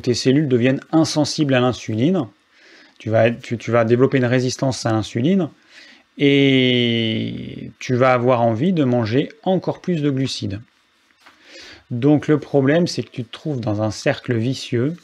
[0.01, 2.25] tes cellules deviennent insensibles à l'insuline,
[2.97, 5.49] tu vas, tu vas développer une résistance à l'insuline
[6.17, 10.59] et tu vas avoir envie de manger encore plus de glucides.
[11.91, 14.95] Donc le problème, c'est que tu te trouves dans un cercle vicieux.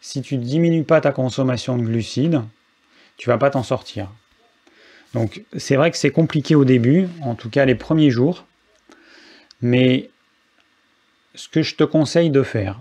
[0.00, 2.42] Si tu ne diminues pas ta consommation de glucides,
[3.16, 4.10] tu vas pas t'en sortir.
[5.14, 8.46] Donc c'est vrai que c'est compliqué au début, en tout cas les premiers jours,
[9.60, 10.10] mais
[11.34, 12.80] ce que je te conseille de faire,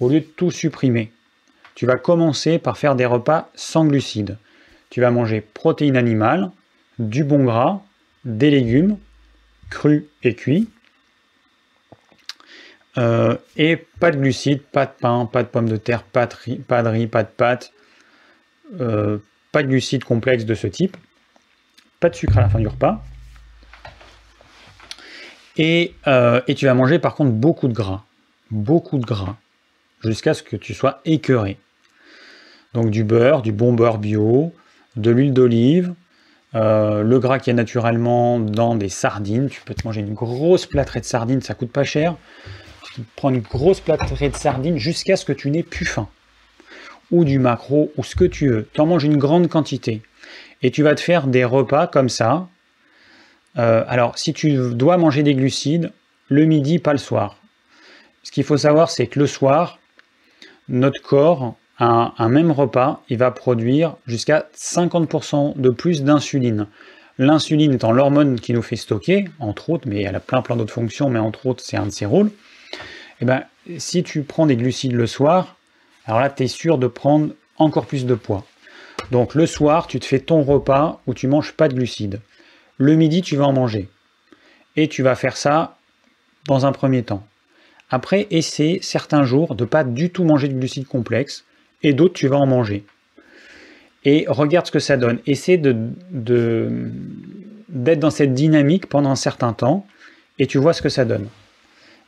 [0.00, 1.12] au lieu de tout supprimer,
[1.74, 4.38] tu vas commencer par faire des repas sans glucides.
[4.90, 6.50] Tu vas manger protéines animales,
[6.98, 7.82] du bon gras,
[8.24, 8.98] des légumes,
[9.70, 10.68] crus et cuits,
[12.96, 16.34] euh, et pas de glucides, pas de pain, pas de pommes de terre, pas de
[16.34, 17.72] riz, pas de, riz, pas de pâtes,
[18.80, 19.18] euh,
[19.52, 20.96] pas de glucides complexes de ce type,
[22.00, 23.04] pas de sucre à la fin du repas.
[25.58, 28.04] Et, euh, et tu vas manger par contre beaucoup de gras,
[28.50, 29.36] beaucoup de gras,
[30.02, 31.58] jusqu'à ce que tu sois écœuré.
[32.74, 34.54] Donc du beurre, du bon beurre bio,
[34.96, 35.94] de l'huile d'olive,
[36.54, 39.48] le gras qui est naturellement dans des sardines.
[39.48, 42.16] Tu peux te manger une grosse plâtrée de sardines, ça coûte pas cher
[43.16, 46.08] prends une grosse plâtrée de sardines jusqu'à ce que tu n'aies plus faim.
[47.10, 48.68] Ou du macro, ou ce que tu veux.
[48.72, 50.02] Tu en manges une grande quantité.
[50.62, 52.48] Et tu vas te faire des repas comme ça.
[53.58, 55.92] Euh, alors, si tu dois manger des glucides,
[56.28, 57.38] le midi, pas le soir.
[58.22, 59.78] Ce qu'il faut savoir, c'est que le soir,
[60.68, 66.66] notre corps, un, un même repas, il va produire jusqu'à 50% de plus d'insuline.
[67.18, 70.72] L'insuline étant l'hormone qui nous fait stocker, entre autres, mais elle a plein plein d'autres
[70.72, 72.30] fonctions, mais entre autres, c'est un de ses rôles.
[73.20, 73.44] Eh ben,
[73.78, 75.56] si tu prends des glucides le soir,
[76.06, 78.44] alors là, tu es sûr de prendre encore plus de poids.
[79.10, 82.20] Donc le soir, tu te fais ton repas où tu manges pas de glucides.
[82.76, 83.88] Le midi, tu vas en manger.
[84.76, 85.76] Et tu vas faire ça
[86.46, 87.26] dans un premier temps.
[87.90, 91.44] Après, essaie certains jours de pas du tout manger de glucides complexes
[91.82, 92.84] et d'autres, tu vas en manger.
[94.04, 95.18] Et regarde ce que ça donne.
[95.26, 95.76] Essaie de,
[97.68, 99.86] d'être dans cette dynamique pendant un certain temps
[100.38, 101.28] et tu vois ce que ça donne.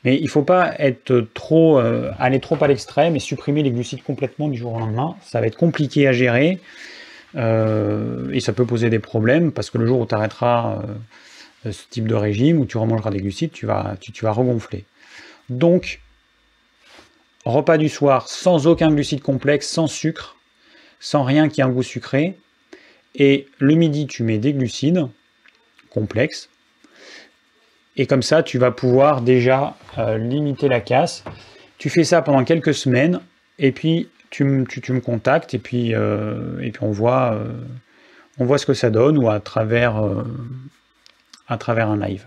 [0.05, 4.49] Mais il ne faut pas euh, aller trop à l'extrême et supprimer les glucides complètement
[4.49, 5.17] du jour au lendemain.
[5.23, 6.59] Ça va être compliqué à gérer
[7.37, 10.83] euh, et ça peut poser des problèmes parce que le jour où tu arrêteras
[11.67, 14.85] euh, ce type de régime, où tu remangeras des glucides, tu vas, tu vas regonfler.
[15.51, 16.01] Donc,
[17.45, 20.37] repas du soir sans aucun glucide complexe, sans sucre,
[20.99, 22.39] sans rien qui ait un goût sucré.
[23.15, 25.09] Et le midi, tu mets des glucides
[25.91, 26.49] complexes
[27.97, 31.25] et comme ça, tu vas pouvoir déjà euh, limiter la casse.
[31.79, 33.21] Tu fais ça pendant quelques semaines,
[33.59, 37.53] et puis tu, me contactes, et puis, euh, et puis on, voit, euh,
[38.39, 40.01] on voit ce que ça donne, ou à travers,
[41.49, 42.27] à travers un live.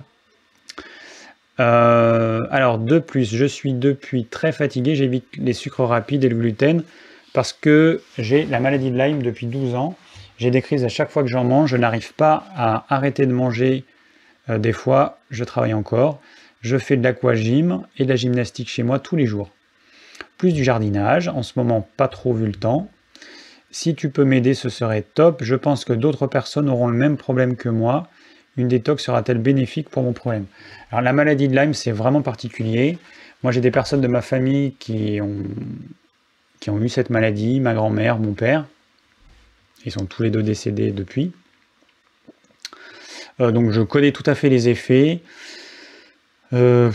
[1.57, 6.83] alors, de plus, je suis depuis très fatigué, j'évite les sucres rapides et le gluten,
[7.33, 9.95] parce que j'ai la maladie de Lyme depuis 12 ans.
[10.37, 13.33] J'ai des crises à chaque fois que j'en mange, je n'arrive pas à arrêter de
[13.33, 13.85] manger
[14.49, 16.19] euh, des fois, je travaille encore.
[16.61, 19.51] Je fais de l'aquagym et de la gymnastique chez moi tous les jours.
[20.37, 22.89] Plus du jardinage, en ce moment pas trop vu le temps.
[23.71, 25.43] Si tu peux m'aider, ce serait top.
[25.43, 28.07] Je pense que d'autres personnes auront le même problème que moi.
[28.55, 30.45] Une détox sera-t-elle bénéfique pour mon problème?
[30.91, 32.99] Alors la maladie de Lyme, c'est vraiment particulier.
[33.41, 35.43] Moi, j'ai des personnes de ma famille qui ont,
[36.59, 38.65] qui ont eu cette maladie, ma grand-mère, mon père.
[39.85, 41.33] Ils sont tous les deux décédés depuis.
[43.39, 45.21] Euh, donc je connais tout à fait les effets.
[46.53, 46.91] Euh,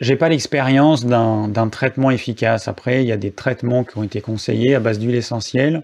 [0.00, 2.68] j'ai pas l'expérience d'un traitement efficace.
[2.68, 5.82] Après, il y a des traitements qui ont été conseillés à base d'huile essentielle,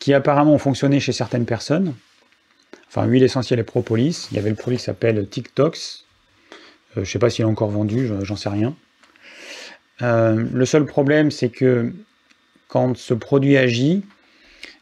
[0.00, 1.94] qui apparemment ont fonctionné chez certaines personnes.
[2.88, 4.28] Enfin, huile essentielle et propolis.
[4.30, 6.04] Il y avait le produit qui s'appelle TikToks.
[6.96, 8.74] Euh, je sais pas s'il est encore vendu, j'en sais rien.
[10.02, 11.92] Euh, le seul problème, c'est que
[12.68, 14.02] quand ce produit agit,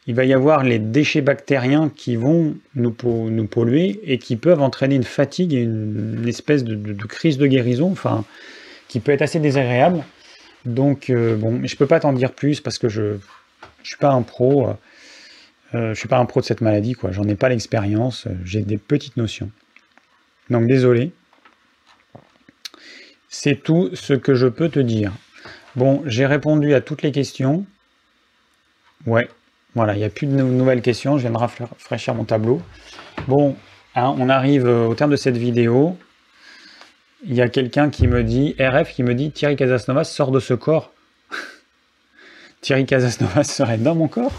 [0.06, 4.96] il va y avoir les déchets bactériens qui vont nous, polluer et qui peuvent entraîner
[4.96, 8.24] une fatigue et une, espèce de, crise de guérison, enfin,
[8.88, 10.04] qui peut être assez désagréable.
[10.66, 13.18] Donc, euh, bon, je peux pas t'en dire plus parce que je ne
[13.82, 14.68] suis pas un pro.
[14.68, 14.72] Euh,
[15.74, 17.10] euh, je suis pas un pro de cette maladie, quoi.
[17.10, 18.28] J'en ai pas l'expérience.
[18.44, 19.50] J'ai des petites notions.
[20.50, 21.12] Donc, désolé.
[23.28, 25.12] C'est tout ce que je peux te dire.
[25.76, 27.66] Bon, j'ai répondu à toutes les questions.
[29.06, 29.28] Ouais,
[29.74, 32.62] voilà, il n'y a plus de nouvelles questions, je viens de rafraîchir mon tableau.
[33.26, 33.56] Bon,
[33.96, 35.96] hein, on arrive euh, au terme de cette vidéo.
[37.24, 40.40] Il y a quelqu'un qui me dit, RF qui me dit, Thierry Casasnovas sort de
[40.40, 40.92] ce corps.
[42.60, 44.32] Thierry Casasnovas serait dans mon corps?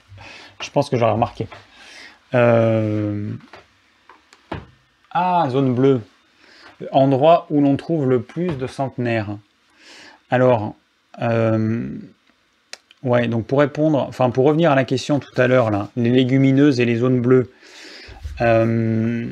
[0.60, 1.46] Je pense que j'aurais remarqué.
[2.34, 3.32] Euh,
[5.12, 6.00] ah, zone bleue.
[6.92, 9.36] Endroit où l'on trouve le plus de centenaires.
[10.30, 10.74] Alors,
[11.20, 11.88] euh,
[13.02, 16.10] Ouais, donc pour répondre, enfin pour revenir à la question tout à l'heure, là, les
[16.10, 17.50] légumineuses et les zones bleues.
[18.42, 19.26] Euh.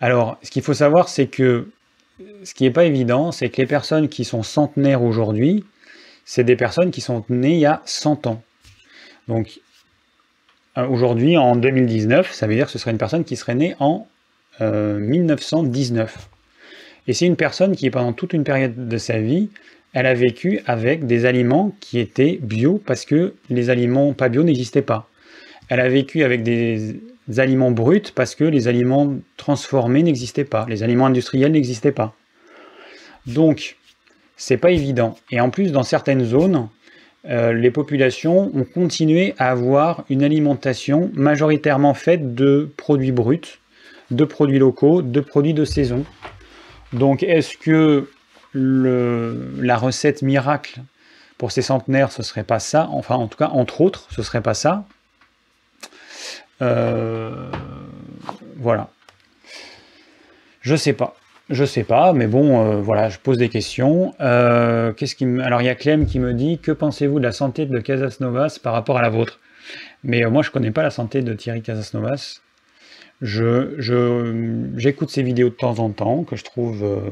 [0.00, 1.68] Alors, ce qu'il faut savoir, c'est que
[2.42, 5.64] ce qui n'est pas évident, c'est que les personnes qui sont centenaires aujourd'hui,
[6.24, 8.42] c'est des personnes qui sont nées il y a 100 ans.
[9.28, 9.60] Donc,
[10.78, 13.76] euh, aujourd'hui, en 2019, ça veut dire que ce serait une personne qui serait née
[13.78, 14.08] en
[14.60, 16.16] 1919.
[16.16, 16.20] Euh,
[17.06, 19.50] et c'est une personne qui, pendant toute une période de sa vie,
[19.94, 24.42] elle a vécu avec des aliments qui étaient bio parce que les aliments pas bio
[24.42, 25.08] n'existaient pas.
[25.68, 26.96] Elle a vécu avec des
[27.38, 32.14] aliments bruts parce que les aliments transformés n'existaient pas, les aliments industriels n'existaient pas.
[33.26, 33.76] Donc,
[34.36, 35.16] c'est pas évident.
[35.30, 36.68] Et en plus, dans certaines zones,
[37.26, 43.60] euh, les populations ont continué à avoir une alimentation majoritairement faite de produits bruts,
[44.10, 46.04] de produits locaux, de produits de saison.
[46.92, 48.08] Donc, est-ce que
[48.54, 50.80] la recette miracle
[51.38, 52.88] pour ces centenaires, ce serait pas ça.
[52.92, 54.84] Enfin, en tout cas, entre autres, ce serait pas ça.
[56.62, 57.50] Euh,
[58.56, 58.88] voilà.
[60.60, 61.14] Je sais pas.
[61.50, 64.14] Je sais pas, mais bon, euh, voilà, je pose des questions.
[64.20, 67.32] Euh, qu'est-ce qui Alors, il y a Clem qui me dit Que pensez-vous de la
[67.32, 69.40] santé de Casasnovas par rapport à la vôtre?
[70.04, 72.40] Mais moi, je connais pas la santé de Thierry Casasnovas.
[73.20, 77.10] Je, j'écoute ses vidéos de temps en temps, que je trouve euh,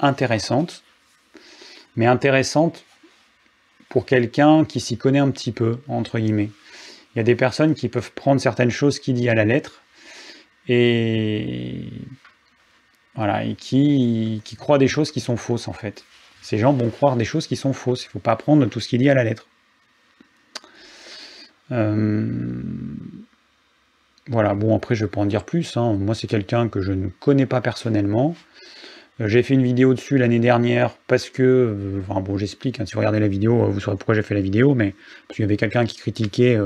[0.00, 0.82] intéressantes,
[1.96, 2.84] mais intéressantes
[3.88, 6.50] pour quelqu'un qui s'y connaît un petit peu, entre guillemets.
[7.14, 9.82] Il y a des personnes qui peuvent prendre certaines choses qu'il dit à la lettre,
[10.68, 11.88] et
[13.14, 16.04] voilà, et qui, qui croient des choses qui sont fausses en fait.
[16.40, 18.04] Ces gens vont croire des choses qui sont fausses.
[18.04, 19.46] Il ne faut pas prendre tout ce qu'il dit à la lettre.
[21.70, 22.62] Euh,
[24.28, 25.94] voilà, bon après je vais pas en dire plus, hein.
[25.94, 28.34] moi c'est quelqu'un que je ne connais pas personnellement.
[29.20, 32.86] Euh, j'ai fait une vidéo dessus l'année dernière parce que, euh, enfin bon j'explique, hein,
[32.86, 34.94] si vous regardez la vidéo, euh, vous saurez pourquoi j'ai fait la vidéo, mais
[35.28, 36.58] parce qu'il y avait quelqu'un qui critiquait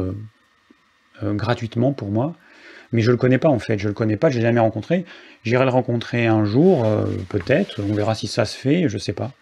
[1.23, 2.35] gratuitement pour moi.
[2.93, 5.05] Mais je le connais pas en fait, je le connais pas, je l'ai jamais rencontré.
[5.45, 6.87] J'irai le rencontrer un jour,
[7.29, 9.33] peut-être, on verra si ça se fait, je sais pas.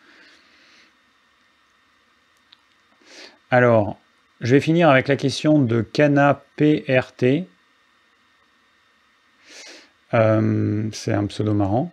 [3.51, 3.99] Alors,
[4.41, 7.47] je vais finir avec la question de Cana PRT.
[10.15, 11.93] Euh, c'est un pseudo marrant.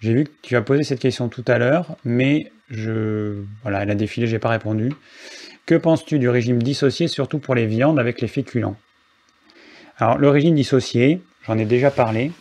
[0.00, 3.90] J'ai vu que tu as posé cette question tout à l'heure, mais je, voilà, elle
[3.90, 4.92] a défilé, j'ai pas répondu.
[5.66, 8.76] Que penses-tu du régime dissocié, surtout pour les viandes avec les féculents
[9.98, 12.32] Alors, le régime dissocié, j'en ai déjà parlé.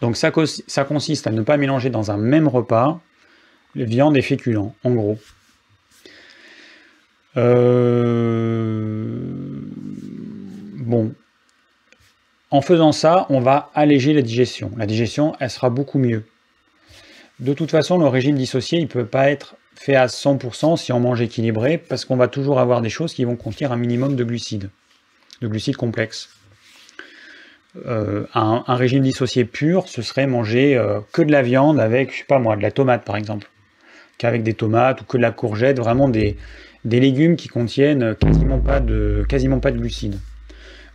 [0.00, 3.00] Donc, ça, consiste à ne pas mélanger dans un même repas
[3.74, 5.18] les viandes et féculents, en gros.
[7.36, 8.78] Euh,
[10.78, 11.14] bon,
[12.50, 14.70] en faisant ça, on va alléger la digestion.
[14.76, 16.24] La digestion, elle sera beaucoup mieux.
[17.40, 20.92] De toute façon, le régime dissocié, il ne peut pas être fait à 100% si
[20.92, 24.16] on mange équilibré, parce qu'on va toujours avoir des choses qui vont contenir un minimum
[24.16, 24.70] de glucides,
[25.40, 26.30] de glucides complexes.
[27.86, 32.18] Euh, un, régime dissocié pur, ce serait manger euh, que de la viande avec, je
[32.18, 33.48] sais pas moi, de la tomate par exemple,
[34.16, 36.36] qu'avec des tomates ou que de la courgette, vraiment des,
[36.84, 40.18] des légumes qui contiennent quasiment pas de, quasiment pas de glucides.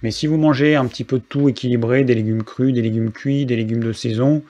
[0.03, 3.11] Mais si vous mangez un petit peu de tout équilibré, des légumes crus, des légumes
[3.11, 4.43] cuits, des légumes de saison,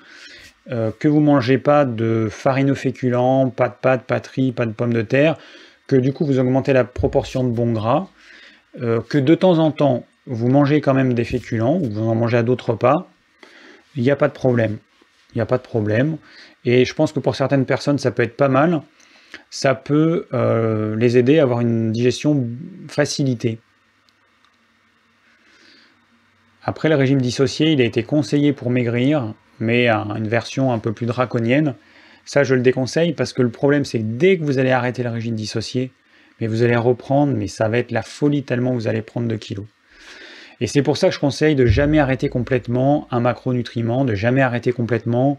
[0.72, 4.72] euh, que vous mangez pas de farinoféculents, pas de pâtes, pas de riz, pas de
[4.72, 5.38] pommes de terre,
[5.88, 8.08] que du coup vous augmentez la proportion de bons gras,
[8.82, 12.16] euh, que de temps en temps vous mangez quand même des féculents, ou vous en
[12.16, 13.08] mangez à d'autres repas,
[13.96, 14.78] il n'y a pas de problème.
[15.34, 16.18] Il n'y a pas de problème.
[16.66, 18.82] Et je pense que pour certaines personnes, ça peut être pas mal.
[19.50, 22.48] Ça peut euh, les aider à avoir une digestion
[22.88, 23.60] facilitée.
[26.66, 30.80] Après, le régime dissocié, il a été conseillé pour maigrir, mais à une version un
[30.80, 31.76] peu plus draconienne.
[32.26, 35.04] Ça, je le déconseille parce que le problème, c'est que dès que vous allez arrêter
[35.04, 35.92] le régime dissocié,
[36.40, 39.36] mais vous allez reprendre, mais ça va être la folie tellement vous allez prendre de
[39.36, 39.66] kilos.
[40.62, 44.42] Et c'est pour ça que je conseille de jamais arrêter complètement un macronutriment, de jamais
[44.42, 45.38] arrêter complètement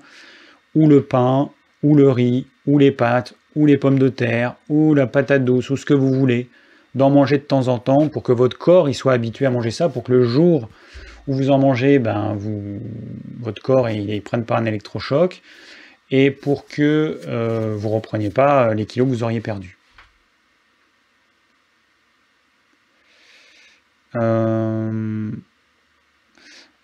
[0.75, 1.51] ou le pain,
[1.83, 5.71] ou le riz, ou les pâtes, ou les pommes de terre, ou la patate douce,
[5.71, 6.49] ou ce que vous voulez,
[6.95, 9.71] d'en manger de temps en temps pour que votre corps il soit habitué à manger
[9.71, 10.69] ça, pour que le jour
[11.27, 12.81] où vous en mangez, ben, vous,
[13.41, 15.43] votre corps ne prenne pas un électrochoc,
[16.11, 19.79] et pour que euh, vous repreniez pas les kilos que vous auriez perdus.
[24.17, 25.33] Euh,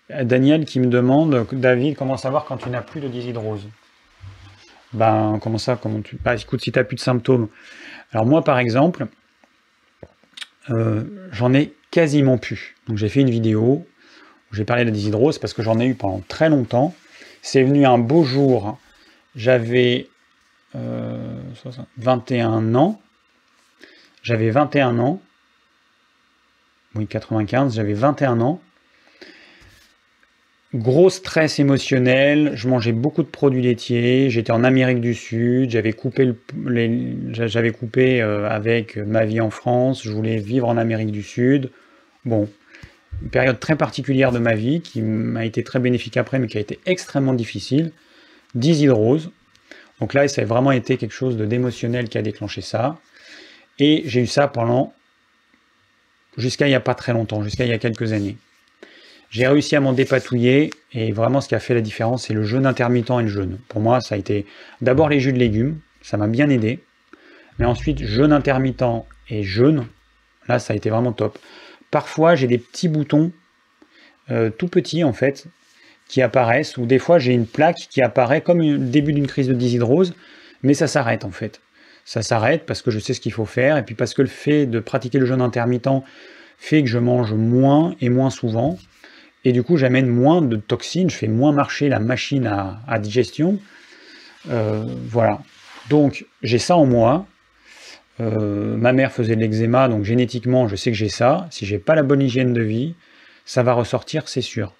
[0.09, 3.69] Daniel qui me demande, David, comment savoir quand tu n'as plus de dishydrose
[4.93, 6.17] Ben, comment ça comment tu...
[6.17, 7.47] Bah, écoute, si tu n'as plus de symptômes.
[8.11, 9.07] Alors moi, par exemple,
[10.69, 12.75] euh, j'en ai quasiment plus.
[12.87, 13.85] Donc j'ai fait une vidéo
[14.51, 16.93] j'ai parlé de la parce que j'en ai eu pendant très longtemps.
[17.41, 18.77] C'est venu un beau jour.
[19.35, 20.07] J'avais
[20.73, 23.01] 21 ans.
[24.23, 25.21] J'avais 21 ans
[26.95, 28.61] oui 95, j'avais 21 ans.
[30.73, 35.91] Gros stress émotionnel, je mangeais beaucoup de produits laitiers, j'étais en Amérique du Sud, j'avais
[35.91, 36.31] coupé,
[37.33, 41.71] j'avais coupé euh, avec ma vie en France, je voulais vivre en Amérique du Sud.
[42.23, 42.47] Bon,
[43.21, 46.57] une période très particulière de ma vie qui m'a été très bénéfique après, mais qui
[46.57, 47.91] a été extrêmement difficile.
[48.55, 49.31] Dishydrose.
[49.99, 52.97] Donc là, ça a vraiment été quelque chose d'émotionnel qui a déclenché ça.
[53.79, 54.93] Et j'ai eu ça pendant
[56.37, 58.37] jusqu'à il n'y a pas très longtemps, jusqu'à il y a quelques années.
[59.29, 62.43] J'ai réussi à m'en dépatouiller et vraiment ce qui a fait la différence, c'est le
[62.43, 63.59] jeûne intermittent et le jeûne.
[63.69, 64.45] Pour moi, ça a été
[64.81, 66.79] d'abord les jus de légumes, ça m'a bien aidé.
[67.57, 68.83] Mais ensuite, jeûne intermittent
[69.29, 69.87] et jeûne,
[70.47, 71.37] là, ça a été vraiment top.
[71.91, 73.31] Parfois, j'ai des petits boutons,
[74.31, 75.45] euh, tout petits en fait,
[76.07, 79.47] qui apparaissent, ou des fois, j'ai une plaque qui apparaît comme le début d'une crise
[79.47, 80.13] de dishydrose,
[80.63, 81.61] mais ça s'arrête en fait
[82.05, 84.27] ça s'arrête parce que je sais ce qu'il faut faire, et puis parce que le
[84.27, 86.03] fait de pratiquer le jeûne intermittent
[86.57, 88.77] fait que je mange moins et moins souvent,
[89.45, 93.59] et du coup j'amène moins de toxines, je fais moins marcher la machine à, digestion.
[94.49, 95.41] Euh, voilà.
[95.89, 97.25] Donc j'ai ça en moi.
[98.19, 101.47] Euh, ma mère faisait de l'eczéma, donc génétiquement je sais que j'ai ça.
[101.49, 102.95] Si j'ai pas la bonne hygiène de vie,
[103.45, 104.73] ça va ressortir, c'est sûr.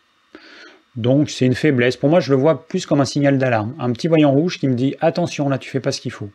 [0.96, 1.96] Donc c'est une faiblesse.
[1.96, 3.76] Pour moi, je le vois plus comme un signal d'alarme.
[3.80, 6.30] Un petit voyant rouge qui me dit attention, là tu fais pas ce qu'il faut.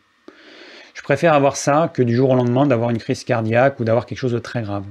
[0.95, 4.07] Je préfère avoir ça que du jour au lendemain d'avoir une crise cardiaque ou d'avoir
[4.07, 4.85] quelque chose de très grave.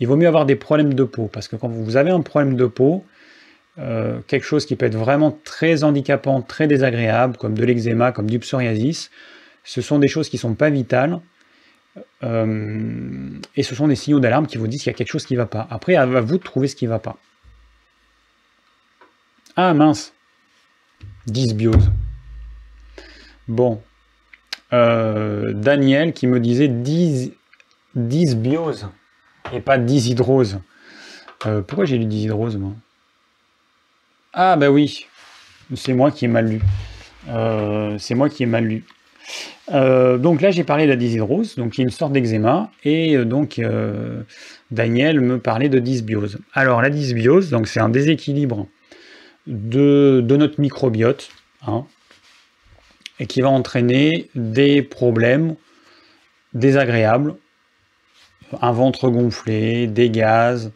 [0.00, 2.56] Il vaut mieux avoir des problèmes de peau, parce que quand vous avez un problème
[2.56, 3.04] de peau,
[3.78, 8.28] euh, quelque chose qui peut être vraiment très handicapant, très désagréable, comme de l'eczéma, comme
[8.28, 9.10] du psoriasis,
[9.64, 11.20] ce sont des choses qui sont pas vitales,
[12.22, 15.26] euh, et ce sont des signaux d'alarme qui vous disent qu'il y a quelque chose
[15.26, 15.66] qui ne va pas.
[15.70, 17.16] Après, à vous de trouver ce qui ne va pas.
[19.56, 20.12] Ah mince
[21.26, 21.90] Dysbiose.
[23.48, 23.82] Bon,
[24.72, 26.68] euh, Daniel qui me disait
[27.94, 28.88] dysbiose
[29.52, 30.60] et pas dyshydrose.
[31.46, 32.72] Euh, pourquoi j'ai lu dyshydrose moi?
[34.32, 35.06] Ah bah oui,
[35.74, 36.60] c'est moi qui ai mal lu.
[37.98, 38.84] C'est moi qui ai mal lu.
[39.70, 43.16] Donc là j'ai parlé de la dyshydrose, donc il y a une sorte d'eczéma, et
[43.24, 43.60] donc
[44.70, 46.38] Daniel me parlait de dysbiose.
[46.52, 48.66] Alors la dysbiose, donc c'est un déséquilibre
[49.46, 51.30] de, de notre microbiote,
[51.66, 51.84] hein,
[53.18, 55.56] et qui va entraîner des problèmes
[56.52, 57.34] désagréables,
[58.60, 60.72] un ventre gonflé, des gaz,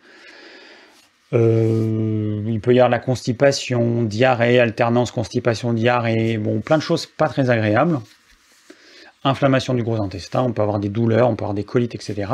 [1.32, 7.28] euh, il peut y avoir la constipation, diarrhée, alternance constipation-diarrhée, bon, plein de choses pas
[7.28, 8.00] très agréables.
[9.22, 12.32] Inflammation du gros intestin, on peut avoir des douleurs, on peut avoir des colites, etc.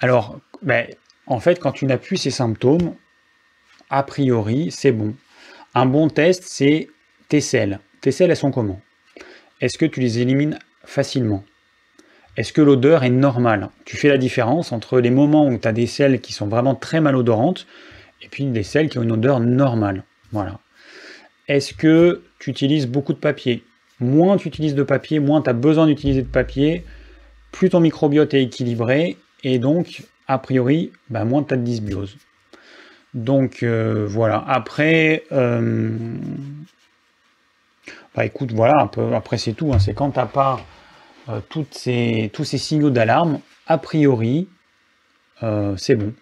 [0.00, 0.86] Alors, ben,
[1.26, 2.94] en fait, quand tu n'as plus ces symptômes,
[3.90, 5.14] a priori, c'est bon.
[5.74, 6.88] Un bon test, c'est
[7.28, 7.80] tes selles.
[8.00, 8.80] Tes selles, elles sont comment?
[9.60, 11.44] Est-ce que tu les élimines facilement?
[12.36, 13.68] Est-ce que l'odeur est normale?
[13.84, 16.74] Tu fais la différence entre les moments où tu as des selles qui sont vraiment
[16.74, 17.66] très malodorantes
[18.22, 20.04] et puis des selles qui ont une odeur normale.
[20.32, 20.60] Voilà.
[21.48, 23.64] Est-ce que tu utilises beaucoup de papier?
[24.00, 26.84] Moins tu utilises de papier, moins tu as besoin d'utiliser de papier,
[27.52, 32.16] plus ton microbiote est équilibré et donc, a priori, bah, moins tu as de dysbiose.
[33.14, 34.44] Donc euh, voilà.
[34.46, 35.96] Après, euh,
[38.14, 39.72] Bah écoute, voilà, après c'est tout.
[39.72, 39.78] Hein.
[39.78, 40.60] c'est quand t'as pas
[41.28, 44.48] euh, tous ces signaux d'alarme, a priori,
[45.76, 46.12] c'est bon.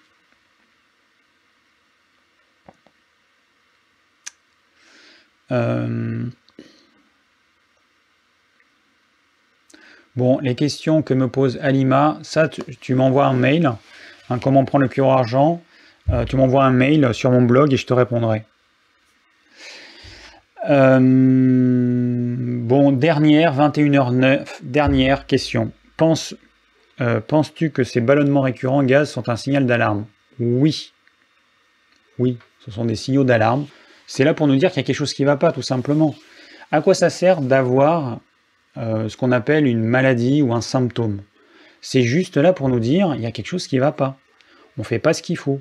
[10.17, 13.71] Bon, les questions que me pose Alima, ça, tu, m'envoies un mail.
[14.29, 15.63] Hein, comment prendre le cure argent
[16.27, 18.45] Tu m'envoies un mail sur mon blog et je te répondrai.
[20.69, 21.03] bon,
[22.93, 25.71] dernière, 21h09, dernière question.
[27.01, 30.07] Euh, penses-tu que ces ballonnements récurrents gaz sont un signal d'alarme?
[30.39, 30.93] Oui.
[32.19, 33.67] Oui, ce sont des signaux d'alarme.
[34.07, 35.63] C'est là pour nous dire qu'il y a quelque chose qui ne va pas, tout
[35.63, 36.15] simplement.
[36.73, 38.19] À quoi ça sert d'avoir
[38.79, 41.21] euh, ce qu'on appelle une maladie ou un symptôme
[41.81, 44.19] C'est juste là pour nous dire il y a quelque chose qui ne va pas.
[44.79, 45.61] On ne fait pas ce qu'il faut.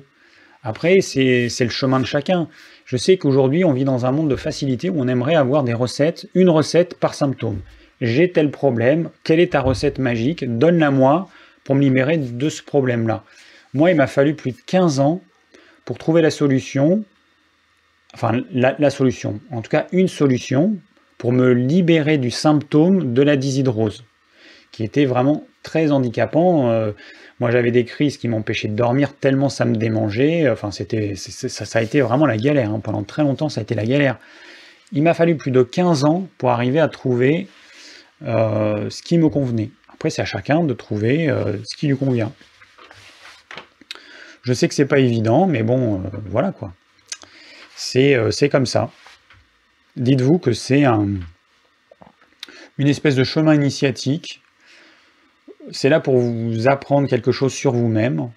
[0.62, 2.48] Après, c'est le chemin de chacun.
[2.84, 5.74] Je sais qu'aujourd'hui, on vit dans un monde de facilité où on aimerait avoir des
[5.74, 7.60] recettes, une recette par symptôme
[8.00, 11.28] j'ai tel problème, quelle est ta recette magique, donne-la moi
[11.64, 13.24] pour me libérer de ce problème-là.
[13.74, 15.20] Moi, il m'a fallu plus de 15 ans
[15.84, 17.04] pour trouver la solution,
[18.14, 20.76] enfin la, solution, en tout cas une solution
[21.32, 24.04] me libérer du symptôme de la dyshydrose,
[24.72, 26.70] qui était vraiment très handicapant.
[26.70, 26.92] Euh,
[27.38, 30.48] moi, j'avais des crises qui m'empêchaient de dormir tellement ça me démangeait.
[30.48, 32.70] Enfin, c'était, ça, a été vraiment la galère.
[32.70, 32.80] Hein.
[32.80, 34.18] Pendant très longtemps, ça a été la galère.
[34.92, 37.48] Il m'a fallu plus de 15 ans pour arriver à trouver
[38.22, 39.70] euh, ce qui me convenait.
[39.92, 42.32] Après, c'est à chacun de trouver euh, ce qui lui convient.
[44.42, 46.72] Je sais que c'est pas évident, mais bon, euh, voilà quoi.
[47.74, 48.90] C'est comme ça.
[49.96, 51.08] Dites-vous que c'est un,
[52.76, 54.42] une espèce de chemin initiatique.
[55.72, 58.30] C'est là pour vous apprendre quelque chose sur vous-même.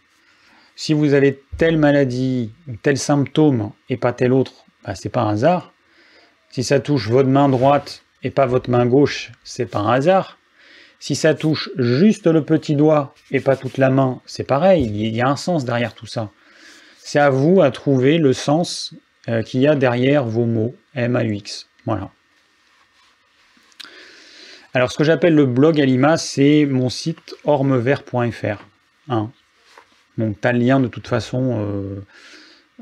[0.78, 5.34] Si vous avez telle maladie tel symptôme et pas tel autre, bah, c'est pas un
[5.34, 5.74] hasard.
[6.50, 10.38] Si ça touche votre main droite et pas votre main gauche, c'est pas un hasard.
[11.00, 15.14] Si ça touche juste le petit doigt et pas toute la main, c'est pareil, il
[15.14, 16.32] y a un sens derrière tout ça.
[17.00, 18.94] C'est à vous à trouver le sens
[19.30, 21.68] euh, qu'il y a derrière vos mots, M-A-U-X.
[21.86, 22.10] Voilà.
[24.74, 28.64] Alors ce que j'appelle le blog Alima, c'est mon site ormevert.fr.
[29.10, 29.32] Hein.
[30.18, 32.06] Donc tu as le lien de toute façon, euh,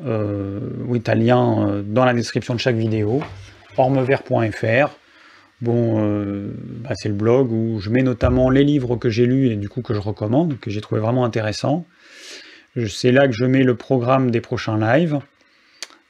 [0.06, 3.22] euh, oui, tu as le lien dans la description de chaque vidéo,
[3.78, 4.98] ormevert.fr.
[5.62, 9.50] Bon, euh, bah, c'est le blog où je mets notamment les livres que j'ai lus
[9.50, 11.86] et du coup que je recommande, que j'ai trouvé vraiment intéressant.
[12.88, 15.20] C'est là que je mets le programme des prochains lives.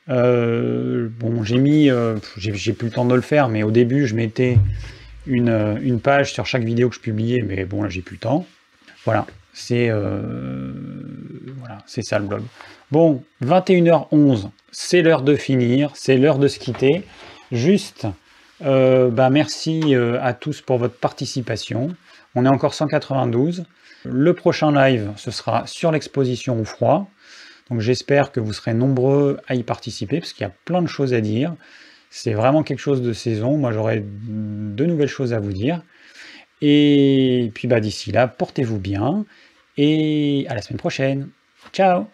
[0.09, 4.07] Euh, bon, j'ai mis, euh, j'ai plus le temps de le faire, mais au début
[4.07, 4.57] je mettais
[5.25, 8.21] une, une, page sur chaque vidéo que je publiais, mais bon là j'ai plus le
[8.21, 8.45] temps.
[9.03, 9.91] Voilà, c'est
[12.03, 12.43] ça le blog.
[12.91, 17.03] Bon, 21h11, c'est l'heure de finir, c'est l'heure de se quitter.
[17.51, 18.07] Juste
[18.65, 21.95] euh, bah, merci euh, à tous pour votre participation.
[22.35, 23.65] On est encore 192.
[24.05, 27.09] Le prochain live, ce sera sur l'exposition au froid.
[27.69, 30.88] Donc j'espère que vous serez nombreux à y participer, parce qu'il y a plein de
[30.88, 31.56] choses à dire.
[32.10, 33.57] C'est vraiment quelque chose de saison.
[33.57, 35.81] Moi, j'aurai de nouvelles choses à vous dire.
[36.61, 39.26] Et puis bah, d'ici là, portez-vous bien.
[39.77, 41.30] Et à la semaine prochaine.
[41.73, 42.07] Ciao